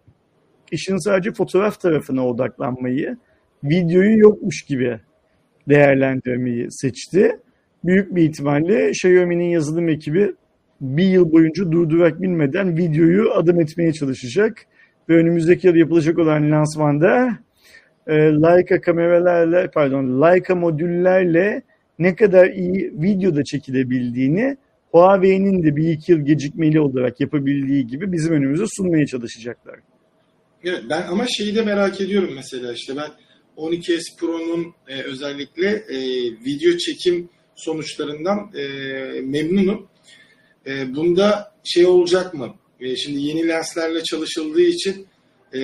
işin 0.73 0.97
sadece 0.97 1.33
fotoğraf 1.33 1.81
tarafına 1.81 2.29
odaklanmayı, 2.29 3.17
videoyu 3.65 4.19
yokmuş 4.19 4.63
gibi 4.63 5.01
değerlendirmeyi 5.69 6.67
seçti. 6.71 7.41
Büyük 7.85 8.15
bir 8.15 8.23
ihtimalle 8.23 8.91
Xiaomi'nin 8.91 9.49
yazılım 9.49 9.89
ekibi 9.89 10.35
bir 10.81 11.05
yıl 11.05 11.33
boyunca 11.33 11.73
durdurak 11.73 12.23
bilmeden 12.23 12.77
videoyu 12.77 13.33
adım 13.33 13.61
etmeye 13.61 13.93
çalışacak. 13.93 14.67
Ve 15.09 15.17
önümüzdeki 15.17 15.67
yıl 15.67 15.75
yapılacak 15.75 16.19
olan 16.19 16.51
lansmanda 16.51 17.39
e, 18.07 18.15
Leica 18.17 18.81
kameralarla, 18.81 19.71
pardon 19.71 20.23
Leica 20.23 20.55
modüllerle 20.55 21.63
ne 21.99 22.17
kadar 22.17 22.51
iyi 22.51 22.93
videoda 22.95 23.45
çekilebildiğini 23.45 24.57
Huawei'nin 24.91 25.63
de 25.63 25.77
bir 25.77 25.89
iki 25.89 26.13
yıl 26.13 26.21
gecikmeli 26.21 26.81
olarak 26.81 27.21
yapabildiği 27.21 27.87
gibi 27.87 28.13
bizim 28.13 28.33
önümüze 28.33 28.65
sunmaya 28.77 29.07
çalışacaklar. 29.07 29.81
Evet, 30.65 30.83
ben 30.91 31.03
ama 31.03 31.27
şeyi 31.27 31.55
de 31.55 31.63
merak 31.63 32.01
ediyorum 32.01 32.31
mesela 32.35 32.73
işte 32.73 32.97
ben 32.97 33.11
12S 33.57 34.17
Pro'nun 34.19 34.75
e, 34.89 35.03
özellikle 35.03 35.69
e, 35.69 35.99
video 36.47 36.77
çekim 36.77 37.29
sonuçlarından 37.55 38.51
e, 38.55 38.67
memnunum. 39.21 39.87
E, 40.67 40.95
bunda 40.95 41.55
şey 41.65 41.87
olacak 41.87 42.35
mı? 42.35 42.55
E, 42.81 42.97
şimdi 42.97 43.21
yeni 43.21 43.49
lenslerle 43.49 44.03
çalışıldığı 44.03 44.63
için 44.63 45.07
e, 45.53 45.61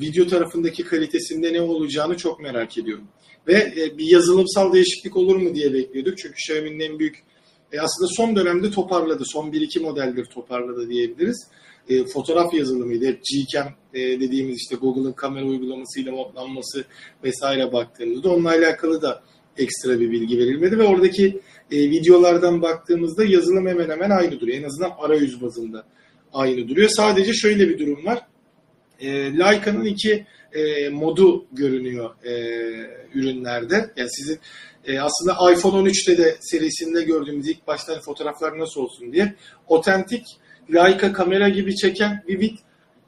video 0.00 0.26
tarafındaki 0.26 0.84
kalitesinde 0.84 1.52
ne 1.52 1.60
olacağını 1.60 2.16
çok 2.16 2.40
merak 2.40 2.78
ediyorum. 2.78 3.08
Ve 3.50 3.72
e, 3.76 3.98
bir 3.98 4.06
yazılımsal 4.06 4.72
değişiklik 4.72 5.16
olur 5.16 5.36
mu 5.36 5.54
diye 5.54 5.72
bekliyorduk. 5.72 6.18
Çünkü 6.18 6.34
Xiaomi'nin 6.34 6.80
en 6.80 6.98
büyük 6.98 7.22
e, 7.72 7.80
aslında 7.80 8.08
son 8.16 8.36
dönemde 8.36 8.70
toparladı. 8.70 9.22
Son 9.26 9.50
1-2 9.50 9.80
modeldir 9.80 10.24
toparladı 10.24 10.90
diyebiliriz. 10.90 11.48
E, 11.88 12.04
fotoğraf 12.04 12.54
yazılımıydı. 12.54 13.10
Gcam 13.10 13.68
dediğimiz 13.94 14.56
işte 14.56 14.76
Google'ın 14.76 15.12
kamera 15.12 15.44
uygulamasıyla 15.44 16.12
modlanması 16.12 16.84
vesaire 17.24 17.72
baktığımızda 17.72 18.30
onunla 18.30 18.48
alakalı 18.48 19.02
da 19.02 19.22
ekstra 19.58 20.00
bir 20.00 20.10
bilgi 20.10 20.38
verilmedi 20.38 20.78
ve 20.78 20.82
oradaki 20.82 21.40
videolardan 21.72 22.62
baktığımızda 22.62 23.24
yazılım 23.24 23.66
hemen 23.66 23.90
hemen 23.90 24.10
aynı 24.10 24.40
duruyor. 24.40 24.58
En 24.58 24.62
azından 24.62 24.92
arayüz 24.98 25.42
bazında 25.42 25.86
aynı 26.32 26.68
duruyor. 26.68 26.88
Sadece 26.88 27.32
şöyle 27.32 27.68
bir 27.68 27.78
durum 27.78 28.06
var. 28.06 28.18
Leica'nın 29.38 29.84
iki 29.84 30.26
e, 30.52 30.88
modu 30.88 31.46
görünüyor 31.52 32.10
e, 32.24 32.32
ürünlerde. 33.14 33.90
Yani 33.96 34.10
sizin 34.10 34.38
e, 34.84 35.00
aslında 35.00 35.52
iPhone 35.52 35.88
13'te 35.88 36.18
de 36.18 36.36
serisinde 36.40 37.02
gördüğümüz 37.02 37.48
ilk 37.48 37.66
başta 37.66 37.92
hani 37.92 38.02
fotoğraflar 38.02 38.58
nasıl 38.58 38.80
olsun 38.80 39.12
diye 39.12 39.34
otentik 39.68 40.24
Leica 40.74 41.12
kamera 41.12 41.48
gibi 41.48 41.76
çeken 41.76 42.24
Vivid 42.28 42.58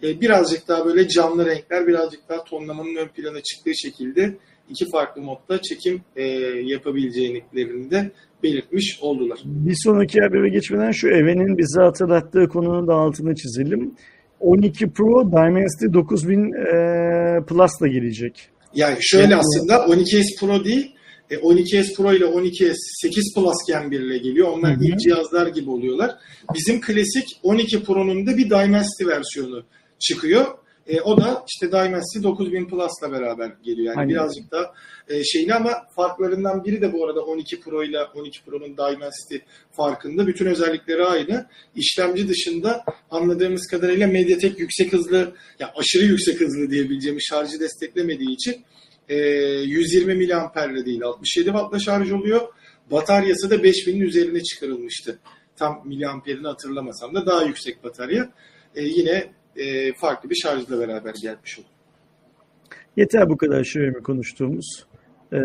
e, 0.02 0.20
birazcık 0.20 0.68
daha 0.68 0.86
böyle 0.86 1.08
canlı 1.08 1.46
renkler, 1.46 1.86
birazcık 1.86 2.28
daha 2.28 2.44
tonlamanın 2.44 2.96
ön 2.96 3.08
plana 3.08 3.40
çıktığı 3.40 3.74
şekilde 3.74 4.36
iki 4.70 4.90
farklı 4.90 5.22
modda 5.22 5.62
çekim 5.62 6.00
e, 6.16 6.22
yapabileceğini 6.64 7.42
de 7.90 8.10
belirtmiş 8.42 8.98
oldular. 9.00 9.38
Bir 9.44 9.76
sonraki 9.84 10.20
habere 10.20 10.48
geçmeden 10.48 10.90
şu 10.90 11.08
Eve'nin 11.08 11.58
bize 11.58 11.82
hatırlattığı 11.82 12.48
konunun 12.48 12.86
da 12.86 12.94
altını 12.94 13.34
çizelim. 13.34 13.94
12 14.42 14.90
Pro 14.90 15.32
Dimensity 15.32 15.92
9000 15.92 16.52
e, 16.52 17.44
Plus'la 17.46 17.86
gelecek. 17.88 18.48
Yani 18.74 18.96
şöyle 19.00 19.22
Yani- 19.22 19.36
aslında 19.36 19.74
12S 19.86 20.40
Pro 20.40 20.64
değil, 20.64 20.94
e, 21.30 21.36
12S 21.36 21.94
Pro 21.96 22.12
ile 22.12 22.24
12S 22.24 22.74
8 23.02 23.34
Plus 23.34 23.56
Gen 23.68 23.90
1 23.90 24.00
ile 24.00 24.18
geliyor. 24.18 24.48
Onlar 24.48 24.76
hı. 24.76 24.84
ilk 24.84 25.00
cihazlar 25.00 25.46
gibi 25.46 25.70
oluyorlar. 25.70 26.10
Bizim 26.54 26.80
klasik 26.80 27.24
12 27.42 27.84
Pro'nun 27.84 28.26
da 28.26 28.36
bir 28.36 28.50
Dimensity 28.50 29.06
versiyonu 29.06 29.62
çıkıyor. 29.98 30.46
E, 30.86 31.00
o 31.00 31.16
da 31.16 31.44
işte 31.48 31.72
Dimensity 31.72 32.22
9000 32.22 32.68
Plus'la 32.68 33.12
beraber 33.12 33.52
geliyor. 33.62 33.86
Yani 33.86 33.98
Aynen. 33.98 34.10
birazcık 34.10 34.50
daha 34.50 34.74
e, 35.08 35.24
şeyli 35.24 35.54
ama 35.54 35.70
farklarından 35.96 36.64
biri 36.64 36.80
de 36.82 36.92
bu 36.92 37.04
arada 37.04 37.20
12 37.20 37.60
Pro 37.60 37.82
ile 37.82 37.98
12 38.14 38.44
Pro'nun 38.44 38.76
Dimensity 38.76 39.36
farkında. 39.70 40.26
Bütün 40.26 40.46
özellikleri 40.46 41.04
aynı. 41.04 41.46
İşlemci 41.74 42.28
dışında 42.28 42.84
anladığımız 43.10 43.66
kadarıyla 43.66 44.06
MediaTek 44.06 44.58
yüksek 44.58 44.92
hızlı, 44.92 45.32
ya 45.58 45.72
aşırı 45.76 46.04
yüksek 46.04 46.40
hızlı 46.40 46.70
diyebileceğimiz 46.70 47.24
şarjı 47.28 47.60
desteklemediği 47.60 48.30
için 48.30 48.64
e, 49.08 49.16
120 49.16 50.14
miliamperle 50.14 50.84
değil 50.84 51.02
67 51.02 51.46
wattla 51.46 51.78
şarj 51.78 52.12
oluyor. 52.12 52.40
Bataryası 52.90 53.50
da 53.50 53.54
5000'in 53.56 54.00
üzerine 54.00 54.42
çıkarılmıştı. 54.42 55.18
Tam 55.56 55.82
miliamperini 55.84 56.46
hatırlamasam 56.46 57.14
da 57.14 57.26
daha 57.26 57.42
yüksek 57.42 57.84
batarya. 57.84 58.32
E, 58.74 58.84
yine 58.84 59.32
e, 59.56 59.92
farklı 59.92 60.30
bir 60.30 60.34
şarjla 60.34 60.78
beraber 60.80 61.14
gelmiş 61.22 61.58
oldu. 61.58 61.66
Yeter 62.96 63.28
bu 63.28 63.36
kadar 63.36 63.60
Xiaomi 63.60 64.02
konuştuğumuz. 64.02 64.86
Ee, 65.32 65.38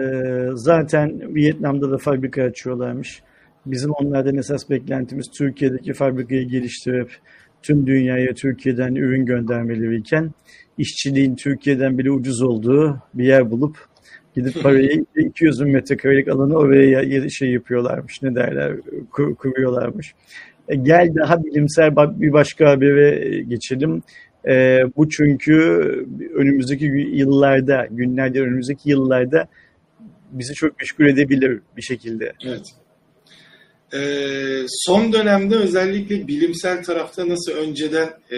zaten 0.53 1.36
Vietnam'da 1.36 1.91
da 1.91 1.97
fabrika 1.97 2.43
açıyorlarmış. 2.43 3.22
Bizim 3.66 3.91
onlardan 3.91 4.38
esas 4.38 4.70
beklentimiz 4.70 5.26
Türkiye'deki 5.38 5.93
fabrikayı 5.93 6.47
geliştirip 6.47 7.12
tüm 7.64 7.88
dünyaya 7.88 8.34
Türkiye'den 8.34 8.95
ürün 8.95 9.26
göndermeleriyken 9.26 10.32
işçiliğin 10.78 11.36
Türkiye'den 11.36 11.97
bile 11.97 12.12
ucuz 12.12 12.41
olduğu 12.41 12.97
bir 13.14 13.26
yer 13.26 13.51
bulup 13.51 13.78
gidip 14.36 14.53
parayı 14.64 15.05
200 15.16 15.62
bin 15.66 15.72
metrekarelik 15.72 16.28
alanı 16.28 16.55
oraya 16.55 17.01
ya- 17.01 17.30
şey 17.30 17.51
yapıyorlarmış. 17.51 18.22
Ne 18.22 18.36
derler? 18.36 18.76
Kur- 19.12 19.36
kuruyorlarmış. 19.36 20.14
E, 20.70 20.76
gel 20.76 21.15
daha 21.15 21.43
bilimsel 21.43 21.95
bir 21.95 22.34
başka 22.34 22.70
habere 22.70 23.39
geçelim. 23.41 24.03
E, 24.47 24.80
bu 24.97 25.09
çünkü 25.09 25.53
önümüzdeki 26.34 26.86
yıllarda, 27.13 27.88
günlerde, 27.91 28.41
önümüzdeki 28.41 28.89
yıllarda 28.89 29.47
bizi 30.32 30.53
çok 30.53 30.80
meşgul 30.80 31.05
edebilir 31.05 31.59
bir 31.78 31.82
şekilde. 31.82 32.34
Evet. 32.45 32.65
Ee, 33.93 34.65
son 34.70 35.13
dönemde 35.13 35.55
özellikle 35.55 36.28
bilimsel 36.28 36.84
tarafta 36.84 37.30
nasıl 37.30 37.51
önceden 37.51 38.09
e, 38.30 38.38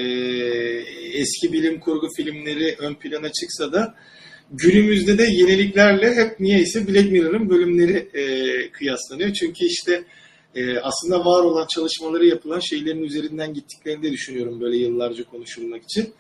eski 1.14 1.54
bilim 1.54 1.80
kurgu 1.80 2.08
filmleri 2.18 2.76
ön 2.80 2.96
plana 2.96 3.32
çıksa 3.32 3.74
da 3.74 3.96
günümüzde 4.52 5.18
de 5.18 5.24
yeniliklerle 5.24 6.16
hep 6.16 6.40
niyeyse 6.40 6.88
Black 6.88 7.12
Mirror'ın 7.12 7.50
bölümleri 7.50 8.10
e, 8.14 8.24
kıyaslanıyor. 8.72 9.34
Çünkü 9.34 9.66
işte 9.66 10.04
e, 10.56 10.80
aslında 10.80 11.20
var 11.20 11.44
olan 11.44 11.68
çalışmaları 11.76 12.26
yapılan 12.26 12.60
şeylerin 12.60 13.04
üzerinden 13.04 13.54
gittiklerini 13.54 14.04
de 14.04 14.12
düşünüyorum 14.12 14.62
böyle 14.62 14.78
yıllarca 14.78 15.24
konuşulmak 15.24 15.84
için. 15.84 16.14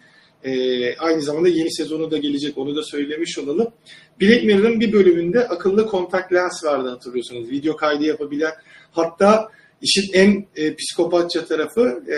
E, 0.44 0.96
aynı 0.98 1.22
zamanda 1.22 1.50
yeni 1.50 1.74
sezonu 1.74 2.12
da 2.12 2.18
gelecek 2.18 2.58
onu 2.58 2.76
da 2.76 2.84
söylemiş 2.84 3.40
olalım. 3.40 3.68
Black 4.22 4.44
Mirror'ın 4.44 4.80
bir 4.80 4.94
bölümünde 4.94 5.48
akıllı 5.48 5.88
kontak 5.88 6.34
lens 6.34 6.64
vardı 6.64 6.90
hatırlıyorsunuz. 6.90 7.50
Video 7.50 7.76
kaydı 7.76 8.04
yapabilen 8.04 8.52
hatta 8.92 9.50
işin 9.82 10.14
en 10.14 10.46
e, 10.56 10.76
psikopatça 10.76 11.46
tarafı 11.46 12.04
e, 12.08 12.16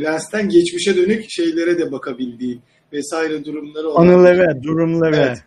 lensten 0.00 0.48
geçmişe 0.48 0.96
dönük 0.96 1.24
şeylere 1.28 1.78
de 1.78 1.92
bakabildiği 1.92 2.58
vesaire 2.92 3.44
durumları 3.44 3.88
olan. 3.88 4.08
Anılara, 4.08 4.62
durumlara. 4.62 5.16
Evet. 5.16 5.38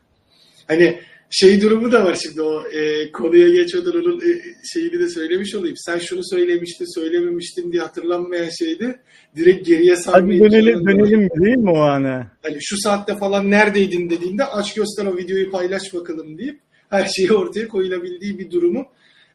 Hani 0.68 1.00
şey 1.30 1.62
durumu 1.62 1.92
da 1.92 2.06
var 2.06 2.18
şimdi 2.24 2.42
o 2.42 2.68
e, 2.68 3.12
konuya 3.12 3.50
geçmeden 3.50 3.92
onun 3.92 4.20
e, 4.20 4.42
şeyini 4.74 5.00
de 5.00 5.10
söylemiş 5.10 5.56
olayım. 5.56 5.76
Sen 5.78 6.00
şunu 6.00 6.22
söylemiştin, 6.24 6.96
söylememiştin 6.96 7.72
diye 7.72 7.82
hatırlanmayan 7.82 8.50
şeydi. 8.50 9.00
Direkt 9.36 9.68
geriye 9.68 9.94
Hadi 9.94 10.04
sarmayı 10.04 10.40
dönelim, 10.40 10.88
dönelim 10.88 11.30
değil 11.30 11.58
mi 11.58 11.72
o 11.72 11.80
ana? 11.80 12.32
Hani 12.44 12.58
şu 12.60 12.78
saatte 12.78 13.18
falan 13.18 13.52
neredeydin 13.52 14.10
dediğinde 14.10 14.46
aç 14.46 14.74
göster 14.74 15.06
o 15.06 15.18
videoyu 15.18 15.52
paylaş 15.52 15.94
bakalım 15.94 16.38
deyip 16.38 16.60
her 16.90 17.06
şeyi 17.06 17.34
ortaya 17.34 17.68
koyulabildiği 17.68 18.40
bir 18.40 18.52
durumu 18.52 18.86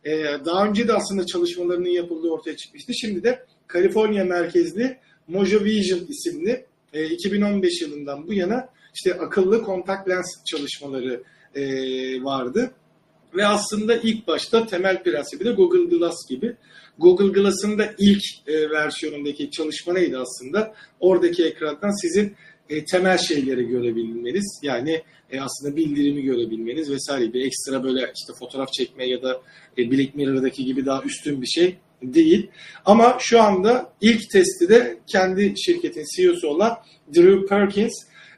e, 0.04 0.24
daha 0.44 0.66
önce 0.66 0.88
de 0.88 0.92
aslında 0.92 1.26
çalışmalarının 1.26 1.88
yapıldığı 1.88 2.28
ortaya 2.30 2.56
çıkmıştı. 2.56 2.92
Şimdi 2.94 3.22
de 3.22 3.44
Kaliforniya 3.66 4.24
merkezli 4.24 4.96
Mojo 5.28 5.64
Vision 5.64 6.00
isimli 6.08 6.64
e, 6.92 7.06
2015 7.06 7.82
yılından 7.82 8.26
bu 8.28 8.34
yana 8.34 8.68
işte 8.94 9.14
akıllı 9.14 9.62
kontak 9.62 10.08
lens 10.08 10.44
çalışmaları 10.44 11.22
e, 11.54 11.64
vardı. 12.24 12.70
Ve 13.36 13.46
aslında 13.46 13.96
ilk 13.96 14.26
başta 14.26 14.66
temel 14.66 15.02
prensibi 15.02 15.44
de 15.44 15.52
Google 15.52 15.96
Glass 15.96 16.28
gibi. 16.28 16.56
Google 16.98 17.40
Glass'ın 17.40 17.78
da 17.78 17.94
ilk 17.98 18.22
e, 18.46 18.70
versiyonundaki 18.70 19.50
çalışma 19.50 19.92
neydi 19.92 20.18
aslında? 20.18 20.74
Oradaki 21.00 21.44
ekrandan 21.44 22.00
sizin 22.02 22.34
e, 22.68 22.84
temel 22.84 23.18
şeyleri 23.18 23.66
görebilmeniz. 23.66 24.60
Yani 24.62 25.02
e, 25.30 25.40
aslında 25.40 25.76
bildirimi 25.76 26.22
görebilmeniz 26.22 26.90
vesaire. 26.90 27.32
Bir 27.32 27.46
ekstra 27.46 27.84
böyle 27.84 28.00
işte 28.00 28.32
fotoğraf 28.38 28.72
çekme 28.72 29.06
ya 29.06 29.22
da 29.22 29.40
e, 29.78 29.90
Black 29.90 30.14
Mirror'daki 30.14 30.64
gibi 30.64 30.86
daha 30.86 31.02
üstün 31.02 31.42
bir 31.42 31.46
şey 31.46 31.76
değil. 32.02 32.50
Ama 32.84 33.16
şu 33.20 33.42
anda 33.42 33.92
ilk 34.00 34.30
testi 34.30 34.68
de 34.68 34.98
kendi 35.06 35.54
şirketin 35.56 36.04
CEO'su 36.16 36.48
olan 36.48 36.78
Drew 37.16 37.46
Perkins 37.46 37.92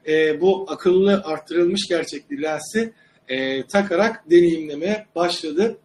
e, 0.09 0.41
bu 0.41 0.67
akıllı 0.69 1.23
arttırılmış 1.25 1.89
gerçekliği 1.89 2.43
lensi 2.43 2.93
e, 3.29 3.67
takarak 3.67 4.31
deneyimlemeye 4.31 5.07
başladı. 5.15 5.79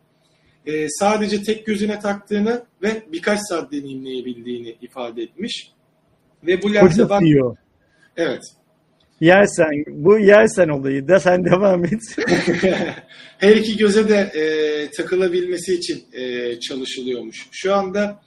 E, 0.65 0.89
sadece 0.89 1.43
tek 1.43 1.65
gözüne 1.65 1.99
taktığını 1.99 2.63
ve 2.81 3.03
birkaç 3.11 3.39
saat 3.49 3.71
deneyimleyebildiğini 3.71 4.75
ifade 4.81 5.23
etmiş. 5.23 5.71
Ve 6.43 6.61
bu 6.61 6.73
lense 6.73 7.09
bak... 7.09 7.21
diyor. 7.21 7.57
Evet. 8.17 8.43
Yersen, 9.21 9.83
bu 9.87 10.19
yersen 10.19 10.67
olayı 10.67 11.07
da 11.07 11.19
sen 11.19 11.45
devam 11.45 11.85
et. 11.85 12.01
Her 13.37 13.55
iki 13.55 13.77
göze 13.77 14.09
de 14.09 14.15
e, 14.15 14.43
takılabilmesi 14.91 15.73
için 15.73 16.03
e, 16.13 16.59
çalışılıyormuş. 16.59 17.47
Şu 17.51 17.75
anda 17.75 18.21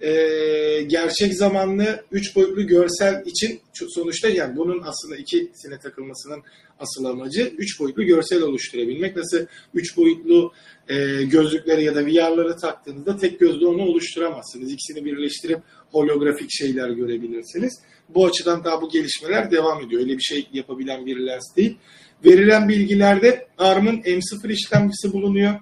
e, 0.00 0.82
gerçek 0.82 1.34
zamanlı 1.34 2.04
3 2.12 2.36
boyutlu 2.36 2.66
görsel 2.66 3.22
için 3.26 3.60
sonuçta 3.88 4.28
yani 4.28 4.56
bunun 4.56 4.82
aslında 4.84 5.16
ikisine 5.16 5.78
takılmasının 5.82 6.42
asıl 6.78 7.04
amacı 7.04 7.52
3 7.58 7.80
boyutlu 7.80 8.02
görsel 8.04 8.42
oluşturabilmek. 8.42 9.16
Nasıl 9.16 9.46
3 9.74 9.96
boyutlu 9.96 10.52
e, 10.88 11.22
gözlükleri 11.22 11.84
ya 11.84 11.94
da 11.94 12.06
VR'ları 12.06 12.56
taktığınızda 12.56 13.16
tek 13.16 13.40
gözle 13.40 13.66
onu 13.66 13.82
oluşturamazsınız. 13.82 14.72
İkisini 14.72 15.04
birleştirip 15.04 15.58
holografik 15.92 16.48
şeyler 16.50 16.90
görebilirsiniz. 16.90 17.80
Bu 18.08 18.26
açıdan 18.26 18.64
daha 18.64 18.82
bu 18.82 18.90
gelişmeler 18.90 19.50
devam 19.50 19.84
ediyor. 19.84 20.02
Öyle 20.02 20.16
bir 20.16 20.22
şey 20.22 20.48
yapabilen 20.52 21.06
bir 21.06 21.16
lens 21.26 21.56
değil. 21.56 21.76
Verilen 22.24 22.68
bilgilerde 22.68 23.46
ARM'ın 23.58 23.96
M0 24.02 24.52
işlemcisi 24.52 25.12
bulunuyor. 25.12 25.54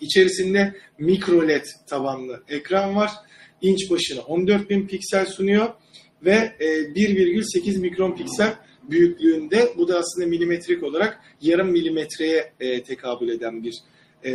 İçerisinde 0.00 0.74
mikro 0.98 1.48
LED 1.48 1.64
tabanlı 1.86 2.42
ekran 2.48 2.96
var. 2.96 3.10
İnç 3.64 3.90
başına 3.90 4.20
14.000 4.20 4.86
piksel 4.86 5.26
sunuyor 5.26 5.68
ve 6.24 6.52
1,8 6.60 7.78
mikron 7.78 8.16
piksel 8.16 8.54
büyüklüğünde. 8.90 9.72
Bu 9.76 9.88
da 9.88 9.98
aslında 9.98 10.26
milimetrik 10.26 10.82
olarak 10.82 11.20
yarım 11.40 11.70
milimetreye 11.70 12.52
e, 12.60 12.82
tekabül 12.82 13.28
eden 13.28 13.64
bir 13.64 13.74
e, 14.24 14.32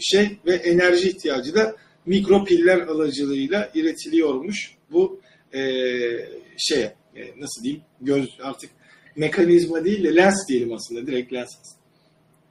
şey 0.00 0.38
ve 0.46 0.54
enerji 0.54 1.08
ihtiyacı 1.08 1.54
da 1.54 1.76
mikro 2.06 2.44
piller 2.44 2.78
aracılığıyla 2.78 3.70
iletiliyormuş. 3.74 4.74
Bu 4.92 5.20
e, 5.54 5.60
şey 6.58 6.82
e, 6.82 6.94
nasıl 7.38 7.62
diyeyim 7.62 7.82
göz 8.00 8.28
artık 8.42 8.70
mekanizma 9.16 9.84
değil 9.84 10.04
de 10.04 10.16
lens 10.16 10.48
diyelim 10.48 10.72
aslında 10.72 11.06
direkt 11.06 11.32
lens 11.32 11.50
aslında. 11.60 11.81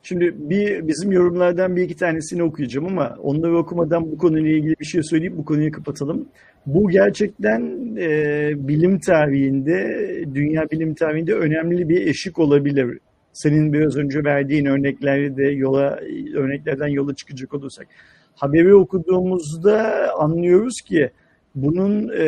Şimdi 0.04 0.36
bir 0.38 0.88
bizim 0.88 1.12
yorumlardan 1.12 1.76
bir 1.76 1.82
iki 1.82 1.95
tanesini 1.95 2.43
okuyacağım 2.43 2.88
ama 2.88 3.18
onları 3.24 3.58
okumadan 3.58 4.12
bu 4.12 4.18
konuyla 4.18 4.49
ilgili 4.49 4.76
bir 4.80 4.86
şey 4.86 5.04
söyleyip 5.04 5.38
bu 5.38 5.45
konuyu 5.45 5.72
kapatalım. 5.72 6.28
Bu 6.66 6.89
gerçekten 6.89 7.62
e, 7.99 8.52
bilim 8.68 8.99
tarihinde, 8.99 10.08
dünya 10.34 10.72
bilim 10.72 10.93
tarihinde 10.93 11.34
önemli 11.34 11.89
bir 11.89 12.08
eşik 12.08 12.39
olabilir. 12.39 12.99
Senin 13.34 13.74
biraz 13.74 13.97
önce 13.97 14.24
verdiğin 14.24 14.66
örnekleri 14.66 15.38
de 15.38 15.43
yola 15.43 15.99
örneklerden 16.36 16.88
yola 16.88 17.16
çıkacak 17.16 17.54
olursak. 17.54 17.88
Haberi 18.36 18.76
okuduğumuzda 18.76 20.10
anlıyoruz 20.18 20.82
ki 20.88 21.10
bunun 21.56 22.10
e, 22.10 22.26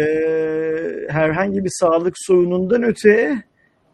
herhangi 1.09 1.63
bir 1.63 1.71
sağlık 1.73 2.13
sorunundan 2.17 2.83
öte 2.83 3.43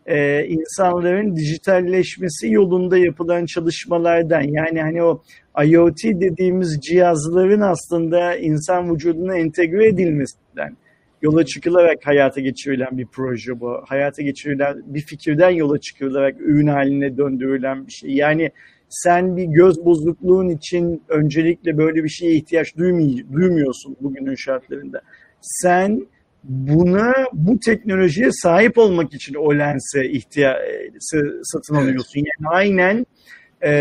e, 0.05 0.45
insanların 0.45 1.35
dijitalleşmesi 1.35 2.51
yolunda 2.51 2.97
yapılan 2.97 3.45
çalışmalardan 3.45 4.41
yani 4.41 4.81
hani 4.81 5.03
o 5.03 5.21
IoT 5.65 6.03
dediğimiz 6.03 6.79
cihazların 6.81 7.61
aslında 7.61 8.35
insan 8.35 8.93
vücuduna 8.93 9.37
entegre 9.37 9.87
edilmesinden 9.87 10.75
yola 11.21 11.45
çıkılarak 11.45 11.97
hayata 12.07 12.41
geçirilen 12.41 12.97
bir 12.97 13.05
proje 13.05 13.59
bu. 13.59 13.81
Hayata 13.87 14.21
geçirilen 14.21 14.83
bir 14.85 15.01
fikirden 15.01 15.49
yola 15.49 15.79
çıkılarak 15.79 16.41
ürün 16.41 16.67
haline 16.67 17.17
döndürülen 17.17 17.87
bir 17.87 17.91
şey. 17.91 18.11
Yani 18.11 18.51
sen 18.89 19.37
bir 19.37 19.43
göz 19.43 19.85
bozukluğun 19.85 20.49
için 20.49 21.03
öncelikle 21.07 21.77
böyle 21.77 22.03
bir 22.03 22.09
şeye 22.09 22.35
ihtiyaç 22.35 22.77
duymuyorsun 22.77 23.97
bugünün 24.01 24.35
şartlarında. 24.35 25.01
Sen 25.41 26.07
buna 26.43 27.13
bu 27.33 27.59
teknolojiye 27.59 28.31
sahip 28.31 28.77
olmak 28.77 29.13
için 29.13 29.33
o 29.33 29.55
lense 29.57 30.09
ihtiyaç 30.09 30.57
satın 31.43 31.75
alıyorsun. 31.75 32.19
Yani 32.19 32.49
aynen 32.49 33.05
e, 33.63 33.71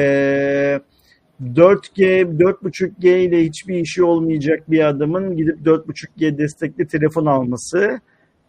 4G, 1.43 2.23
4.5G 2.39 3.19
ile 3.19 3.45
hiçbir 3.45 3.77
işi 3.77 4.03
olmayacak 4.03 4.71
bir 4.71 4.89
adamın 4.89 5.37
gidip 5.37 5.67
4.5G 5.67 6.39
destekli 6.39 6.87
telefon 6.87 7.27
alması 7.27 8.01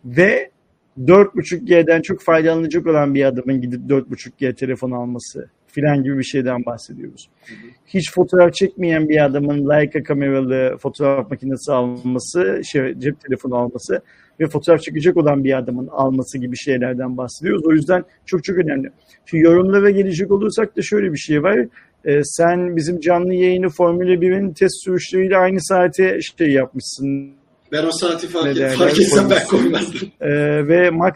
ve 0.06 0.52
4.5G'den 1.00 2.02
çok 2.02 2.22
faydalanacak 2.22 2.88
olan 2.88 3.16
bir 3.16 3.26
adamın 3.26 3.62
gidip 3.62 3.82
4.5G 3.82 4.56
telefon 4.56 4.92
alması 4.92 5.50
filan 5.72 6.04
gibi 6.04 6.18
bir 6.18 6.24
şeyden 6.24 6.66
bahsediyoruz. 6.66 7.30
Hı 7.46 7.54
hı. 7.54 7.58
Hiç 7.88 8.14
fotoğraf 8.14 8.54
çekmeyen 8.54 9.10
bir 9.10 9.26
adamın 9.26 9.70
Leica 9.70 10.04
kameralı 10.04 10.78
fotoğraf 10.78 11.32
makinesi 11.32 11.72
alması, 11.72 12.62
şey, 12.72 13.00
cep 13.00 13.22
telefonu 13.22 13.56
alması 13.56 14.02
ve 14.40 14.48
fotoğraf 14.48 14.82
çekecek 14.82 15.18
olan 15.18 15.44
bir 15.44 15.58
adamın 15.58 15.88
alması 15.88 16.38
gibi 16.38 16.58
şeylerden 16.58 17.18
bahsediyoruz. 17.18 17.66
O 17.66 17.72
yüzden 17.72 18.04
çok 18.26 18.44
çok 18.44 18.58
önemli. 18.58 18.92
Şimdi 19.26 19.44
yorumlara 19.44 19.90
gelecek 19.90 20.32
olursak 20.32 20.78
da 20.78 20.82
şöyle 20.82 21.14
bir 21.14 21.18
şey 21.18 21.44
var. 21.44 21.66
Ee, 22.06 22.22
sen 22.24 22.76
bizim 22.76 23.00
canlı 23.00 23.34
yayını 23.34 23.70
Formula 23.70 24.14
1'in 24.14 24.54
test 24.54 24.84
sürüşleriyle 24.84 25.38
aynı 25.38 25.62
saate 25.62 26.20
şey 26.38 26.52
yapmışsın. 26.52 27.32
Ben 27.72 27.86
o 27.86 27.92
saati 27.92 28.28
fark, 28.28 28.58
et, 28.58 28.72
fark 28.72 29.00
etsem 29.00 29.30
ben 29.30 29.46
koymazdım. 29.48 30.12
Ee, 30.22 30.68
ve 30.68 30.90
Max 30.90 31.14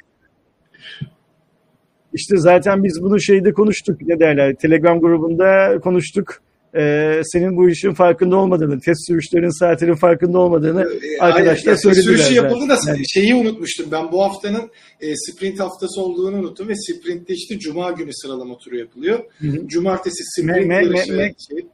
işte 2.14 2.38
zaten 2.38 2.84
biz 2.84 3.02
bunu 3.02 3.22
şeyde 3.22 3.54
konuştuk 3.54 4.02
ne 4.02 4.20
derler 4.20 4.56
Telegram 4.56 5.00
grubunda 5.00 5.80
konuştuk. 5.80 6.42
Ee, 6.76 7.22
senin 7.24 7.58
bu 7.58 7.70
işin 7.70 7.94
farkında 7.94 8.36
olmadığını, 8.36 8.80
test 8.80 9.08
sürüşlerinin 9.08 9.60
saatinin 9.60 9.96
farkında 9.96 10.40
olmadığını 10.40 10.82
ee, 10.82 11.20
arkadaşlar 11.20 11.72
yani, 11.72 11.82
söylediler. 11.82 12.04
Sürüşü 12.04 12.34
yapıldı 12.34 12.70
da 12.70 12.78
yani. 12.88 13.10
şeyi 13.10 13.36
unutmuştum. 13.36 13.86
Ben 13.92 14.12
bu 14.12 14.24
haftanın 14.24 14.72
e, 15.02 15.16
sprint 15.16 15.60
haftası 15.60 16.02
olduğunu 16.02 16.38
unuttum 16.38 16.68
ve 16.68 16.74
sprintte 16.76 17.34
işte 17.34 17.60
cuma 17.60 17.92
günü 17.92 18.14
sıralama 18.14 18.58
turu 18.58 18.78
yapılıyor. 18.78 19.20
Hı 19.38 19.48
hı. 19.48 19.68
Cumartesi 19.68 20.24
sprint 20.24 20.68
me, 20.68 20.82
me, 20.82 20.82
me, 20.82 21.06
me, 21.16 21.34
şey. 21.50 21.68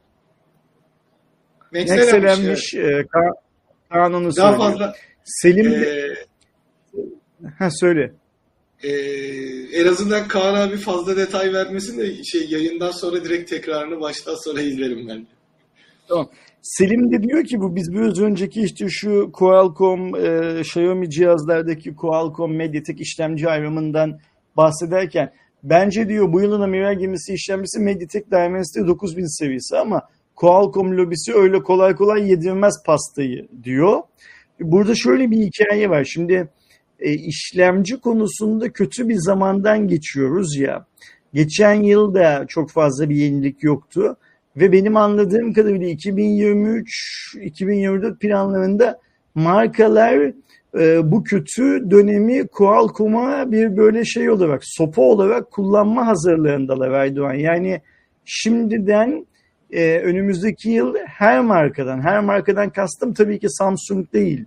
Nexelenmiş 1.72 2.74
e, 2.74 2.78
ka- 2.78 3.34
kanunu 3.90 4.36
Daha 4.36 4.50
söylüyor. 4.52 4.70
fazla 4.70 4.94
Selim 5.24 5.72
e, 5.72 6.14
Ha, 7.58 7.70
söyle. 7.70 8.12
E, 8.82 8.90
en 9.72 9.86
azından 9.86 10.28
Kaan 10.28 10.54
abi 10.54 10.76
fazla 10.76 11.16
detay 11.16 11.52
vermesin 11.52 11.98
de 11.98 12.24
şey 12.24 12.46
yayından 12.48 12.90
sonra 12.90 13.24
direkt 13.24 13.50
tekrarını 13.50 14.00
baştan 14.00 14.34
sonra 14.44 14.60
izlerim 14.62 15.08
ben. 15.08 15.26
Tamam. 16.08 16.28
Selim 16.62 17.12
de 17.12 17.22
diyor 17.22 17.44
ki 17.44 17.60
bu 17.60 17.76
biz 17.76 17.92
biraz 17.92 18.20
önceki 18.20 18.62
işte 18.62 18.86
şu 18.88 19.32
Qualcomm, 19.32 20.14
e, 20.14 20.60
Xiaomi 20.60 21.10
cihazlardaki 21.10 21.94
Qualcomm 21.94 22.56
Mediatek 22.56 23.00
işlemci 23.00 23.48
ayrımından 23.48 24.20
bahsederken 24.56 25.32
bence 25.62 26.08
diyor 26.08 26.32
bu 26.32 26.40
yılın 26.40 26.60
amiral 26.60 26.98
gemisi 26.98 27.34
işlemcisi 27.34 27.80
Mediatek 27.80 28.30
Dimensity 28.30 28.86
9000 28.86 29.38
seviyesi 29.38 29.76
ama 29.76 30.02
Qualcomm 30.36 30.96
lobisi 30.96 31.34
öyle 31.34 31.62
kolay 31.62 31.94
kolay 31.94 32.30
yedirmez 32.30 32.74
pastayı 32.86 33.48
diyor. 33.64 34.02
Burada 34.60 34.94
şöyle 34.94 35.30
bir 35.30 35.36
hikaye 35.36 35.90
var. 35.90 36.04
Şimdi 36.04 36.48
e, 37.00 37.12
işlemci 37.12 38.00
konusunda 38.00 38.72
kötü 38.72 39.08
bir 39.08 39.16
zamandan 39.16 39.88
geçiyoruz 39.88 40.56
ya. 40.56 40.86
Geçen 41.34 41.74
yıl 41.74 42.14
da 42.14 42.44
çok 42.48 42.70
fazla 42.70 43.10
bir 43.10 43.16
yenilik 43.16 43.62
yoktu. 43.62 44.16
Ve 44.56 44.72
benim 44.72 44.96
anladığım 44.96 45.52
kadarıyla 45.52 45.88
2023-2024 45.88 48.18
planlarında 48.18 49.00
markalar 49.34 50.32
e, 50.78 51.10
bu 51.10 51.24
kötü 51.24 51.90
dönemi 51.90 52.46
Qualcomm'a 52.46 53.52
bir 53.52 53.76
böyle 53.76 54.04
şey 54.04 54.30
olarak, 54.30 54.60
sopa 54.64 55.02
olarak 55.02 55.50
kullanma 55.50 56.06
hazırlığındalar 56.06 56.90
Erdoğan. 56.90 57.34
Yani 57.34 57.80
şimdiden 58.24 59.26
e, 59.70 59.98
önümüzdeki 59.98 60.70
yıl 60.70 60.94
her 61.06 61.40
markadan, 61.40 62.00
her 62.00 62.20
markadan 62.20 62.70
kastım 62.70 63.14
tabii 63.14 63.38
ki 63.38 63.50
Samsung 63.50 64.12
değil. 64.12 64.44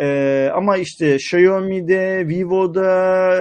E, 0.00 0.48
ama 0.54 0.76
işte 0.76 1.14
Xiaomi'de, 1.14 2.28
Vivo'da, 2.28 2.86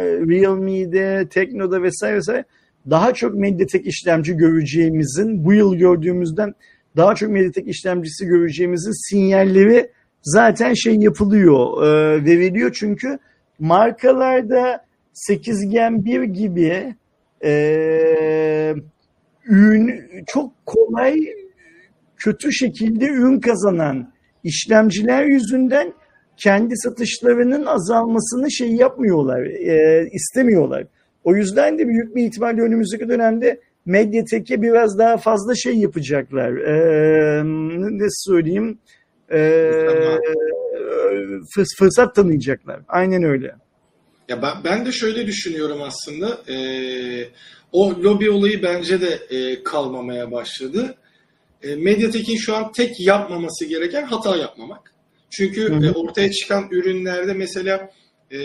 Realme'de, 0.01 1.27
Tekno'da 1.29 1.83
vesaire 1.83 2.15
vesaire 2.15 2.45
daha 2.89 3.13
çok 3.13 3.33
Mediatek 3.33 3.87
işlemci 3.87 4.33
göreceğimizin, 4.33 5.45
bu 5.45 5.53
yıl 5.53 5.75
gördüğümüzden 5.75 6.53
daha 6.97 7.15
çok 7.15 7.29
Mediatek 7.29 7.67
işlemcisi 7.67 8.25
göreceğimizin 8.25 9.09
sinyalleri 9.09 9.91
zaten 10.21 10.73
şey 10.73 10.95
yapılıyor, 10.95 11.83
e, 11.83 12.25
veriliyor. 12.25 12.71
Çünkü 12.73 13.19
markalarda 13.59 14.85
8 15.13 15.69
Gen 15.69 16.05
1 16.05 16.23
gibi 16.23 16.95
e, 17.43 18.75
ürün 19.45 20.03
çok 20.27 20.65
kolay 20.65 21.19
kötü 22.17 22.53
şekilde 22.53 23.05
ürün 23.05 23.39
kazanan 23.39 24.11
işlemciler 24.43 25.25
yüzünden 25.25 25.93
kendi 26.37 26.77
satışlarının 26.77 27.65
azalmasını 27.65 28.51
şey 28.51 28.71
yapmıyorlar, 28.71 29.41
e, 29.45 30.09
istemiyorlar. 30.13 30.87
O 31.23 31.35
yüzden 31.35 31.79
de 31.79 31.87
büyük 31.87 32.15
bir 32.15 32.23
ihtimalle 32.23 32.61
önümüzdeki 32.61 33.09
dönemde 33.09 33.61
Mediatek'e 33.85 34.61
biraz 34.61 34.97
daha 34.97 35.17
fazla 35.17 35.55
şey 35.55 35.75
yapacaklar. 35.75 36.57
Ee, 36.57 37.43
ne 37.99 38.07
söyleyeyim? 38.09 38.79
Fırs- 41.55 41.77
fırsat 41.79 42.15
tanıyacaklar. 42.15 42.79
Aynen 42.87 43.23
öyle. 43.23 43.55
Ya 44.29 44.41
ben, 44.41 44.51
ben 44.63 44.85
de 44.85 44.91
şöyle 44.91 45.27
düşünüyorum 45.27 45.81
aslında. 45.81 46.37
Ee, 46.51 47.27
o 47.71 47.89
lobi 48.03 48.29
olayı 48.29 48.63
bence 48.63 49.01
de 49.01 49.19
e, 49.29 49.63
kalmamaya 49.63 50.31
başladı. 50.31 50.95
E, 51.63 51.75
Mediatek'in 51.75 52.37
şu 52.37 52.55
an 52.55 52.71
tek 52.71 53.07
yapmaması 53.07 53.65
gereken 53.65 54.03
hata 54.03 54.37
yapmamak. 54.37 54.93
Çünkü 55.29 55.69
Hı 55.69 55.75
hı. 55.75 55.85
e, 55.85 55.91
ortaya 55.91 56.31
çıkan 56.31 56.67
ürünlerde 56.71 57.33
mesela 57.33 57.89
e, 58.31 58.39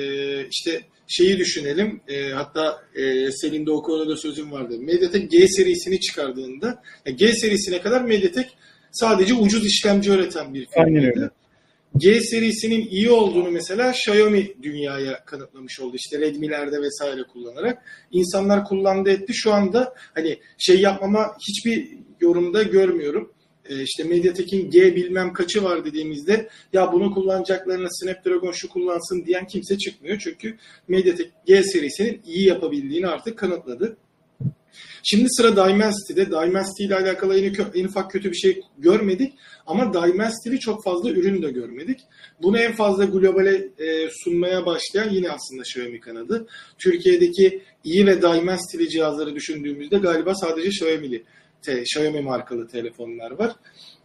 işte 0.48 0.80
şeyi 1.08 1.38
düşünelim. 1.38 2.00
E, 2.08 2.30
hatta 2.30 2.82
e, 2.94 3.32
senin 3.32 3.66
de 3.66 3.70
o 3.70 3.82
konuda 3.82 4.16
sözüm 4.16 4.52
vardı. 4.52 4.78
Mediatek 4.80 5.30
G 5.30 5.48
serisini 5.48 6.00
çıkardığında 6.00 6.82
G 7.16 7.32
serisine 7.32 7.80
kadar 7.80 8.00
Mediatek 8.00 8.46
sadece 8.92 9.34
ucuz 9.34 9.66
işlemci 9.66 10.10
üreten 10.10 10.54
bir 10.54 10.66
firmaydı. 10.66 11.32
G 11.96 12.20
serisinin 12.20 12.86
iyi 12.86 13.10
olduğunu 13.10 13.50
mesela 13.50 13.90
Xiaomi 13.90 14.62
dünyaya 14.62 15.24
kanıtlamış 15.24 15.80
oldu. 15.80 15.96
İşte 15.96 16.20
Redmi'lerde 16.20 16.82
vesaire 16.82 17.22
kullanarak. 17.22 17.82
insanlar 18.12 18.64
kullandı 18.64 19.10
etti. 19.10 19.34
Şu 19.34 19.52
anda 19.52 19.94
hani 20.14 20.38
şey 20.58 20.80
yapmama 20.80 21.36
hiçbir 21.48 21.98
yorumda 22.20 22.62
görmüyorum. 22.62 23.32
Ee, 23.68 23.82
işte 23.82 24.04
Mediatek'in 24.04 24.70
G 24.70 24.96
bilmem 24.96 25.32
kaçı 25.32 25.64
var 25.64 25.84
dediğimizde 25.84 26.48
ya 26.72 26.92
bunu 26.92 27.14
kullanacaklarına 27.14 27.88
Snapdragon 27.90 28.52
şu 28.52 28.68
kullansın 28.68 29.26
diyen 29.26 29.46
kimse 29.46 29.78
çıkmıyor. 29.78 30.18
Çünkü 30.18 30.56
Mediatek 30.88 31.30
G 31.46 31.62
serisinin 31.62 32.20
iyi 32.26 32.46
yapabildiğini 32.46 33.06
artık 33.06 33.38
kanıtladı. 33.38 33.96
Şimdi 35.02 35.26
sıra 35.28 35.56
Dimensity'de. 35.56 36.26
Dimensity 36.26 36.84
ile 36.84 36.96
alakalı 36.96 37.38
en, 37.38 37.54
en 37.74 37.84
ufak 37.84 38.10
kötü 38.10 38.30
bir 38.30 38.36
şey 38.36 38.62
görmedik. 38.78 39.32
Ama 39.66 39.94
Dimensity'li 39.94 40.60
çok 40.60 40.84
fazla 40.84 41.10
ürün 41.10 41.42
de 41.42 41.50
görmedik. 41.50 42.00
Bunu 42.42 42.58
en 42.58 42.72
fazla 42.72 43.04
globale 43.04 43.68
e, 43.78 44.08
sunmaya 44.24 44.66
başlayan 44.66 45.10
yine 45.10 45.30
aslında 45.30 45.62
Xiaomi 45.62 46.00
kanadı. 46.00 46.46
Türkiye'deki 46.78 47.62
iyi 47.84 48.06
ve 48.06 48.22
Dimensity'li 48.22 48.88
cihazları 48.88 49.34
düşündüğümüzde 49.34 49.98
galiba 49.98 50.34
sadece 50.34 50.68
Xiaomi'li, 50.68 51.24
te, 51.62 51.82
Xiaomi 51.82 52.20
markalı 52.20 52.68
telefonlar 52.68 53.30
var. 53.30 53.52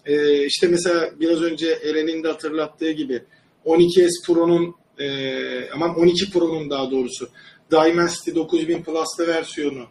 E, 0.05 0.45
işte 0.45 0.67
mesela 0.67 1.09
biraz 1.19 1.41
önce 1.41 1.67
Eren'in 1.67 2.23
de 2.23 2.27
hatırlattığı 2.27 2.91
gibi 2.91 3.23
12S 3.65 4.25
Pro'nun 4.25 4.75
e, 4.99 5.69
aman 5.71 5.95
12 5.99 6.31
Pro'nun 6.31 6.69
daha 6.69 6.91
doğrusu 6.91 7.29
Dimensity 7.71 8.35
9000 8.35 8.83
Plus'ta 8.83 9.27
versiyonu 9.27 9.87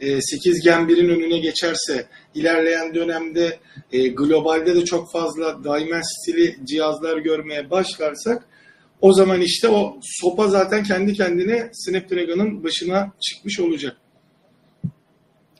e, 0.00 0.20
8 0.20 0.60
Gen 0.64 0.80
1'in 0.80 1.08
önüne 1.08 1.38
geçerse 1.38 2.06
ilerleyen 2.34 2.94
dönemde 2.94 3.58
e, 3.92 4.08
globalde 4.08 4.74
de 4.74 4.84
çok 4.84 5.12
fazla 5.12 5.64
Dimensity'li 5.64 6.56
cihazlar 6.64 7.18
görmeye 7.18 7.70
başlarsak 7.70 8.48
o 9.00 9.12
zaman 9.12 9.40
işte 9.40 9.68
o 9.68 9.98
sopa 10.02 10.48
zaten 10.48 10.82
kendi 10.82 11.12
kendine 11.12 11.70
Snapdragon'ın 11.72 12.64
başına 12.64 13.12
çıkmış 13.20 13.60
olacak. 13.60 13.96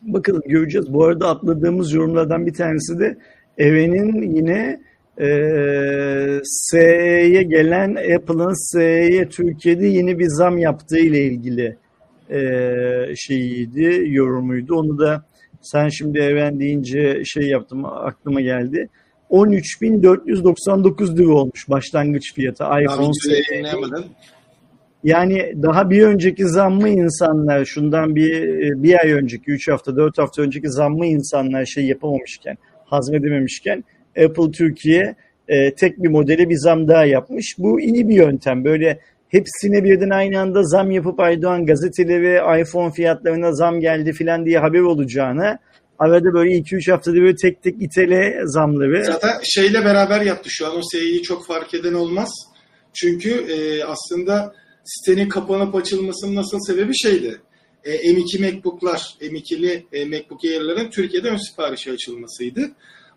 Bakalım 0.04 0.42
göreceğiz. 0.46 0.92
Bu 0.92 1.04
arada 1.04 1.28
atladığımız 1.28 1.92
yorumlardan 1.92 2.46
bir 2.46 2.54
tanesi 2.54 2.98
de 2.98 3.16
Eren'in 3.58 4.36
yine 4.36 4.80
e, 5.20 5.26
SE'ye 6.44 7.42
gelen 7.42 7.90
Apple'ın 7.90 8.72
SE'ye 8.72 9.28
Türkiye'de 9.28 9.86
yeni 9.86 10.18
bir 10.18 10.28
zam 10.28 10.58
yaptığı 10.58 10.98
ile 10.98 11.24
ilgili 11.24 11.76
e, 12.30 12.40
şeyiydi, 13.16 14.04
yorumuydu. 14.06 14.74
Onu 14.74 14.98
da 14.98 15.24
sen 15.62 15.88
şimdi 15.88 16.18
Eren 16.18 16.60
deyince 16.60 17.22
şey 17.24 17.48
yaptım, 17.48 17.84
aklıma 17.84 18.40
geldi. 18.40 18.88
13.499 19.30 21.18
lira 21.18 21.32
olmuş 21.32 21.68
başlangıç 21.68 22.34
fiyatı 22.34 22.64
iPhone 22.64 23.10
yayınlayamadan 23.50 24.04
Yani 25.04 25.54
daha 25.62 25.90
bir 25.90 26.02
önceki 26.02 26.48
zammı 26.48 26.88
insanlar 26.88 27.64
şundan 27.64 28.14
bir 28.14 28.42
bir 28.82 29.00
ay 29.00 29.12
önceki, 29.12 29.50
3 29.50 29.68
hafta, 29.68 29.96
4 29.96 30.18
hafta 30.18 30.42
önceki 30.42 30.70
zammı 30.70 31.06
insanlar 31.06 31.64
şey 31.64 31.84
yapamamışken, 31.84 32.56
hazmedememişken 32.84 33.84
Apple 34.24 34.50
Türkiye 34.50 35.14
e, 35.48 35.74
tek 35.74 36.02
bir 36.02 36.08
modele 36.08 36.48
bir 36.48 36.56
zam 36.56 36.88
daha 36.88 37.04
yapmış. 37.04 37.54
Bu 37.58 37.80
iyi 37.80 38.08
bir 38.08 38.14
yöntem. 38.14 38.64
Böyle 38.64 39.00
hepsine 39.28 39.84
birden 39.84 40.10
aynı 40.10 40.40
anda 40.40 40.62
zam 40.62 40.90
yapıp 40.90 41.20
Aydoğan 41.20 41.66
gazeteleri 41.66 42.60
iPhone 42.62 42.92
fiyatlarına 42.92 43.52
zam 43.52 43.80
geldi 43.80 44.12
filan 44.12 44.46
diye 44.46 44.58
haber 44.58 44.80
olacağına 44.80 45.58
arada 45.98 46.34
böyle 46.34 46.50
2-3 46.50 46.90
haftada 46.90 47.16
böyle 47.16 47.36
tek 47.36 47.62
tek 47.62 47.82
itele 47.82 48.40
zamları. 48.44 49.04
Zaten 49.04 49.30
şeyle 49.42 49.84
beraber 49.84 50.20
yaptı 50.20 50.50
şu 50.50 50.66
an 50.66 50.76
o 50.76 50.80
SE'yi 50.82 51.22
çok 51.22 51.46
fark 51.46 51.74
eden 51.74 51.94
olmaz. 51.94 52.30
Çünkü 52.94 53.30
e, 53.30 53.84
aslında 53.84 54.54
sitenin 54.84 55.28
kapanıp 55.28 55.74
açılmasının 55.74 56.34
nasıl 56.34 56.58
sebebi 56.66 56.96
şeydi. 56.96 57.40
E, 57.84 58.12
M2 58.12 58.40
MacBook'lar, 58.40 59.14
M2'li 59.20 59.86
e, 59.92 60.04
MacBook 60.04 60.44
Air'ların 60.44 60.90
Türkiye'de 60.90 61.28
ön 61.28 61.36
siparişi 61.36 61.92
açılmasıydı. 61.92 62.70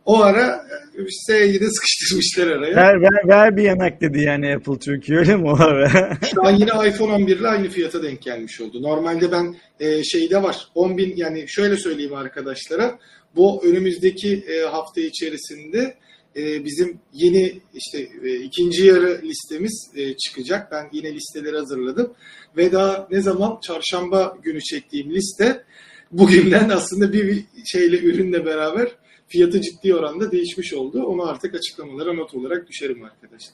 O 0.06 0.22
ara 0.22 0.66
e, 0.98 1.02
S'yi 1.10 1.62
de 1.62 1.70
sıkıştırmışlar 1.70 2.48
araya. 2.48 2.76
Ver, 2.76 3.02
ver, 3.02 3.28
ver 3.28 3.58
bir 3.58 3.64
yanak 3.64 4.02
dedi 4.02 4.22
yani 4.22 4.56
Apple 4.56 4.80
Türkiye 4.80 5.18
öyle 5.18 5.36
mi 5.36 5.50
o 5.50 5.56
ara? 5.60 6.18
Şu 6.34 6.46
an 6.46 6.52
yine 6.52 6.90
iPhone 6.90 7.12
11 7.12 7.38
ile 7.38 7.48
aynı 7.48 7.70
fiyata 7.70 8.04
denk 8.04 8.22
gelmiş 8.22 8.62
oldu. 8.62 8.82
Normalde 8.82 9.32
ben 9.32 9.56
e, 9.80 10.04
şeyde 10.04 10.44
var 10.44 10.68
10 10.76 10.98
bin 10.98 11.16
yani 11.16 11.46
şöyle 11.48 11.78
söyleyeyim 11.78 12.14
arkadaşlara 12.14 13.00
bu 13.36 13.64
önümüzdeki 13.66 14.46
e, 14.48 14.62
hafta 14.62 15.02
içerisinde 15.02 15.98
e, 16.36 16.66
bizim 16.66 17.00
yeni 17.14 17.62
işte 17.74 18.10
e, 18.24 18.36
ikinci 18.36 18.86
yarı 18.86 19.22
listemiz 19.24 19.92
e, 19.96 20.18
çıkacak. 20.18 20.72
Ben 20.72 20.90
yine 20.92 21.14
listeleri 21.14 21.58
hazırladım 21.58 22.14
ve 22.58 22.72
daha 22.72 23.08
ne 23.12 23.22
zaman 23.22 23.60
çarşamba 23.62 24.38
günü 24.44 24.62
çektiğim 24.62 25.16
liste 25.16 25.64
bugünden 26.12 26.70
aslında 26.70 27.14
bir 27.14 27.28
bir 27.28 27.46
şeyle 27.66 28.00
ürünle 28.00 28.46
beraber 28.46 28.90
fiyatı 29.28 29.62
ciddi 29.62 29.96
oranda 29.96 30.32
değişmiş 30.32 30.74
oldu. 30.74 31.04
Onu 31.04 31.30
artık 31.30 31.56
açıklamalara 31.56 32.14
not 32.14 32.34
olarak 32.34 32.68
düşerim 32.68 33.04
arkadaşlar. 33.04 33.54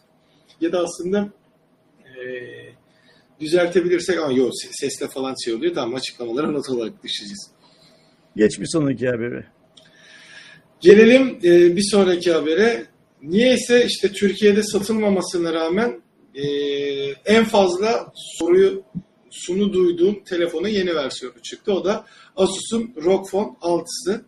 Ya 0.62 0.72
da 0.72 0.80
aslında 0.80 1.30
e, 2.06 2.22
düzeltebilirsek 3.40 4.20
ama 4.20 4.34
yok 4.34 4.52
sesle 4.72 5.08
falan 5.08 5.36
şey 5.46 5.54
oluyor. 5.54 5.74
Tamam 5.76 5.96
açıklamalara 5.96 6.52
not 6.52 6.70
olarak 6.70 7.04
düşeceğiz. 7.04 7.52
Geç 8.36 8.60
bir 8.60 8.68
sonraki 8.68 9.08
haberi. 9.08 9.46
Gelelim 10.84 11.40
e, 11.44 11.76
bir 11.76 11.84
sonraki 11.92 12.32
habere. 12.32 12.86
Niyeyse 13.22 13.86
işte 13.86 14.12
Türkiye'de 14.12 14.64
satılmamasına 14.64 15.54
rağmen 15.54 16.02
e, 16.36 16.44
en 17.26 17.46
fazla 17.46 18.12
soruyu 18.40 18.84
sunu 19.32 19.74
duyduğum 19.74 20.24
telefonun 20.24 20.68
yeni 20.68 20.96
versiyonu 20.96 21.42
çıktı. 21.44 21.74
O 21.74 21.86
da 21.86 22.06
Asus'un 22.36 22.94
ROG 23.04 23.30
Phone 23.30 23.52
6'sı 23.62 24.26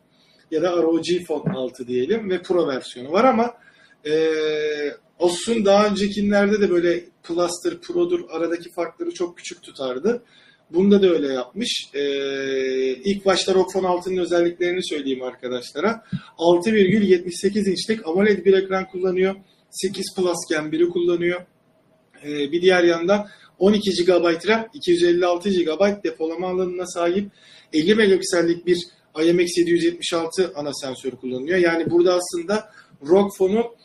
ya 0.52 0.62
da 0.62 0.72
ROG 0.72 1.06
Phone 1.28 1.54
6 1.58 1.88
diyelim 1.88 2.30
ve 2.30 2.42
Pro 2.42 2.68
versiyonu 2.68 3.12
var 3.12 3.24
ama 3.24 3.54
e, 4.06 4.14
Asus'un 5.20 5.66
daha 5.66 5.88
öncekilerde 5.88 6.62
de 6.62 6.70
böyle 6.70 7.04
Plus'tır, 7.24 7.82
Pro'dur 7.82 8.20
aradaki 8.30 8.72
farkları 8.72 9.12
çok 9.12 9.38
küçük 9.38 9.64
tutardı. 9.64 10.24
Bunda 10.70 11.02
da 11.02 11.10
öyle 11.10 11.34
yapmış. 11.34 11.90
Ee, 11.94 12.94
ilk 12.94 13.26
başta 13.26 13.54
ROG 13.54 13.74
Phone 13.74 13.88
6'nın 13.88 14.18
özelliklerini 14.18 14.84
söyleyeyim 14.84 15.24
arkadaşlara. 15.24 16.04
6,78 16.38 17.70
inçlik 17.70 18.08
AMOLED 18.08 18.46
bir 18.46 18.54
ekran 18.54 18.88
kullanıyor. 18.88 19.36
8 19.70 20.16
Plus 20.16 20.38
Gen 20.50 20.64
1'i 20.64 20.90
kullanıyor. 20.90 21.46
Ee, 22.26 22.52
bir 22.52 22.62
diğer 22.62 22.84
yandan 22.84 23.28
12 23.60 24.06
GB 24.06 24.48
RAM, 24.48 24.68
256 24.74 25.50
GB 25.50 26.04
depolama 26.04 26.48
alanına 26.48 26.86
sahip 26.88 27.32
50 27.74 27.96
megapiksellik 27.96 28.66
bir 28.66 28.78
IMX776 29.16 30.54
ana 30.56 30.74
sensör 30.74 31.12
kullanıyor. 31.12 31.58
Yani 31.58 31.92
burada 31.92 32.14
aslında 32.14 32.70
ROG 33.08 33.32
Phone'u 33.38 33.76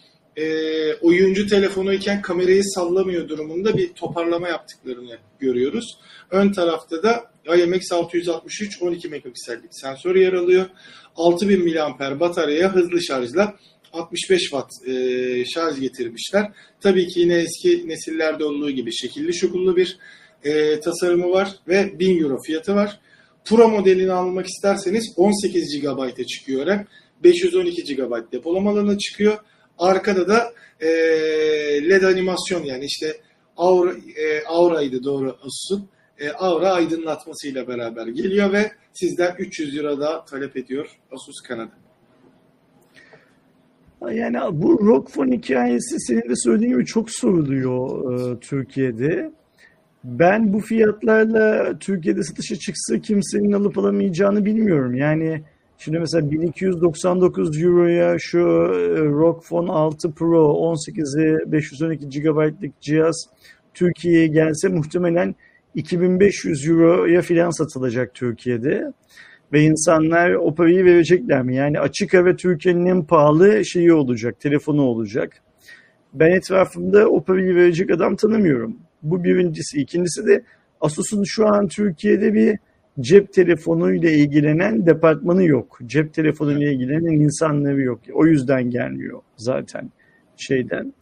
e, 0.41 0.95
oyuncu 0.95 1.47
telefonu 1.47 1.93
iken 1.93 2.23
kamerayı 2.23 2.65
sallamıyor 2.65 3.29
durumunda 3.29 3.77
bir 3.77 3.93
toparlama 3.93 4.49
yaptıklarını 4.49 5.19
görüyoruz. 5.41 5.99
Ön 6.31 6.53
tarafta 6.53 7.03
da 7.03 7.31
IMX663 7.47 8.81
12 8.81 9.09
megapiksellik 9.09 9.71
sensör 9.71 10.17
yer 10.17 10.33
alıyor. 10.33 10.67
6000 11.17 11.65
mAh 11.65 12.21
bataryaya 12.21 12.75
hızlı 12.75 13.03
şarjla 13.03 13.57
65 13.93 14.41
watt 14.41 14.71
e, 14.87 15.45
şarj 15.45 15.81
getirmişler. 15.81 16.53
Tabii 16.81 17.07
ki 17.07 17.21
yine 17.21 17.35
eski 17.35 17.89
nesillerde 17.89 18.45
olduğu 18.45 18.71
gibi 18.71 18.93
şekilli 18.93 19.35
şukullu 19.35 19.77
bir 19.77 19.99
e, 20.45 20.81
tasarımı 20.81 21.31
var 21.31 21.51
ve 21.69 21.99
1000 21.99 22.23
euro 22.23 22.39
fiyatı 22.43 22.75
var. 22.75 23.01
Pro 23.45 23.69
modelini 23.69 24.13
almak 24.13 24.47
isterseniz 24.47 25.13
18 25.17 25.81
GB'a 25.81 26.25
çıkıyor 26.25 26.67
RAM. 26.67 26.85
512 27.25 27.95
GB 27.95 28.33
depolama 28.33 28.71
alanına 28.71 28.99
çıkıyor. 28.99 29.39
Arkada 29.81 30.29
da 30.29 30.53
e, 30.81 30.89
LED 31.89 32.03
animasyon 32.03 32.63
yani 32.65 32.85
işte 32.85 33.17
Aura, 33.57 33.93
e, 33.93 34.45
Aura'ydı 34.47 35.05
doğru 35.05 35.37
Asus'un. 35.43 35.89
E, 36.19 36.31
Aura 36.31 36.73
aydınlatmasıyla 36.73 37.69
beraber 37.69 38.07
geliyor 38.07 38.53
ve 38.53 38.73
sizden 38.93 39.35
300 39.39 39.77
lira 39.77 40.01
daha 40.01 40.25
talep 40.25 40.57
ediyor 40.57 40.87
Asus 41.13 41.41
Kanada. 41.49 41.71
Yani 44.13 44.37
bu 44.53 44.87
ROG 44.87 45.11
Phone 45.11 45.37
hikayesi 45.37 46.01
senin 46.01 46.29
de 46.29 46.37
söylediğin 46.37 46.73
gibi 46.73 46.87
çok 46.87 47.11
soruluyor 47.11 48.13
e, 48.13 48.41
Türkiye'de. 48.41 49.31
Ben 50.05 50.53
bu 50.53 50.61
fiyatlarla 50.61 51.79
Türkiye'de 51.79 52.23
satışa 52.23 52.57
çıksa 52.57 52.99
kimsenin 52.99 53.53
alıp 53.53 53.79
alamayacağını 53.79 54.45
bilmiyorum. 54.45 54.95
Yani 54.95 55.43
Şimdi 55.85 55.99
mesela 55.99 56.31
1299 56.31 57.63
Euro'ya 57.63 58.17
şu 58.19 58.39
e, 58.39 59.05
ROG 59.05 59.45
Phone 59.45 59.73
6 59.73 60.13
Pro 60.13 60.75
18'i 60.75 61.53
512 61.53 62.09
GB'lık 62.09 62.81
cihaz 62.81 63.17
Türkiye'ye 63.75 64.27
gelse 64.27 64.69
muhtemelen 64.69 65.35
2500 65.75 66.69
Euro'ya 66.69 67.23
filan 67.23 67.51
satılacak 67.51 68.15
Türkiye'de. 68.15 68.93
Ve 69.53 69.63
insanlar 69.63 70.31
o 70.31 70.55
parayı 70.55 70.85
verecekler 70.85 71.43
mi? 71.43 71.57
Yani 71.57 71.81
açık 71.81 72.15
hava 72.15 72.37
Türkiye'nin 72.37 72.87
en 72.87 73.05
pahalı 73.05 73.65
şeyi 73.65 73.93
olacak, 73.93 74.41
telefonu 74.41 74.83
olacak. 74.83 75.33
Ben 76.15 76.31
etrafımda 76.31 77.09
o 77.09 77.25
parayı 77.25 77.55
verecek 77.55 77.91
adam 77.91 78.17
tanımıyorum. 78.17 78.77
Bu 79.03 79.25
birincisi. 79.25 79.81
İkincisi 79.81 80.27
de 80.27 80.43
Asus'un 80.81 81.25
şu 81.27 81.47
an 81.47 81.69
Türkiye'de 81.69 82.35
bir 82.35 82.59
cep 83.01 83.33
telefonuyla 83.33 84.11
ilgilenen 84.11 84.87
departmanı 84.87 85.45
yok. 85.45 85.79
Cep 85.87 86.15
telefonuyla 86.15 86.73
ilgilenen 86.73 87.13
insanları 87.13 87.81
yok. 87.81 88.01
O 88.13 88.27
yüzden 88.27 88.71
gelmiyor 88.71 89.21
zaten 89.37 89.91
şeyden. 90.37 90.95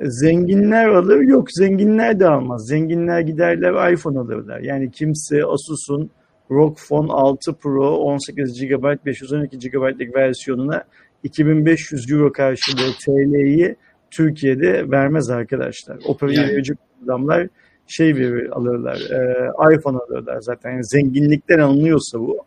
Zenginler 0.00 0.88
alır 0.88 1.20
yok 1.20 1.48
zenginler 1.52 2.20
de 2.20 2.28
almaz. 2.28 2.66
Zenginler 2.66 3.20
giderler 3.20 3.92
iPhone 3.92 4.18
alırlar. 4.18 4.60
Yani 4.60 4.90
kimse 4.90 5.44
Asus'un 5.44 6.10
ROG 6.50 6.78
Phone 6.88 7.12
6 7.12 7.54
Pro 7.54 7.96
18 7.96 8.60
GB 8.60 9.06
512 9.06 9.58
GB'lık 9.58 10.16
versiyonuna 10.16 10.84
2500 11.22 12.10
Euro 12.10 12.32
karşılığı 12.32 12.92
TL'yi 13.04 13.76
Türkiye'de 14.10 14.90
vermez 14.90 15.30
arkadaşlar. 15.30 15.98
O 16.06 16.16
parayı 16.16 16.38
yani, 16.38 16.62
adamlar 17.04 17.48
şey 17.86 18.16
verir, 18.16 18.50
alırlar, 18.50 18.96
e, 18.96 19.74
iPhone 19.74 19.98
alırlar 19.98 20.40
zaten. 20.40 20.70
Yani 20.70 20.84
zenginlikten 20.84 21.58
alınıyorsa 21.58 22.20
bu, 22.20 22.38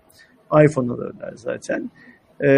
iPhone 0.63 0.91
alırlar 0.91 1.33
zaten. 1.35 1.91
E, 2.43 2.49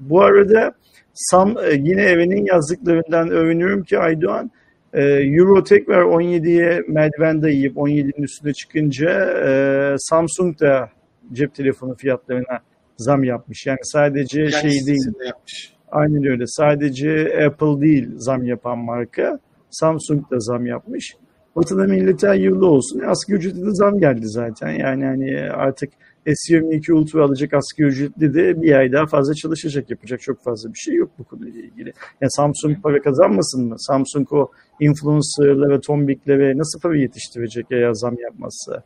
bu 0.00 0.22
arada 0.22 0.72
Sam 1.14 1.56
e, 1.58 1.72
yine 1.72 2.02
evinin 2.02 2.46
yazdıklarından 2.46 3.30
övünüyorum 3.30 3.82
ki 3.82 3.98
Aydoğan 3.98 4.50
e, 4.92 5.02
Euro 5.04 5.64
tekrar 5.64 6.02
17'ye 6.02 6.82
merdiven 6.88 7.42
dayayıp 7.42 7.76
17'nin 7.76 8.22
üstüne 8.22 8.52
çıkınca 8.52 9.10
e, 9.46 9.94
Samsung 9.98 10.60
da 10.60 10.90
cep 11.32 11.54
telefonu 11.54 11.94
fiyatlarına 11.94 12.58
zam 12.96 13.24
yapmış. 13.24 13.66
Yani 13.66 13.78
sadece 13.82 14.40
yani 14.40 14.52
şey 14.52 14.86
değil. 14.86 15.12
Yapmış. 15.26 15.72
Aynen 15.90 16.24
öyle. 16.24 16.46
Sadece 16.46 17.38
Apple 17.46 17.80
değil 17.80 18.08
zam 18.16 18.44
yapan 18.44 18.78
marka. 18.78 19.38
Samsung 19.70 20.30
da 20.30 20.40
zam 20.40 20.66
yapmış. 20.66 21.16
Vatana 21.56 21.84
millete 21.84 22.26
hayırlı 22.26 22.66
olsun. 22.66 23.00
E, 23.00 23.06
asgari 23.06 23.38
ücreti 23.38 23.66
de 23.66 23.74
zam 23.74 23.98
geldi 23.98 24.28
zaten. 24.28 24.70
Yani 24.70 25.04
hani 25.04 25.50
artık 25.52 25.92
S22 26.26 26.92
Ultra 26.92 27.24
alacak 27.24 27.54
asgari 27.54 27.88
ücretli 27.88 28.34
de 28.34 28.62
bir 28.62 28.72
ay 28.72 28.92
daha 28.92 29.06
fazla 29.06 29.34
çalışacak. 29.34 29.90
Yapacak 29.90 30.20
çok 30.20 30.42
fazla 30.44 30.72
bir 30.72 30.78
şey 30.78 30.94
yok 30.94 31.10
bu 31.18 31.24
konuyla 31.24 31.60
ilgili. 31.60 31.92
Yani 32.20 32.30
Samsung 32.30 32.82
para 32.82 33.02
kazanmasın 33.02 33.68
mı? 33.68 33.74
Samsung 33.78 34.32
o 34.32 34.50
influencerlara, 34.80 35.80
tombiklere 35.80 36.58
nasıl 36.58 36.80
para 36.80 36.96
yetiştirecek 36.96 37.66
eğer 37.70 37.92
zam 37.92 38.16
yapmazsa? 38.18 38.82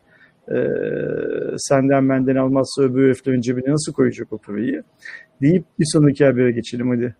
Ee, 0.49 0.55
senden 1.57 2.09
benden 2.09 2.37
almazsa 2.37 2.83
öbür 2.83 3.05
heriflerin 3.05 3.41
cebine 3.41 3.73
nasıl 3.73 3.93
koyacak 3.93 4.33
o 4.33 4.39
parayı? 4.39 4.83
Deyip 5.43 5.65
bir 5.79 5.87
sonraki 5.93 6.25
habere 6.25 6.51
geçelim 6.51 6.91
hadi. 6.91 7.15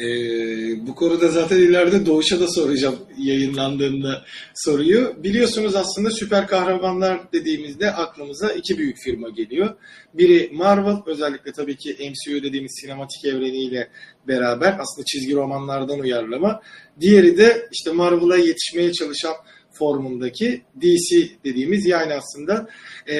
Ee, 0.00 0.86
bu 0.86 0.94
konuda 0.94 1.28
zaten 1.28 1.56
ileride 1.56 2.06
Doğuş'a 2.06 2.40
da 2.40 2.48
soracağım 2.48 2.96
yayınlandığında 3.18 4.24
soruyu. 4.54 5.16
Biliyorsunuz 5.22 5.76
aslında 5.76 6.10
süper 6.10 6.46
kahramanlar 6.46 7.32
dediğimizde 7.32 7.92
aklımıza 7.92 8.52
iki 8.52 8.78
büyük 8.78 8.98
firma 8.98 9.28
geliyor. 9.28 9.74
Biri 10.14 10.50
Marvel 10.52 10.96
özellikle 11.06 11.52
tabii 11.52 11.76
ki 11.76 11.96
MCU 12.00 12.42
dediğimiz 12.42 12.78
sinematik 12.80 13.24
evreniyle 13.24 13.88
beraber 14.28 14.76
aslında 14.80 15.04
çizgi 15.04 15.34
romanlardan 15.34 16.00
uyarlama. 16.00 16.60
Diğeri 17.00 17.38
de 17.38 17.68
işte 17.72 17.92
Marvel'a 17.92 18.36
yetişmeye 18.36 18.92
çalışan 18.92 19.34
formundaki 19.78 20.62
DC 20.80 21.28
dediğimiz 21.44 21.86
yani 21.86 22.14
aslında 22.14 22.68
e, 23.08 23.16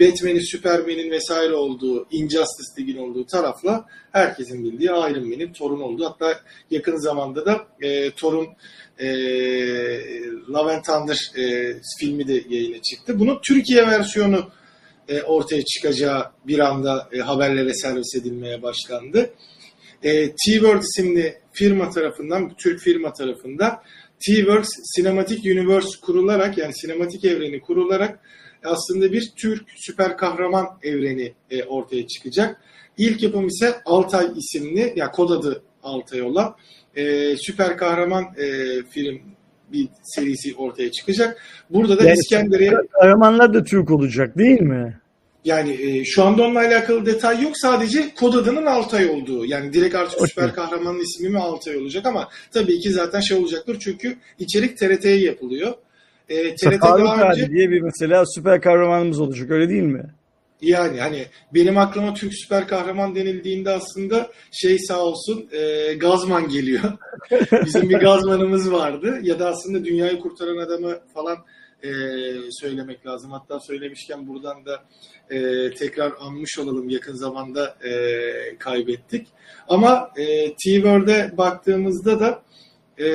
Batman'in, 0.00 0.50
Superman'in 0.50 1.10
vesaire 1.10 1.54
olduğu, 1.54 2.06
Injustice 2.10 2.72
League'in 2.78 2.98
olduğu 2.98 3.26
tarafla 3.26 3.84
herkesin 4.12 4.64
bildiği 4.64 4.88
Iron 4.88 5.28
Man'in 5.28 5.52
Thor'un 5.52 5.80
olduğu. 5.80 6.04
Hatta 6.04 6.40
yakın 6.70 6.96
zamanda 6.96 7.46
da 7.46 7.66
e, 7.80 8.10
Thor'un 8.10 8.48
e, 8.98 9.08
Love 10.48 10.72
and 10.72 10.84
Thunder 10.84 11.30
e, 11.36 11.74
filmi 12.00 12.28
de 12.28 12.42
yayına 12.48 12.82
çıktı. 12.82 13.18
Bunun 13.18 13.40
Türkiye 13.48 13.86
versiyonu 13.86 14.50
e, 15.08 15.22
ortaya 15.22 15.64
çıkacağı 15.64 16.30
bir 16.46 16.58
anda 16.58 17.08
e, 17.12 17.18
haberlere 17.18 17.74
servis 17.74 18.14
edilmeye 18.14 18.62
başlandı. 18.62 19.30
E, 20.02 20.26
T-World 20.26 20.82
isimli 20.82 21.38
firma 21.52 21.90
tarafından, 21.90 22.56
Türk 22.56 22.80
firma 22.80 23.12
tarafından 23.12 23.82
T-Works 24.26 24.68
Cinematic 24.96 25.52
Universe 25.52 25.88
kurularak 26.02 26.58
yani 26.58 26.74
sinematik 26.74 27.24
evreni 27.24 27.60
kurularak 27.60 28.20
aslında 28.64 29.12
bir 29.12 29.32
Türk 29.36 29.64
süper 29.76 30.16
kahraman 30.16 30.66
evreni 30.82 31.32
e, 31.50 31.64
ortaya 31.64 32.06
çıkacak. 32.06 32.60
İlk 32.98 33.22
yapım 33.22 33.46
ise 33.46 33.74
Altay 33.84 34.26
isimli, 34.36 34.92
yani 34.96 35.10
kod 35.10 35.30
adı 35.30 35.62
Altay 35.82 36.22
olan 36.22 36.56
e, 36.96 37.34
süper 37.36 37.76
kahraman 37.76 38.24
e, 38.24 38.46
film 38.90 39.20
bir 39.72 39.88
serisi 40.02 40.54
ortaya 40.56 40.92
çıkacak. 40.92 41.42
Burada 41.70 41.98
da 41.98 42.04
yani, 42.04 42.18
İskenderiye... 42.18 42.72
Kahramanlar 43.00 43.54
da 43.54 43.64
Türk 43.64 43.90
olacak 43.90 44.38
değil 44.38 44.60
mi? 44.60 45.00
Yani 45.48 45.72
e, 45.82 46.04
şu 46.04 46.24
anda 46.24 46.42
onunla 46.42 46.58
alakalı 46.58 47.06
detay 47.06 47.42
yok. 47.42 47.52
Sadece 47.54 48.14
kod 48.14 48.34
adının 48.34 48.66
Altay 48.66 49.10
olduğu. 49.10 49.46
Yani 49.46 49.72
direkt 49.72 49.94
artık 49.94 50.18
Okey. 50.18 50.28
süper 50.28 50.54
kahramanın 50.54 51.00
ismi 51.00 51.28
mi 51.28 51.38
Altay 51.38 51.76
olacak 51.76 52.06
ama 52.06 52.28
tabii 52.52 52.80
ki 52.80 52.90
zaten 52.90 53.20
şey 53.20 53.36
olacaktır. 53.36 53.76
Çünkü 53.80 54.16
içerik 54.38 54.78
TRT'ye 54.78 55.20
yapılıyor. 55.20 55.74
E, 56.28 56.54
TRT 56.54 56.80
Faruk 56.80 57.06
daha 57.06 57.30
önce 57.30 57.50
diye 57.50 57.70
bir 57.70 57.80
mesela 57.80 58.24
süper 58.26 58.60
kahramanımız 58.60 59.20
olacak 59.20 59.50
öyle 59.50 59.68
değil 59.68 59.82
mi? 59.82 60.04
yani 60.62 61.00
hani 61.00 61.26
benim 61.54 61.78
aklıma 61.78 62.14
Türk 62.14 62.34
süper 62.34 62.68
kahraman 62.68 63.14
denildiğinde 63.14 63.70
aslında 63.70 64.30
şey 64.52 64.78
sağ 64.78 64.98
olsun 64.98 65.48
e, 65.52 65.94
Gazman 65.94 66.48
geliyor. 66.48 66.82
Bizim 67.64 67.88
bir 67.88 67.98
Gazmanımız 67.98 68.72
vardı. 68.72 69.18
Ya 69.22 69.38
da 69.38 69.48
aslında 69.48 69.84
dünyayı 69.84 70.18
kurtaran 70.18 70.56
adamı 70.56 70.98
falan 71.14 71.38
e, 71.82 71.90
söylemek 72.50 73.06
lazım. 73.06 73.30
Hatta 73.30 73.60
söylemişken 73.60 74.28
buradan 74.28 74.66
da 74.66 74.84
e, 75.30 75.70
tekrar 75.74 76.12
anmış 76.20 76.58
olalım. 76.58 76.88
Yakın 76.88 77.14
zamanda 77.14 77.76
e, 77.84 78.58
kaybettik. 78.58 79.26
Ama 79.68 80.10
e, 80.16 80.46
T-Word'e 80.48 81.32
baktığımızda 81.36 82.20
da 82.20 82.42
e, 82.98 83.08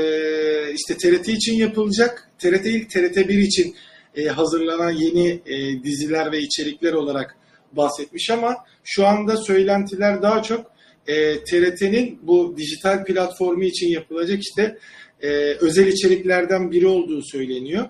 işte 0.73 0.97
TRT 0.97 1.29
için 1.29 1.53
yapılacak. 1.53 2.29
TRT 2.39 2.65
ilk 2.65 2.91
TRT1 2.91 3.39
için 3.39 3.75
e, 4.15 4.25
hazırlanan 4.25 4.91
yeni 4.91 5.41
e, 5.45 5.83
diziler 5.83 6.31
ve 6.31 6.39
içerikler 6.39 6.93
olarak 6.93 7.37
bahsetmiş 7.71 8.29
ama 8.29 8.55
şu 8.83 9.07
anda 9.07 9.37
söylentiler 9.37 10.21
daha 10.21 10.43
çok 10.43 10.71
e, 11.07 11.43
TRT'nin 11.43 12.19
bu 12.21 12.57
dijital 12.57 13.05
platformu 13.05 13.63
için 13.63 13.87
yapılacak 13.87 14.39
işte 14.41 14.77
e, 15.21 15.29
özel 15.61 15.87
içeriklerden 15.87 16.71
biri 16.71 16.87
olduğu 16.87 17.21
söyleniyor. 17.21 17.89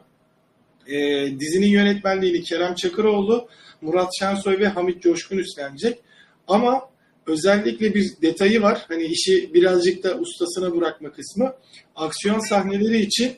E, 0.88 1.28
dizinin 1.40 1.68
yönetmenliğini 1.68 2.44
Kerem 2.44 2.76
Çakıroğlu, 2.76 3.48
Murat 3.82 4.10
Şensoy 4.20 4.60
ve 4.60 4.68
Hamit 4.68 5.02
Coşkun 5.02 5.38
üstlenecek. 5.38 6.00
Ama 6.48 6.90
özellikle 7.28 7.94
bir 7.94 8.12
detayı 8.22 8.62
var. 8.62 8.86
Hani 8.88 9.04
işi 9.04 9.54
birazcık 9.54 10.04
da 10.04 10.18
ustasına 10.18 10.76
bırakma 10.76 11.12
kısmı. 11.12 11.54
Aksiyon 11.96 12.40
sahneleri 12.40 13.00
için 13.00 13.32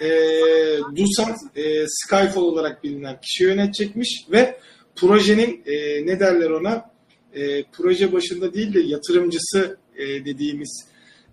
e, 0.00 0.08
Dusan 0.96 1.36
e, 1.56 1.86
Skyfall 1.88 2.42
olarak 2.42 2.84
bilinen 2.84 3.20
kişi 3.20 3.44
yönetecekmiş 3.44 4.24
ve 4.30 4.58
projenin 4.96 5.62
e, 5.66 6.06
ne 6.06 6.20
derler 6.20 6.50
ona 6.50 6.90
e, 7.34 7.62
proje 7.62 8.12
başında 8.12 8.54
değil 8.54 8.74
de 8.74 8.80
yatırımcısı 8.80 9.76
e, 9.96 10.24
dediğimiz 10.24 10.84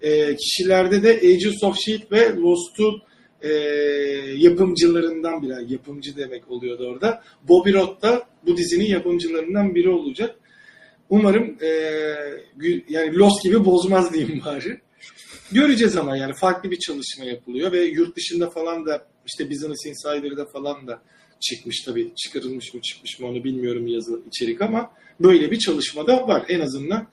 e, 0.01 0.35
kişilerde 0.35 1.03
de 1.03 1.09
Agents 1.09 1.63
of 1.63 1.77
S.H.I.E.L.D. 1.77 2.11
ve 2.11 2.35
Lost'un 2.35 3.01
e, 3.41 3.49
yapımcılarından 4.37 5.41
biri. 5.41 5.73
Yapımcı 5.73 6.17
demek 6.17 6.51
oluyordu 6.51 6.87
orada. 6.87 7.23
Bobby 7.47 7.73
Roth 7.73 8.01
da 8.01 8.27
bu 8.45 8.57
dizinin 8.57 8.85
yapımcılarından 8.85 9.75
biri 9.75 9.89
olacak. 9.89 10.35
Umarım 11.09 11.57
e, 11.61 11.67
yani 12.89 13.15
Lost 13.15 13.43
gibi 13.43 13.65
bozmaz 13.65 14.13
diyeyim 14.13 14.41
bari. 14.45 14.81
Göreceğiz 15.51 15.97
ama 15.97 16.17
yani 16.17 16.33
farklı 16.33 16.71
bir 16.71 16.79
çalışma 16.79 17.25
yapılıyor 17.25 17.71
ve 17.71 17.83
yurt 17.83 18.15
dışında 18.15 18.49
falan 18.49 18.85
da 18.85 19.05
işte 19.27 19.49
Business 19.49 19.85
Insider'da 19.85 20.45
falan 20.45 20.87
da 20.87 21.01
çıkmış 21.39 21.83
tabii 21.85 22.11
çıkarılmış 22.15 22.73
mı 22.73 22.81
çıkmış 22.81 23.19
mı 23.19 23.27
onu 23.27 23.43
bilmiyorum 23.43 23.87
yazı 23.87 24.21
içerik 24.27 24.61
ama 24.61 24.91
böyle 25.19 25.51
bir 25.51 25.59
çalışma 25.59 26.07
da 26.07 26.27
var 26.27 26.45
en 26.49 26.59
azından 26.59 27.07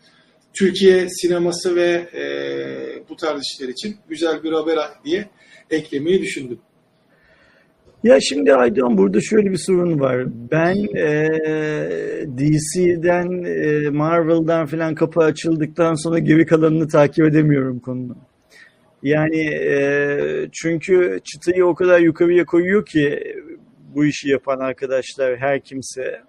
Türkiye 0.59 1.09
sineması 1.11 1.77
ve 1.77 2.09
e, 2.15 3.09
bu 3.09 3.17
tarz 3.17 3.43
işler 3.43 3.69
için 3.69 3.97
güzel 4.09 4.43
bir 4.43 4.53
haber 4.53 4.79
diye 5.05 5.29
eklemeyi 5.71 6.23
düşündüm. 6.23 6.59
Ya 8.05 8.21
şimdi 8.21 8.55
Aydoğan 8.55 8.99
burada 8.99 9.21
şöyle 9.21 9.51
bir 9.51 9.57
sorun 9.67 10.01
var. 10.01 10.27
Ben 10.51 10.77
e, 10.97 11.29
DC'den, 12.39 13.45
e, 13.45 13.91
Marvel'dan 13.91 14.67
falan 14.67 14.95
kapı 14.95 15.21
açıldıktan 15.21 15.95
sonra 15.95 16.19
geri 16.19 16.47
kalanını 16.47 16.89
takip 16.89 17.25
edemiyorum 17.25 17.79
konunun. 17.79 18.19
Yani 19.03 19.41
e, 19.55 19.79
çünkü 20.53 21.21
çıtayı 21.25 21.67
o 21.67 21.75
kadar 21.75 22.01
yukarıya 22.01 22.45
koyuyor 22.45 22.87
ki 22.87 23.35
bu 23.95 24.05
işi 24.05 24.29
yapan 24.29 24.59
arkadaşlar 24.59 25.37
her 25.37 25.61
kimse. 25.61 26.21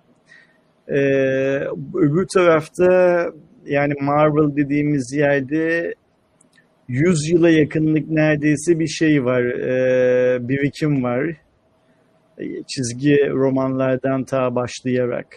E, 0.88 1.00
öbür 1.96 2.28
tarafta 2.34 3.26
yani 3.66 3.94
Marvel 4.02 4.56
dediğimiz 4.56 5.14
yerde 5.14 5.94
100 6.88 7.30
yıla 7.30 7.50
yakınlık 7.50 8.10
neredeyse 8.10 8.80
bir 8.80 8.88
şey 8.88 9.26
var, 9.26 9.44
e, 9.44 10.50
birikim 10.50 11.04
var 11.04 11.36
çizgi 12.68 13.30
romanlardan 13.30 14.24
ta 14.24 14.56
başlayarak. 14.56 15.28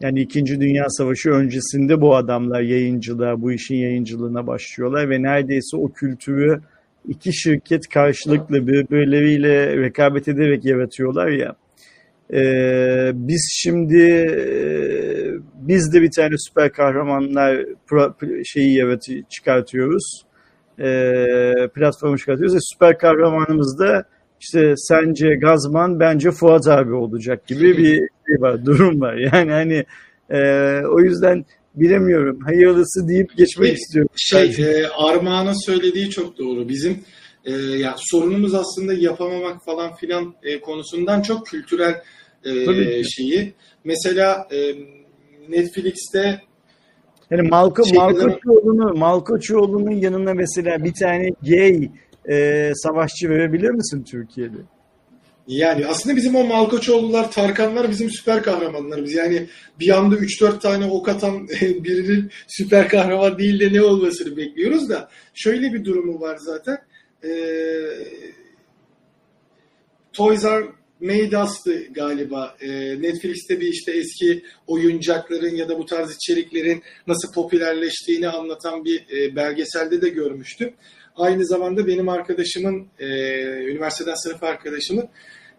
Yani 0.00 0.20
İkinci 0.20 0.60
Dünya 0.60 0.84
Savaşı 0.88 1.30
öncesinde 1.30 2.00
bu 2.00 2.16
adamlar 2.16 2.60
yayıncılığa, 2.60 3.42
bu 3.42 3.52
işin 3.52 3.74
yayıncılığına 3.74 4.46
başlıyorlar 4.46 5.10
ve 5.10 5.22
neredeyse 5.22 5.76
o 5.76 5.92
kültürü 5.92 6.60
iki 7.08 7.32
şirket 7.32 7.88
karşılıklı 7.88 8.66
birbirleriyle 8.66 9.76
rekabet 9.76 10.28
ederek 10.28 10.64
yaratıyorlar 10.64 11.28
ya. 11.28 11.54
Ee, 12.32 13.10
biz 13.14 13.48
şimdi 13.54 14.00
e, 14.00 14.56
biz 15.54 15.92
de 15.92 16.02
bir 16.02 16.10
tane 16.10 16.34
süper 16.38 16.72
kahramanlar 16.72 17.56
pro- 17.88 18.44
şeyi 18.44 18.76
yaratı 18.76 19.12
çıkartıyoruz. 19.30 20.24
Ee, 20.78 21.68
platformu 21.74 22.18
çıkartıyoruz 22.18 22.54
ve 22.54 22.58
süper 22.60 22.98
kahramanımız 22.98 23.78
da 23.78 24.04
işte 24.40 24.74
sence 24.76 25.34
Gazman 25.34 26.00
bence 26.00 26.30
Fuat 26.30 26.68
abi 26.68 26.92
olacak 26.92 27.46
gibi 27.46 27.78
bir 27.78 27.96
şey 27.96 28.40
var, 28.40 28.66
durum 28.66 29.00
var. 29.00 29.14
Yani 29.14 29.52
hani 29.52 29.84
e, 30.30 30.40
o 30.86 31.00
yüzden 31.00 31.44
bilemiyorum. 31.74 32.40
Hayırlısı 32.40 33.08
deyip 33.08 33.36
geçmek 33.36 33.70
Ve 33.70 33.74
istiyorum. 33.74 34.10
Şey, 34.16 34.42
e, 34.58 34.86
Armağan'ın 34.88 35.66
söylediği 35.66 36.10
çok 36.10 36.38
doğru. 36.38 36.68
Bizim 36.68 37.04
e, 37.44 37.52
ya 37.52 37.94
sorunumuz 37.98 38.54
aslında 38.54 38.94
yapamamak 38.94 39.64
falan 39.64 39.96
filan 39.96 40.34
e, 40.42 40.60
konusundan 40.60 41.22
çok 41.22 41.46
kültürel 41.46 42.02
e, 42.44 43.04
şeyi. 43.04 43.54
Mesela 43.84 44.48
e, 44.52 44.74
Netflix'te 45.48 46.40
Yani 47.30 47.48
Malko, 47.48 47.84
Şey- 47.84 47.98
Malkoçoğlu'nu, 47.98 48.94
Malkoçoğlu'nun 48.94 49.90
yanına 49.90 50.34
mesela 50.34 50.84
bir 50.84 50.92
tane 50.94 51.30
gay 51.42 51.90
e, 52.28 52.72
savaşçı 52.74 53.28
verebilir 53.28 53.70
misin 53.70 54.04
Türkiye'de? 54.10 54.58
yani 55.48 55.86
aslında 55.86 56.16
bizim 56.16 56.36
o 56.36 56.44
Malkoçoğlular, 56.44 57.32
Tarkanlar 57.32 57.90
bizim 57.90 58.10
süper 58.10 58.42
kahramanlarımız. 58.42 59.12
Yani 59.12 59.46
bir 59.80 59.88
anda 59.96 60.16
3-4 60.16 60.60
tane 60.60 60.86
ok 60.86 61.08
atan 61.08 61.48
birinin 61.60 62.30
süper 62.48 62.88
kahraman 62.88 63.38
değil 63.38 63.60
de 63.60 63.72
ne 63.72 63.82
olmasını 63.82 64.36
bekliyoruz 64.36 64.88
da 64.88 65.08
şöyle 65.34 65.72
bir 65.72 65.84
durumu 65.84 66.20
var 66.20 66.36
zaten. 66.36 66.78
E, 67.24 67.30
Toys 70.12 70.44
R 70.44 70.64
Made 71.00 71.38
Us'tı 71.38 71.84
galiba. 71.92 72.56
E, 72.60 72.68
Netflix'te 73.02 73.60
bir 73.60 73.68
işte 73.68 73.92
eski 73.92 74.42
oyuncakların 74.66 75.56
ya 75.56 75.68
da 75.68 75.78
bu 75.78 75.86
tarz 75.86 76.16
içeriklerin 76.16 76.82
nasıl 77.06 77.32
popülerleştiğini 77.32 78.28
anlatan 78.28 78.84
bir 78.84 79.06
e, 79.12 79.36
belgeselde 79.36 80.02
de 80.02 80.08
görmüştüm. 80.08 80.74
Aynı 81.16 81.46
zamanda 81.46 81.86
benim 81.86 82.08
arkadaşımın, 82.08 82.86
e, 82.98 83.06
üniversiteden 83.64 84.14
sınıf 84.14 84.42
arkadaşımın 84.42 85.08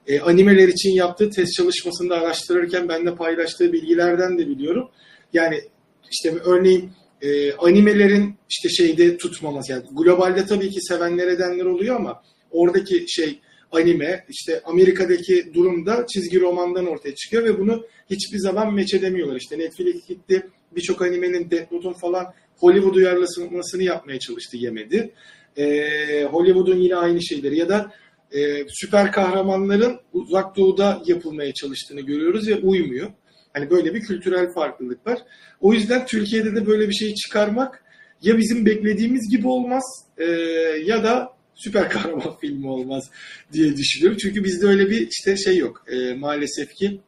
e, 0.08 0.20
animeler 0.20 0.68
için 0.68 0.92
yaptığı 0.92 1.30
test 1.30 1.54
çalışmasında 1.54 2.16
araştırırken 2.16 2.90
benimle 2.90 3.16
paylaştığı 3.16 3.74
bilgilerden 3.74 4.38
de 4.38 4.48
biliyorum. 4.48 4.90
Yani 5.34 5.62
işte 6.12 6.34
örneğin 6.46 6.92
e, 7.22 7.54
animelerin 7.54 8.36
işte 8.50 8.70
şeyde 8.70 9.18
tutmaması 9.18 9.72
yani 9.72 9.84
globalde 9.92 10.46
tabii 10.46 10.70
ki 10.70 10.82
sevenler 10.82 11.28
edenler 11.28 11.66
oluyor 11.66 11.96
ama 11.96 12.24
oradaki 12.52 13.06
şey 13.08 13.40
anime 13.72 14.26
işte 14.30 14.62
Amerika'daki 14.66 15.54
durumda 15.54 16.06
çizgi 16.14 16.42
romandan 16.42 16.86
ortaya 16.86 17.16
çıkıyor 17.16 17.44
ve 17.44 17.60
bunu 17.60 17.86
hiçbir 18.10 18.38
zaman 18.38 18.74
meç 18.74 18.94
edemiyorlar. 18.94 19.36
İşte 19.36 19.60
Netflix 19.60 20.08
gitti 20.08 20.48
birçok 20.76 21.02
animenin 21.02 21.52
Death 21.52 21.72
Note'un 21.72 21.94
falan 21.94 22.26
Hollywood 22.58 22.96
uyarlamasını 22.96 23.84
yapmaya 23.84 24.20
çalıştı 24.20 24.58
yemedi. 24.58 25.14
Ee, 25.58 26.24
Hollywood'un 26.24 26.78
yine 26.78 26.96
aynı 26.96 27.24
şeyleri 27.24 27.58
ya 27.58 27.70
da 27.70 27.92
e, 28.32 28.66
süper 28.70 29.12
kahramanların 29.12 30.00
uzak 30.14 30.58
doğuda 30.58 31.02
yapılmaya 31.06 31.54
çalıştığını 31.54 32.02
görüyoruz 32.02 32.48
ve 32.48 32.56
uymuyor. 32.56 33.12
Hani 33.54 33.70
böyle 33.70 33.94
bir 33.94 34.02
kültürel 34.02 34.54
farklılık 34.54 35.08
var. 35.08 35.20
O 35.62 35.74
yüzden 35.74 36.06
Türkiye'de 36.06 36.56
de 36.56 36.68
böyle 36.68 36.90
bir 36.90 36.94
şey 36.94 37.14
çıkarmak 37.14 37.84
ya 38.22 38.38
bizim 38.38 38.66
beklediğimiz 38.66 39.30
gibi 39.30 39.48
olmaz 39.48 39.84
e, 40.18 40.26
ya 40.86 41.04
da 41.04 41.35
süper 41.56 41.90
kahraman 41.90 42.38
filmi 42.42 42.68
olmaz 42.68 43.10
diye 43.54 43.78
düşünüyorum. 43.78 44.18
Çünkü 44.22 44.44
bizde 44.44 44.68
öyle 44.68 44.90
bir 44.90 45.08
işte 45.08 45.38
şey 45.38 45.58
yok. 45.58 45.86
E, 45.88 46.14
maalesef 46.14 46.74
ki 46.74 47.00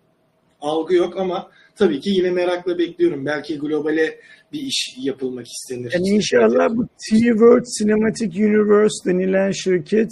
algı 0.62 0.94
yok 0.96 1.18
ama 1.18 1.52
tabii 1.76 2.00
ki 2.00 2.10
yine 2.10 2.32
merakla 2.32 2.78
bekliyorum. 2.78 3.26
Belki 3.26 3.60
globale 3.60 4.20
bir 4.54 4.60
iş 4.60 4.96
yapılmak 5.04 5.46
istenir. 5.48 5.92
Yani 5.94 6.08
inşallah 6.08 6.70
bu 6.70 6.88
T-Word 7.10 7.66
Cinematic 7.80 8.46
Universe 8.46 9.10
denilen 9.10 9.52
şirket 9.52 10.10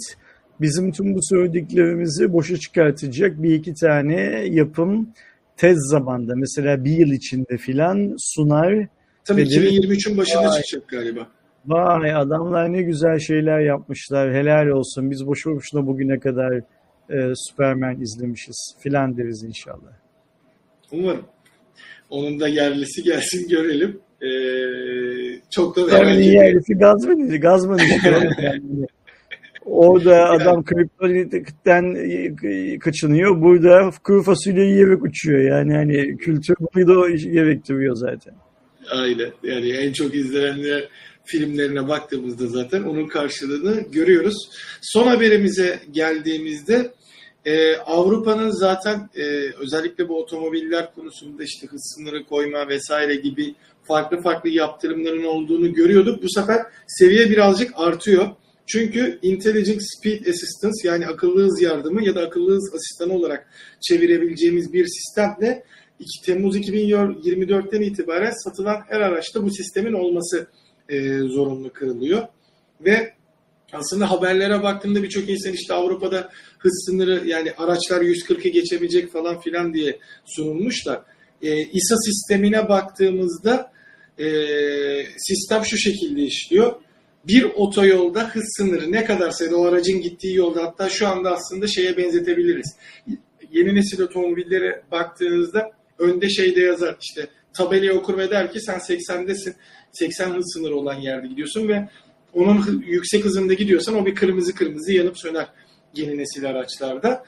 bizim 0.60 0.92
tüm 0.92 1.14
bu 1.14 1.18
söylediklerimizi 1.22 2.32
boşa 2.32 2.56
çıkartacak 2.56 3.42
bir 3.42 3.54
iki 3.54 3.74
tane 3.74 4.46
yapım 4.50 5.12
tez 5.56 5.78
zamanda 5.90 6.32
mesela 6.36 6.84
bir 6.84 6.90
yıl 6.92 7.12
içinde 7.12 7.56
filan 7.56 8.14
sunar. 8.18 8.86
Tabii 9.24 9.42
Ve 9.42 9.50
demek- 9.50 9.72
2023'ün 9.72 10.16
başında 10.16 10.50
çıkacak 10.50 10.88
galiba. 10.88 11.28
Vay 11.66 12.14
adamlar 12.14 12.72
ne 12.72 12.82
güzel 12.82 13.18
şeyler 13.18 13.60
yapmışlar. 13.60 14.34
Helal 14.34 14.66
olsun. 14.66 15.10
Biz 15.10 15.26
boşu 15.26 15.56
boşuna 15.56 15.86
bugüne 15.86 16.18
kadar 16.18 16.52
e, 17.10 17.32
Superman 17.34 18.00
izlemişiz 18.00 18.76
filan 18.80 19.16
deriz 19.16 19.44
inşallah. 19.44 19.92
Umarım. 20.92 21.24
Onun 22.10 22.40
da 22.40 22.48
yerlisi 22.48 23.02
gelsin 23.02 23.48
görelim. 23.48 24.00
Ee, 24.22 25.40
çok 25.50 25.76
da 25.76 25.84
merak 25.84 25.92
Yani 26.02 26.16
ediyorum. 26.16 26.46
yerlisi 26.46 26.74
Gazman, 26.74 27.40
Gazman 27.40 27.78
işte. 27.78 28.30
Yani 28.42 28.86
Orada 29.66 30.30
adam 30.30 30.64
kriptonitten 30.64 31.96
kaçınıyor. 32.78 33.42
Burada 33.42 33.90
kuru 34.04 34.22
fasulye 34.22 34.64
yiyerek 34.64 35.02
uçuyor. 35.02 35.40
Yani 35.40 35.74
hani 35.74 36.16
kültür 36.16 36.56
bunu 36.74 37.02
da 37.02 37.10
gerektiriyor 37.10 37.94
zaten. 37.94 38.34
Aynen. 38.90 39.30
Yani 39.42 39.70
en 39.70 39.92
çok 39.92 40.14
izlenenler 40.14 40.88
filmlerine 41.26 41.88
baktığımızda 41.88 42.46
zaten 42.46 42.82
onun 42.82 43.06
karşılığını 43.06 43.80
görüyoruz. 43.80 44.48
Son 44.82 45.06
haberimize 45.06 45.80
geldiğimizde 45.90 46.92
e, 47.44 47.76
Avrupa'nın 47.76 48.50
zaten 48.50 49.08
e, 49.16 49.22
özellikle 49.60 50.08
bu 50.08 50.20
otomobiller 50.20 50.94
konusunda 50.94 51.44
işte 51.44 51.66
hız 51.66 51.94
sınırı 51.96 52.24
koyma 52.24 52.68
vesaire 52.68 53.14
gibi 53.14 53.54
farklı 53.82 54.20
farklı 54.20 54.50
yaptırımların 54.50 55.24
olduğunu 55.24 55.72
görüyorduk. 55.72 56.22
Bu 56.22 56.30
sefer 56.30 56.62
seviye 56.86 57.30
birazcık 57.30 57.72
artıyor. 57.74 58.28
Çünkü 58.66 59.18
Intelligent 59.22 59.82
Speed 59.82 60.26
Assistance 60.26 60.88
yani 60.88 61.06
akıllı 61.06 61.44
hız 61.44 61.62
yardımı 61.62 62.04
ya 62.04 62.14
da 62.14 62.20
akıllı 62.20 62.54
hız 62.54 62.74
asistanı 62.74 63.12
olarak 63.12 63.48
çevirebileceğimiz 63.80 64.72
bir 64.72 64.86
sistemle 64.86 65.64
2 66.00 66.26
Temmuz 66.26 66.56
2024'ten 66.56 67.80
itibaren 67.80 68.32
satılan 68.44 68.80
her 68.88 69.00
araçta 69.00 69.42
bu 69.42 69.50
sistemin 69.50 69.92
olması 69.92 70.46
e, 70.88 71.18
zorunlu 71.18 71.72
kılınıyor. 71.72 72.28
Ve 72.80 73.12
aslında 73.72 74.10
haberlere 74.10 74.62
baktığımda 74.62 75.02
birçok 75.02 75.28
insan 75.28 75.52
işte 75.52 75.74
Avrupa'da 75.74 76.30
hız 76.58 76.84
sınırı 76.86 77.28
yani 77.28 77.52
araçlar 77.58 78.00
140'ı 78.02 78.50
geçebilecek 78.50 79.12
falan 79.12 79.40
filan 79.40 79.74
diye 79.74 79.98
sunulmuş 80.24 80.86
da 80.86 81.04
e, 81.42 81.62
İSA 81.62 81.96
sistemine 81.96 82.68
baktığımızda 82.68 83.72
e, 84.18 84.26
sistem 85.18 85.64
şu 85.64 85.76
şekilde 85.76 86.22
işliyor. 86.22 86.74
Bir 87.26 87.44
otoyolda 87.44 88.28
hız 88.28 88.44
sınırı 88.56 88.92
ne 88.92 89.04
kadarsa 89.04 89.44
o 89.54 89.64
aracın 89.64 90.00
gittiği 90.00 90.34
yolda 90.36 90.62
hatta 90.62 90.88
şu 90.88 91.08
anda 91.08 91.30
aslında 91.30 91.66
şeye 91.66 91.96
benzetebiliriz. 91.96 92.76
Yeni 93.52 93.74
nesil 93.74 94.00
otomobillere 94.00 94.82
baktığınızda 94.90 95.70
önde 95.98 96.30
şeyde 96.30 96.60
yazar 96.60 96.96
işte 97.02 97.28
tabelayı 97.56 97.92
okur 97.92 98.18
ve 98.18 98.30
der 98.30 98.52
ki 98.52 98.60
sen 98.60 98.78
80'desin. 98.78 99.54
80 99.98 100.34
hız 100.34 100.52
sınırı 100.52 100.76
olan 100.76 100.94
yerde 100.94 101.26
gidiyorsun 101.26 101.68
ve 101.68 101.88
onun 102.34 102.84
yüksek 102.86 103.24
hızında 103.24 103.54
gidiyorsan 103.54 103.94
o 103.94 104.06
bir 104.06 104.14
kırmızı 104.14 104.54
kırmızı 104.54 104.92
yanıp 104.92 105.18
söner 105.18 105.46
yeni 105.94 106.18
nesil 106.18 106.50
araçlarda. 106.50 107.24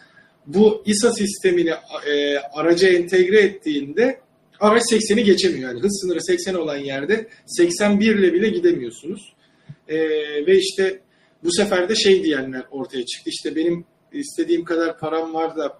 Bu 0.47 0.83
İSA 0.87 1.13
sistemini 1.13 1.71
e, 2.07 2.39
araca 2.39 2.89
entegre 2.89 3.41
ettiğinde 3.41 4.21
araç 4.61 4.83
80'i 4.83 5.25
geçemiyor. 5.25 5.71
Yani 5.71 5.81
hız 5.81 6.01
sınırı 6.01 6.23
80 6.23 6.55
olan 6.55 6.77
yerde 6.77 7.29
81 7.47 8.17
ile 8.17 8.33
bile 8.33 8.49
gidemiyorsunuz. 8.49 9.33
E, 9.89 9.99
ve 10.47 10.59
işte 10.59 11.01
bu 11.45 11.53
sefer 11.53 11.89
de 11.89 11.95
şey 11.95 12.25
diyenler 12.25 12.63
ortaya 12.71 13.07
çıktı. 13.07 13.31
İşte 13.31 13.57
benim 13.57 13.85
istediğim 14.13 14.65
kadar 14.65 14.99
param 14.99 15.35
var 15.35 15.57
da 15.57 15.79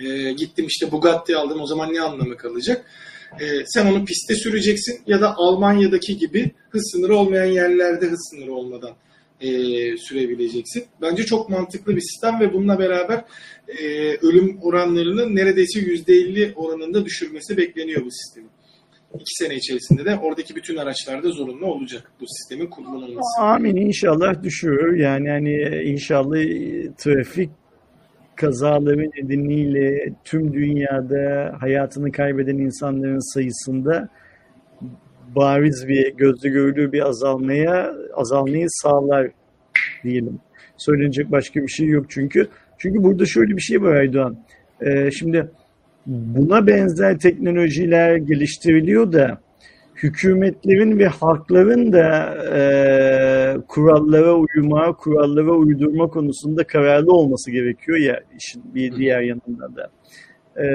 e, 0.00 0.32
gittim 0.32 0.66
işte 0.68 0.92
Bugatti 0.92 1.36
aldım 1.36 1.60
o 1.60 1.66
zaman 1.66 1.94
ne 1.94 2.00
anlamı 2.00 2.36
kalacak? 2.36 2.86
E, 3.40 3.46
sen 3.66 3.86
onu 3.86 4.04
piste 4.04 4.34
süreceksin 4.34 5.00
ya 5.06 5.20
da 5.20 5.34
Almanya'daki 5.36 6.18
gibi 6.18 6.50
hız 6.70 6.90
sınırı 6.92 7.16
olmayan 7.16 7.44
yerlerde 7.44 8.06
hız 8.06 8.30
sınırı 8.30 8.54
olmadan 8.54 8.92
e, 9.40 9.50
sürebileceksin. 9.96 10.84
Bence 11.00 11.24
çok 11.24 11.48
mantıklı 11.48 11.96
bir 11.96 12.00
sistem 12.00 12.40
ve 12.40 12.52
bununla 12.52 12.78
beraber 12.78 13.24
e, 13.68 13.84
ölüm 14.16 14.58
oranlarının 14.62 15.36
neredeyse 15.36 15.80
%50 15.80 16.54
oranında 16.54 17.04
düşürmesi 17.04 17.56
bekleniyor 17.56 18.04
bu 18.04 18.10
sistemin. 18.10 18.50
İki 19.14 19.44
sene 19.44 19.54
içerisinde 19.54 20.04
de 20.04 20.18
oradaki 20.22 20.56
bütün 20.56 20.76
araçlarda 20.76 21.30
zorunlu 21.30 21.66
olacak 21.66 22.12
bu 22.20 22.24
sistemin 22.26 22.66
kullanılması. 22.66 23.40
Amin 23.40 23.76
inşallah 23.76 24.42
düşürür. 24.42 24.96
Yani 24.96 25.30
hani 25.30 25.82
inşallah 25.84 26.36
trafik 26.98 27.50
kazaları 28.36 29.10
nedeniyle 29.16 30.12
tüm 30.24 30.52
dünyada 30.52 31.54
hayatını 31.60 32.12
kaybeden 32.12 32.58
insanların 32.58 33.32
sayısında 33.34 34.08
bariz 35.36 35.88
bir 35.88 36.14
gözle 36.16 36.48
görülür 36.48 36.92
bir 36.92 37.08
azalmaya 37.08 37.94
azalmayı 38.14 38.66
sağlar 38.68 39.30
diyelim. 40.04 40.40
Söylenecek 40.76 41.30
başka 41.30 41.62
bir 41.62 41.68
şey 41.68 41.86
yok 41.86 42.06
çünkü. 42.08 42.48
Çünkü 42.78 43.02
burada 43.02 43.26
şöyle 43.26 43.56
bir 43.56 43.62
şey 43.62 43.82
var 43.82 43.94
Aydoğan. 43.94 44.36
Ee, 44.80 45.10
şimdi 45.10 45.50
buna 46.06 46.66
benzer 46.66 47.18
teknolojiler 47.18 48.16
geliştiriliyor 48.16 49.12
da 49.12 49.38
hükümetlerin 50.02 50.98
ve 50.98 51.06
halkların 51.06 51.92
da 51.92 52.34
e, 52.54 52.62
kurallara 53.68 54.34
uyuma, 54.34 54.96
kurallara 54.96 55.52
uydurma 55.52 56.08
konusunda 56.08 56.64
kararlı 56.64 57.12
olması 57.12 57.50
gerekiyor 57.50 57.98
ya 57.98 58.20
işin 58.38 58.74
bir 58.74 58.96
diğer 58.96 59.20
yanında 59.20 59.76
da. 59.76 59.90
E, 60.56 60.66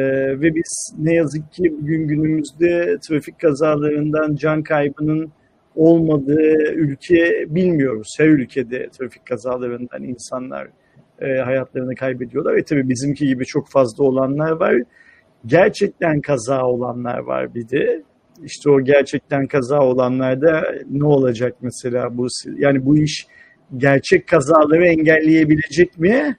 ve 0.42 0.56
biz 0.56 0.96
ne 1.00 1.14
yazık 1.14 1.52
ki 1.52 1.74
bugün 1.82 2.08
günümüzde 2.08 2.98
trafik 3.08 3.40
kazalarından 3.40 4.36
can 4.36 4.64
kaybının 4.64 5.32
olmadığı 5.76 6.74
ülke 6.74 7.46
bilmiyoruz. 7.50 8.08
Her 8.18 8.28
ülkede 8.28 8.90
trafik 8.90 9.26
kazalarından 9.26 10.04
insanlar 10.04 10.68
e, 11.22 11.38
hayatlarını 11.38 11.96
kaybediyorlar. 11.96 12.56
Ve 12.56 12.64
tabii 12.64 12.90
bizimki 12.90 13.28
gibi 13.28 13.46
çok 13.46 13.70
fazla 13.70 14.04
olanlar 14.04 14.52
var. 14.52 14.76
Gerçekten 15.46 16.22
kaza 16.22 16.66
olanlar 16.66 17.18
var 17.18 17.56
bir 17.56 17.70
de. 17.70 18.04
İşte 18.44 18.70
o 18.70 18.82
gerçekten 18.82 19.48
kaza 19.48 19.80
olanlarda 19.80 20.64
ne 20.90 21.06
olacak 21.06 21.56
mesela 21.62 22.18
bu 22.18 22.28
yani 22.58 22.86
bu 22.86 22.98
iş 22.98 23.28
gerçek 23.78 24.28
kazaları 24.28 24.86
engelleyebilecek 24.86 26.00
mi? 26.00 26.38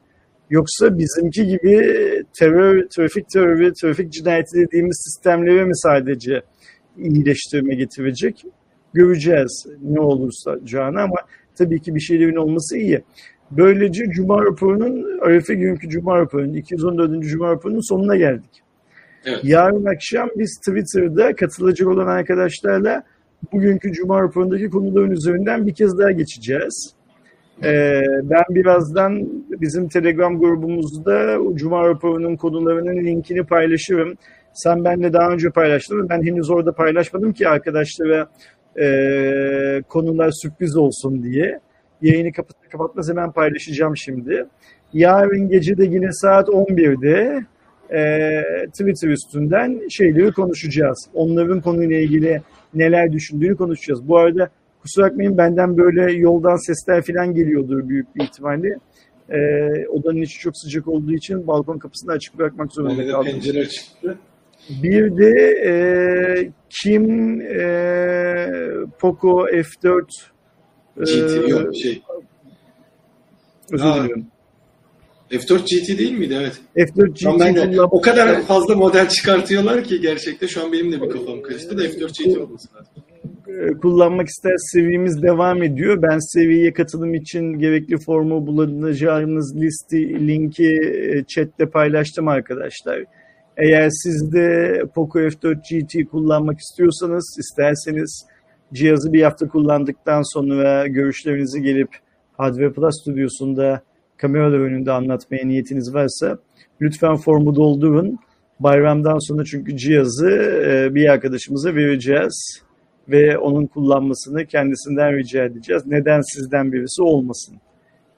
Yoksa 0.51 0.99
bizimki 0.99 1.47
gibi 1.47 1.95
terör, 2.39 2.89
trafik 2.89 3.29
terörü, 3.29 3.73
trafik 3.83 4.13
cinayeti 4.13 4.57
dediğimiz 4.57 5.03
sistemlere 5.05 5.65
mi 5.65 5.77
sadece 5.77 6.43
iyileştirme 6.97 7.75
getirecek? 7.75 8.45
Göreceğiz 8.95 9.67
ne 9.83 10.01
olursa 10.01 10.57
canı 10.65 11.01
ama 11.01 11.17
tabii 11.59 11.81
ki 11.81 11.95
bir 11.95 12.01
şeylerin 12.01 12.37
olması 12.37 12.77
iyi. 12.79 13.03
Böylece 13.51 14.05
Cuma 14.11 14.45
raporunun, 14.45 15.21
Arife 15.21 15.55
günkü 15.55 15.89
Cuma 15.89 16.19
raporunun, 16.19 16.55
214. 16.55 17.23
Cuma 17.23 17.51
raporunun 17.51 17.89
sonuna 17.89 18.17
geldik. 18.17 18.63
Evet. 19.25 19.41
Yarın 19.45 19.85
akşam 19.85 20.29
biz 20.37 20.59
Twitter'da 20.59 21.37
katılacak 21.37 21.89
olan 21.89 22.07
arkadaşlarla 22.07 23.03
bugünkü 23.53 23.93
Cuma 23.93 24.23
raporundaki 24.23 24.71
konuların 24.71 25.11
üzerinden 25.11 25.67
bir 25.67 25.75
kez 25.75 25.99
daha 25.99 26.11
geçeceğiz. 26.11 26.95
Ee, 27.65 28.03
ben 28.23 28.45
birazdan 28.51 29.29
bizim 29.51 29.89
Telegram 29.89 30.39
grubumuzda 30.39 31.39
Cuma 31.55 31.89
raporunun 31.89 32.37
konularının 32.37 33.05
linkini 33.05 33.47
paylaşırım. 33.47 34.15
Sen 34.53 34.85
benimle 34.85 35.13
daha 35.13 35.31
önce 35.31 35.51
paylaştın. 35.51 36.09
Ben 36.09 36.23
henüz 36.23 36.51
orada 36.51 36.73
paylaşmadım 36.73 37.33
ki 37.33 37.49
arkadaşlara 37.49 38.29
e, 38.81 39.83
konular 39.89 40.31
sürpriz 40.43 40.77
olsun 40.77 41.23
diye. 41.23 41.61
Yayını 42.03 42.33
kapat 42.33 42.57
kapatmaz 42.71 43.09
hemen 43.09 43.33
paylaşacağım 43.33 43.97
şimdi. 43.97 44.47
Yarın 44.93 45.49
gece 45.49 45.79
de 45.79 45.85
yine 45.85 46.13
saat 46.13 46.49
11'de 46.49 47.45
e, 47.93 48.43
Twitter 48.67 49.09
üstünden 49.09 49.89
şeyleri 49.89 50.33
konuşacağız. 50.33 51.09
Onların 51.15 51.61
konuyla 51.61 51.99
ilgili 51.99 52.43
neler 52.75 53.13
düşündüğünü 53.13 53.57
konuşacağız. 53.57 54.09
Bu 54.09 54.19
arada 54.19 54.51
kusura 54.83 55.07
bakmayın 55.07 55.39
benden 55.39 55.79
böyle 55.79 56.13
yoldan 56.13 56.67
sesler 56.67 57.03
falan 57.03 57.35
geliyordur 57.35 57.89
büyük 57.89 58.17
bir 58.17 58.25
ihtimalle. 58.25 58.77
E, 59.31 59.39
odanın 59.89 60.23
içi 60.23 60.39
çok 60.39 60.53
sıcak 60.57 60.89
olduğu 60.89 61.13
için 61.13 61.47
balkon 61.47 61.79
kapısını 61.79 62.13
açık 62.13 62.39
bırakmak 62.39 62.73
zorunda 62.73 63.07
kaldım. 63.11 63.33
pencere 63.33 63.69
çıktı. 63.69 64.19
Bir 64.83 65.17
de 65.17 65.31
e, 65.67 65.73
Kim 66.71 67.41
e, 67.41 67.67
Poco 68.99 69.47
F4 69.47 70.03
e, 70.97 71.03
GT 71.03 71.51
yok 71.51 71.77
şey. 71.77 72.03
özür 73.73 73.95
diliyorum. 73.95 74.27
F4 75.31 75.59
GT 75.59 75.99
değil 75.99 76.19
miydi? 76.19 76.37
Evet. 76.41 76.61
F4 76.77 77.09
GT 77.13 77.41
ben 77.41 77.55
de 77.55 77.61
kullan- 77.61 77.89
o 77.91 78.01
kadar 78.01 78.43
fazla 78.43 78.75
model 78.77 79.09
çıkartıyorlar 79.09 79.85
ki 79.85 80.01
gerçekten 80.01 80.47
şu 80.47 80.65
an 80.65 80.73
benim 80.73 80.93
de 80.93 81.03
bir 81.03 81.11
kafam 81.11 81.43
karıştı 81.43 81.79
da 81.79 81.83
F4 81.85 82.09
GT 82.25 82.39
olması 82.39 82.69
lazım. 82.75 82.93
e, 83.49 83.73
kullanmak 83.79 84.29
ister 84.29 84.55
seviyemiz 84.59 85.23
devam 85.23 85.63
ediyor. 85.63 86.03
Ben 86.03 86.19
seviyeye 86.35 86.73
katılım 86.73 87.15
için 87.15 87.45
gerekli 87.59 87.99
formu 87.99 88.47
bulacağınız 88.47 89.57
listi, 89.57 90.27
linki 90.29 90.73
e, 91.15 91.25
chatte 91.25 91.67
paylaştım 91.67 92.29
arkadaşlar. 92.29 93.05
Eğer 93.57 93.89
siz 93.91 94.33
de 94.33 94.79
Poco 94.95 95.19
F4 95.21 95.55
GT 95.71 96.11
kullanmak 96.11 96.59
istiyorsanız, 96.59 97.37
isterseniz 97.39 98.27
cihazı 98.75 99.13
bir 99.13 99.23
hafta 99.23 99.49
kullandıktan 99.49 100.35
sonra 100.35 100.87
görüşlerinizi 100.87 101.63
gelip 101.63 101.89
Hardware 102.37 102.73
Plus 102.73 102.95
stüdyosunda 103.03 103.81
kameralar 104.19 104.59
önünde 104.59 104.93
anlatmaya 104.93 105.47
niyetiniz 105.47 105.95
varsa 105.95 106.39
lütfen 106.81 107.17
formu 107.17 107.55
doldurun. 107.57 108.19
Bayramdan 108.61 109.19
sonra 109.29 109.45
çünkü 109.45 109.77
cihazı 109.77 110.31
e, 110.67 110.95
bir 110.95 111.09
arkadaşımıza 111.09 111.75
vereceğiz 111.75 112.63
ve 113.09 113.39
onun 113.39 113.67
kullanmasını 113.67 114.47
kendisinden 114.47 115.17
rica 115.17 115.45
edeceğiz. 115.45 115.83
Neden 115.87 116.21
sizden 116.35 116.73
birisi 116.73 117.03
olmasın 117.03 117.57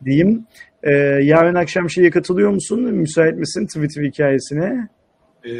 diyeyim. 0.05 0.45
Ee, 0.83 0.93
yarın 1.23 1.55
akşam 1.55 1.91
şeye 1.91 2.11
katılıyor 2.11 2.51
musun? 2.51 2.81
Müsait 2.83 3.37
misin 3.37 3.67
Twitter 3.67 4.03
hikayesine? 4.03 4.89
Ee, 5.45 5.51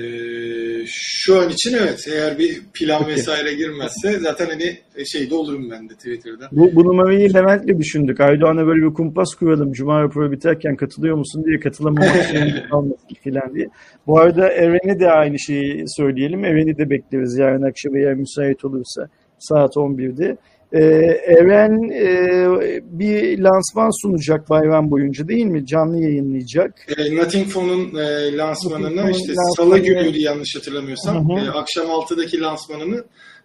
şu 0.87 1.41
an 1.41 1.51
için 1.51 1.77
evet. 1.81 2.09
Eğer 2.13 2.39
bir 2.39 2.61
plan 2.75 3.07
vesaire 3.07 3.55
girmezse 3.55 4.19
zaten 4.19 4.47
hani 4.47 4.79
şey 5.07 5.33
olurum 5.33 5.71
ben 5.71 5.89
de 5.89 5.95
Twitter'da. 5.95 6.49
Bu, 6.53 6.75
bu 6.75 6.85
numarayı 6.85 7.35
Levent'le 7.35 7.79
düşündük. 7.79 8.21
Aydoğan'a 8.21 8.67
böyle 8.67 8.87
bir 8.87 8.95
kumpas 8.95 9.35
kuralım. 9.35 9.73
Cuma 9.73 10.03
raporu 10.03 10.33
biterken 10.33 10.77
katılıyor 10.77 11.17
musun 11.17 11.45
diye 11.45 11.61
katılamamak 11.61 12.31
kalmasın 12.71 13.17
falan 13.25 13.55
diye. 13.55 13.69
Bu 14.07 14.19
arada 14.19 14.49
Eren'e 14.49 15.01
de 15.01 15.11
aynı 15.11 15.39
şeyi 15.39 15.85
söyleyelim. 15.87 16.45
Eren'i 16.45 16.79
de 16.79 16.91
bekleriz 16.91 17.39
yarın 17.39 17.63
akşam 17.63 17.97
eğer 17.97 18.15
müsait 18.15 18.65
olursa 18.65 19.09
saat 19.39 19.77
11'de. 19.77 20.37
Ee, 20.73 20.81
Eren 21.27 21.91
e, 21.91 22.83
bir 22.99 23.39
lansman 23.39 24.03
sunacak 24.03 24.51
bayram 24.51 24.91
boyunca 24.91 25.29
değil 25.29 25.47
mi? 25.47 25.67
Canlı 25.67 26.03
yayınlayacak. 26.03 26.87
E, 26.97 27.17
Nothing 27.17 27.49
Phone'un 27.49 27.95
e, 27.99 28.37
lansmanını 28.37 29.11
işte 29.11 29.33
lansmanı- 29.33 29.57
salı 29.57 29.79
günüydü 29.79 30.19
yanlış 30.19 30.57
hatırlamıyorsam. 30.57 31.31
Hı 31.31 31.35
hı. 31.35 31.47
E, 31.47 31.51
akşam 31.51 31.87
6'daki 31.87 32.41
lansmanını 32.41 33.05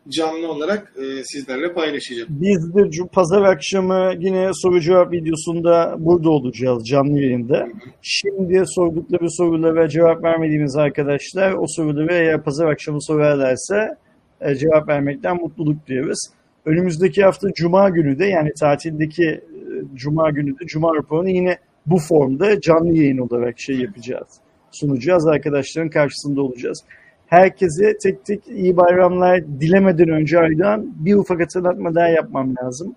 canlı 0.10 0.52
olarak 0.52 0.94
e, 0.98 1.24
sizlerle 1.24 1.74
paylaşacağım. 1.74 2.30
Biz 2.32 2.76
de 2.76 3.08
pazar 3.14 3.42
akşamı 3.42 4.12
yine 4.20 4.50
soru 4.54 4.82
cevap 4.82 5.12
videosunda 5.12 5.96
burada 5.98 6.30
olacağız 6.30 6.84
canlı 6.88 7.20
yayında. 7.20 7.68
Şimdi 8.02 8.64
sordukları 8.66 9.32
sorulara 9.32 9.90
cevap 9.90 10.24
vermediğimiz 10.24 10.76
arkadaşlar 10.76 11.54
o 11.54 11.66
soruları 11.68 12.14
eğer 12.14 12.44
pazar 12.44 12.68
akşamı 12.68 13.04
sorarlarsa 13.04 13.98
e, 14.42 14.56
cevap 14.56 14.88
vermekten 14.88 15.36
mutluluk 15.42 15.88
duyarız. 15.88 16.30
Önümüzdeki 16.66 17.24
hafta 17.24 17.54
Cuma 17.54 17.90
günü 17.90 18.20
de 18.20 18.26
yani 18.26 18.54
tatildeki 18.60 19.26
e, 19.26 19.42
Cuma 19.96 20.30
günü 20.30 20.60
de 20.60 20.66
Cuma 20.66 20.96
raporunu 20.96 21.30
yine 21.30 21.58
bu 21.86 21.98
formda 22.00 22.62
canlı 22.62 22.98
yayın 22.98 23.18
olarak 23.18 23.60
şey 23.60 23.76
yapacağız. 23.80 24.28
Sunacağız. 24.72 25.28
Arkadaşların 25.28 25.90
karşısında 25.90 26.42
olacağız. 26.42 26.84
Herkese 27.28 27.98
tek 28.04 28.26
tek 28.26 28.48
iyi 28.48 28.78
bayramlar 28.78 29.48
dilemeden 29.62 30.10
önce 30.10 30.40
Aydan 30.40 30.94
bir 30.96 31.16
ufak 31.16 31.42
hatırlatma 31.42 31.96
daha 31.96 32.08
yapmam 32.08 32.56
lazım. 32.64 32.96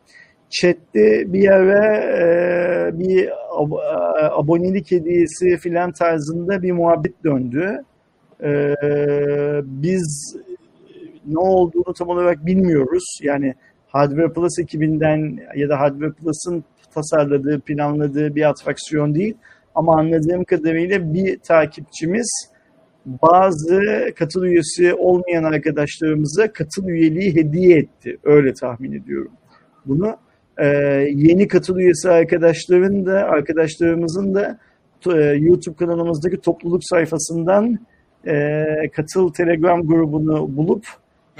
Chat'te 0.50 1.32
bir 1.32 1.48
ara 1.48 1.96
e, 1.96 2.98
bir 2.98 3.28
ab- 3.28 4.20
e, 4.20 4.24
abonelik 4.24 4.90
hediyesi 4.90 5.56
filan 5.56 5.92
tarzında 5.92 6.62
bir 6.62 6.72
muhabbet 6.72 7.24
döndü. 7.24 7.82
E, 8.42 8.74
biz 9.62 10.36
ne 11.28 11.38
olduğunu 11.38 11.94
tam 11.98 12.08
olarak 12.08 12.46
bilmiyoruz. 12.46 13.18
Yani 13.22 13.54
Hardware 13.88 14.32
Plus 14.32 14.58
ekibinden 14.58 15.38
ya 15.56 15.68
da 15.68 15.80
Hardware 15.80 16.12
Plus'ın 16.12 16.64
tasarladığı, 16.94 17.60
planladığı 17.60 18.34
bir 18.34 18.48
atraksiyon 18.48 19.14
değil. 19.14 19.34
Ama 19.74 19.98
anladığım 19.98 20.44
kadarıyla 20.44 21.14
bir 21.14 21.38
takipçimiz 21.38 22.50
bazı 23.06 23.82
katıl 24.18 24.44
üyesi 24.44 24.94
olmayan 24.94 25.44
arkadaşlarımıza 25.44 26.52
katıl 26.52 26.88
üyeliği 26.88 27.34
hediye 27.34 27.78
etti. 27.78 28.18
Öyle 28.24 28.54
tahmin 28.54 28.92
ediyorum 28.92 29.32
bunu. 29.86 30.16
Ee, 30.58 30.66
yeni 31.14 31.48
katıl 31.48 31.78
üyesi 31.78 32.10
arkadaşların 32.10 33.06
da 33.06 33.12
arkadaşlarımızın 33.12 34.34
da 34.34 34.58
e, 35.06 35.20
YouTube 35.20 35.76
kanalımızdaki 35.76 36.40
topluluk 36.40 36.84
sayfasından 36.84 37.78
e, 38.26 38.64
katıl 38.96 39.32
Telegram 39.32 39.86
grubunu 39.86 40.56
bulup. 40.56 40.84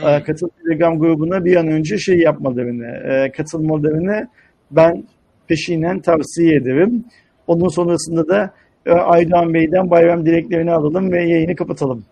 E, 0.02 0.22
katıl 0.22 0.48
Telegram 0.48 0.98
grubuna 0.98 1.44
bir 1.44 1.56
an 1.56 1.68
önce 1.68 1.98
şey 1.98 2.18
yapmalarını, 2.18 2.86
e, 2.86 3.32
katılmalarını 3.32 4.28
ben 4.70 5.04
peşinen 5.48 6.00
tavsiye 6.00 6.54
ederim. 6.54 7.04
Onun 7.46 7.68
sonrasında 7.68 8.28
da 8.28 8.54
e, 8.86 8.90
Aydoğan 8.90 9.54
Bey'den 9.54 9.90
bayram 9.90 10.26
dileklerini 10.26 10.72
alalım 10.72 11.12
ve 11.12 11.28
yayını 11.28 11.56
kapatalım. 11.56 12.04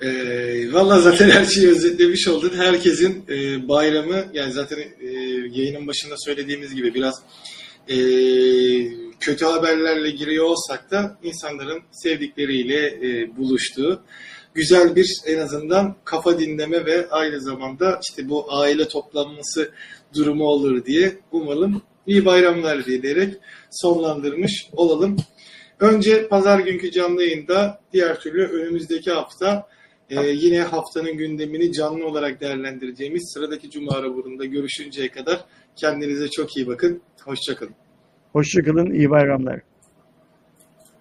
E, 0.00 0.08
Valla 0.72 1.00
zaten 1.00 1.30
her 1.30 1.44
şeyi 1.44 1.68
özetlemiş 1.68 2.28
oldun. 2.28 2.52
Herkesin 2.56 3.24
e, 3.28 3.68
bayramı 3.68 4.24
yani 4.32 4.52
zaten 4.52 4.78
e, 4.78 5.08
yayının 5.52 5.86
başında 5.86 6.14
söylediğimiz 6.18 6.74
gibi 6.74 6.94
biraz 6.94 7.14
e, 7.88 7.96
kötü 9.20 9.44
haberlerle 9.44 10.10
giriyor 10.10 10.44
olsak 10.44 10.90
da 10.90 11.18
insanların 11.22 11.82
sevdikleriyle 11.90 12.86
e, 12.86 13.36
buluştuğu 13.36 14.02
güzel 14.54 14.96
bir 14.96 15.20
en 15.26 15.38
azından 15.38 15.96
kafa 16.04 16.38
dinleme 16.38 16.86
ve 16.86 17.10
aynı 17.10 17.40
zamanda 17.40 18.00
işte 18.08 18.28
bu 18.28 18.54
aile 18.54 18.88
toplanması 18.88 19.70
durumu 20.14 20.44
olur 20.44 20.84
diye 20.84 21.18
umalım 21.32 21.82
iyi 22.06 22.24
bayramlar 22.24 22.84
diyerek 22.84 23.34
sonlandırmış 23.70 24.68
olalım. 24.72 25.16
Önce 25.80 26.28
pazar 26.28 26.58
günkü 26.58 26.90
canlı 26.90 27.22
yayında 27.22 27.80
diğer 27.92 28.20
türlü 28.20 28.46
önümüzdeki 28.46 29.10
hafta 29.10 29.68
e, 30.10 30.26
yine 30.26 30.60
haftanın 30.60 31.16
gündemini 31.16 31.72
canlı 31.72 32.06
olarak 32.06 32.40
değerlendireceğimiz 32.40 33.32
sıradaki 33.34 33.70
Cuma 33.70 34.02
raporunda 34.02 34.44
görüşünceye 34.44 35.08
kadar 35.08 35.44
kendinize 35.76 36.28
çok 36.28 36.56
iyi 36.56 36.66
bakın. 36.66 37.02
Hoşçakalın. 37.24 37.74
Hoşçakalın, 38.32 38.90
iyi 38.90 39.10
bayramlar. 39.10 39.60